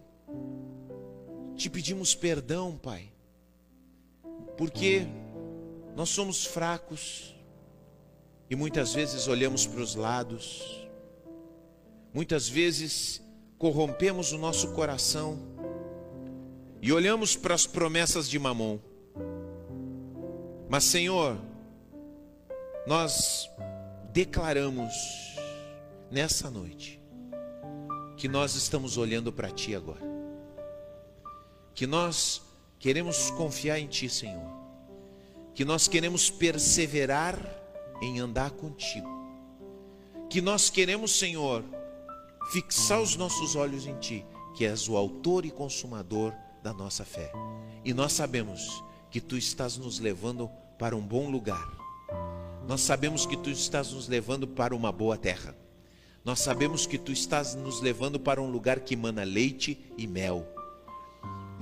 Te 1.56 1.70
pedimos 1.70 2.14
perdão, 2.14 2.78
Pai, 2.78 3.12
porque 4.58 5.08
nós 5.96 6.10
somos 6.10 6.46
fracos 6.46 7.36
e 8.50 8.56
muitas 8.56 8.94
vezes 8.94 9.28
olhamos 9.28 9.66
para 9.66 9.82
os 9.82 9.96
lados, 9.96 10.88
muitas 12.14 12.48
vezes 12.48 13.22
corrompemos 13.58 14.32
o 14.32 14.38
nosso 14.38 14.74
coração 14.74 15.40
e 16.82 16.92
olhamos 16.92 17.36
para 17.36 17.56
as 17.56 17.66
promessas 17.66 18.30
de 18.30 18.38
Mamon. 18.38 18.78
Mas, 20.70 20.84
Senhor, 20.84 21.38
nós 22.86 23.50
declaramos 24.14 24.94
nessa 26.10 26.50
noite 26.50 27.02
que 28.16 28.28
nós 28.28 28.56
estamos 28.56 28.98
olhando 28.98 29.34
para 29.34 29.50
Ti 29.52 29.76
agora 29.76 30.14
que 31.74 31.88
nós 31.88 32.42
queremos 32.80 33.32
confiar 33.32 33.80
em 33.80 33.88
Ti, 33.88 34.10
Senhor, 34.10 34.52
que 35.54 35.66
nós 35.66 35.88
queremos 35.88 36.30
perseverar 36.30 37.40
em 38.02 38.20
andar 38.20 38.52
contigo, 38.52 39.10
que 40.30 40.42
nós 40.42 40.70
queremos, 40.70 41.18
Senhor, 41.18 41.64
fixar 42.52 43.02
os 43.02 43.16
nossos 43.16 43.56
olhos 43.56 43.88
em 43.88 43.98
Ti, 43.98 44.26
que 44.56 44.66
és 44.66 44.88
o 44.88 44.96
autor 44.96 45.46
e 45.46 45.52
consumador 45.52 46.34
da 46.62 46.74
nossa 46.74 47.04
fé. 47.04 47.32
E 47.84 47.94
nós 47.94 48.14
sabemos 48.14 48.84
que 49.10 49.20
Tu 49.20 49.38
estás 49.38 49.78
nos 49.78 50.00
levando 50.00 50.50
para 50.78 50.96
um 50.96 51.02
bom 51.02 51.30
lugar. 51.30 51.83
Nós 52.68 52.82
sabemos 52.82 53.26
que 53.26 53.38
Tu 53.38 53.50
estás 53.50 53.92
nos 53.92 54.08
levando 54.08 54.48
para 54.48 54.76
uma 54.76 54.92
boa 54.92 55.18
terra. 55.18 55.56
Nós 56.24 56.40
sabemos 56.40 56.86
que 56.86 56.98
Tu 56.98 57.12
estás 57.12 57.56
nos 57.56 57.82
levando 57.82 58.20
para 58.20 58.42
um 58.42 58.50
lugar 58.50 58.80
que 58.80 58.96
mana 58.96 59.24
leite 59.24 59.78
e 59.98 60.08
mel 60.08 60.48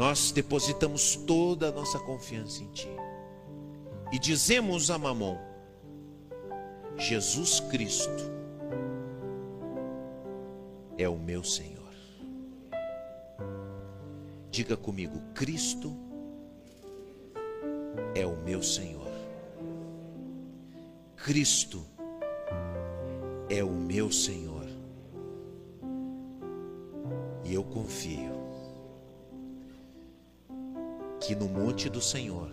nós 0.02 0.32
depositamos 0.32 1.16
toda 1.16 1.70
a 1.70 1.72
nossa 1.72 2.00
confiança 2.00 2.64
em 2.64 2.68
Ti. 2.72 2.90
E 4.12 4.18
dizemos 4.18 4.90
a 4.90 4.98
Mamon: 4.98 5.38
Jesus 6.98 7.60
Cristo 7.60 8.32
é 10.98 11.08
o 11.08 11.18
meu 11.18 11.44
Senhor. 11.44 11.94
Diga 14.50 14.76
comigo: 14.76 15.22
Cristo 15.36 15.96
é 18.16 18.26
o 18.26 18.36
meu 18.38 18.64
Senhor. 18.64 19.01
Cristo 21.24 21.86
é 23.48 23.64
o 23.64 23.70
meu 23.70 24.12
Senhor. 24.12 24.66
E 27.46 27.54
eu 27.54 27.64
confio 27.64 28.32
que 31.20 31.36
no 31.36 31.48
monte 31.48 31.90
do 31.90 32.02
Senhor 32.02 32.52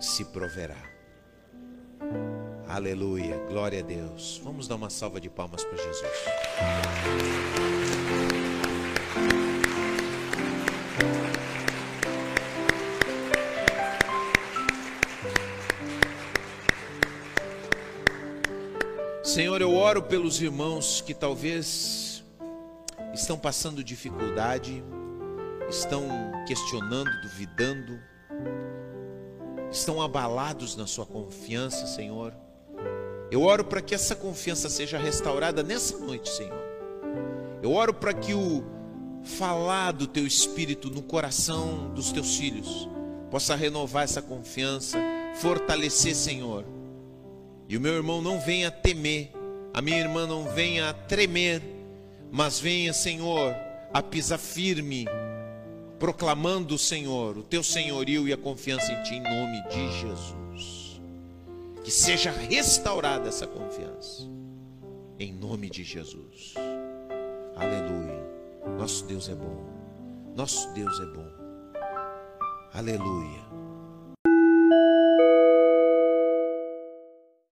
se 0.00 0.24
proverá. 0.24 0.82
Aleluia, 2.66 3.44
glória 3.46 3.80
a 3.80 3.82
Deus. 3.82 4.40
Vamos 4.42 4.66
dar 4.66 4.76
uma 4.76 4.88
salva 4.88 5.20
de 5.20 5.28
palmas 5.28 5.64
para 5.64 5.76
Jesus. 5.76 6.10
Senhor, 19.36 19.60
eu 19.60 19.74
oro 19.74 20.02
pelos 20.02 20.40
irmãos 20.40 21.02
que 21.02 21.12
talvez 21.12 22.24
estão 23.12 23.38
passando 23.38 23.84
dificuldade, 23.84 24.82
estão 25.68 26.08
questionando, 26.48 27.10
duvidando, 27.20 28.00
estão 29.70 30.00
abalados 30.00 30.74
na 30.74 30.86
sua 30.86 31.04
confiança, 31.04 31.86
Senhor. 31.86 32.32
Eu 33.30 33.42
oro 33.42 33.62
para 33.62 33.82
que 33.82 33.94
essa 33.94 34.16
confiança 34.16 34.70
seja 34.70 34.96
restaurada 34.96 35.62
nessa 35.62 35.98
noite, 35.98 36.30
Senhor. 36.30 36.64
Eu 37.62 37.74
oro 37.74 37.92
para 37.92 38.14
que 38.14 38.32
o 38.32 38.64
falar 39.22 39.92
do 39.92 40.06
teu 40.06 40.26
espírito 40.26 40.88
no 40.88 41.02
coração 41.02 41.92
dos 41.94 42.10
teus 42.10 42.38
filhos 42.38 42.88
possa 43.30 43.54
renovar 43.54 44.04
essa 44.04 44.22
confiança, 44.22 44.98
fortalecer, 45.34 46.14
Senhor. 46.14 46.75
E 47.68 47.76
o 47.76 47.80
meu 47.80 47.94
irmão 47.94 48.22
não 48.22 48.40
venha 48.40 48.70
temer, 48.70 49.32
a 49.74 49.82
minha 49.82 49.98
irmã 49.98 50.26
não 50.26 50.44
venha 50.44 50.92
tremer, 50.92 51.62
mas 52.30 52.60
venha, 52.60 52.92
Senhor, 52.92 53.54
a 53.92 54.02
pisar 54.02 54.38
firme 54.38 55.06
proclamando 55.98 56.74
o 56.74 56.78
Senhor, 56.78 57.36
o 57.38 57.42
teu 57.42 57.62
senhorio 57.62 58.28
e 58.28 58.32
a 58.32 58.36
confiança 58.36 58.92
em 58.92 59.02
ti, 59.02 59.14
em 59.14 59.22
nome 59.22 59.62
de 59.68 60.00
Jesus. 60.00 61.00
Que 61.82 61.90
seja 61.90 62.30
restaurada 62.30 63.28
essa 63.28 63.46
confiança, 63.46 64.28
em 65.18 65.32
nome 65.32 65.70
de 65.70 65.84
Jesus. 65.84 66.54
Aleluia. 67.56 68.26
Nosso 68.78 69.04
Deus 69.06 69.28
é 69.28 69.34
bom, 69.34 69.64
nosso 70.34 70.72
Deus 70.72 71.00
é 71.00 71.06
bom. 71.06 71.28
Aleluia. 72.74 73.46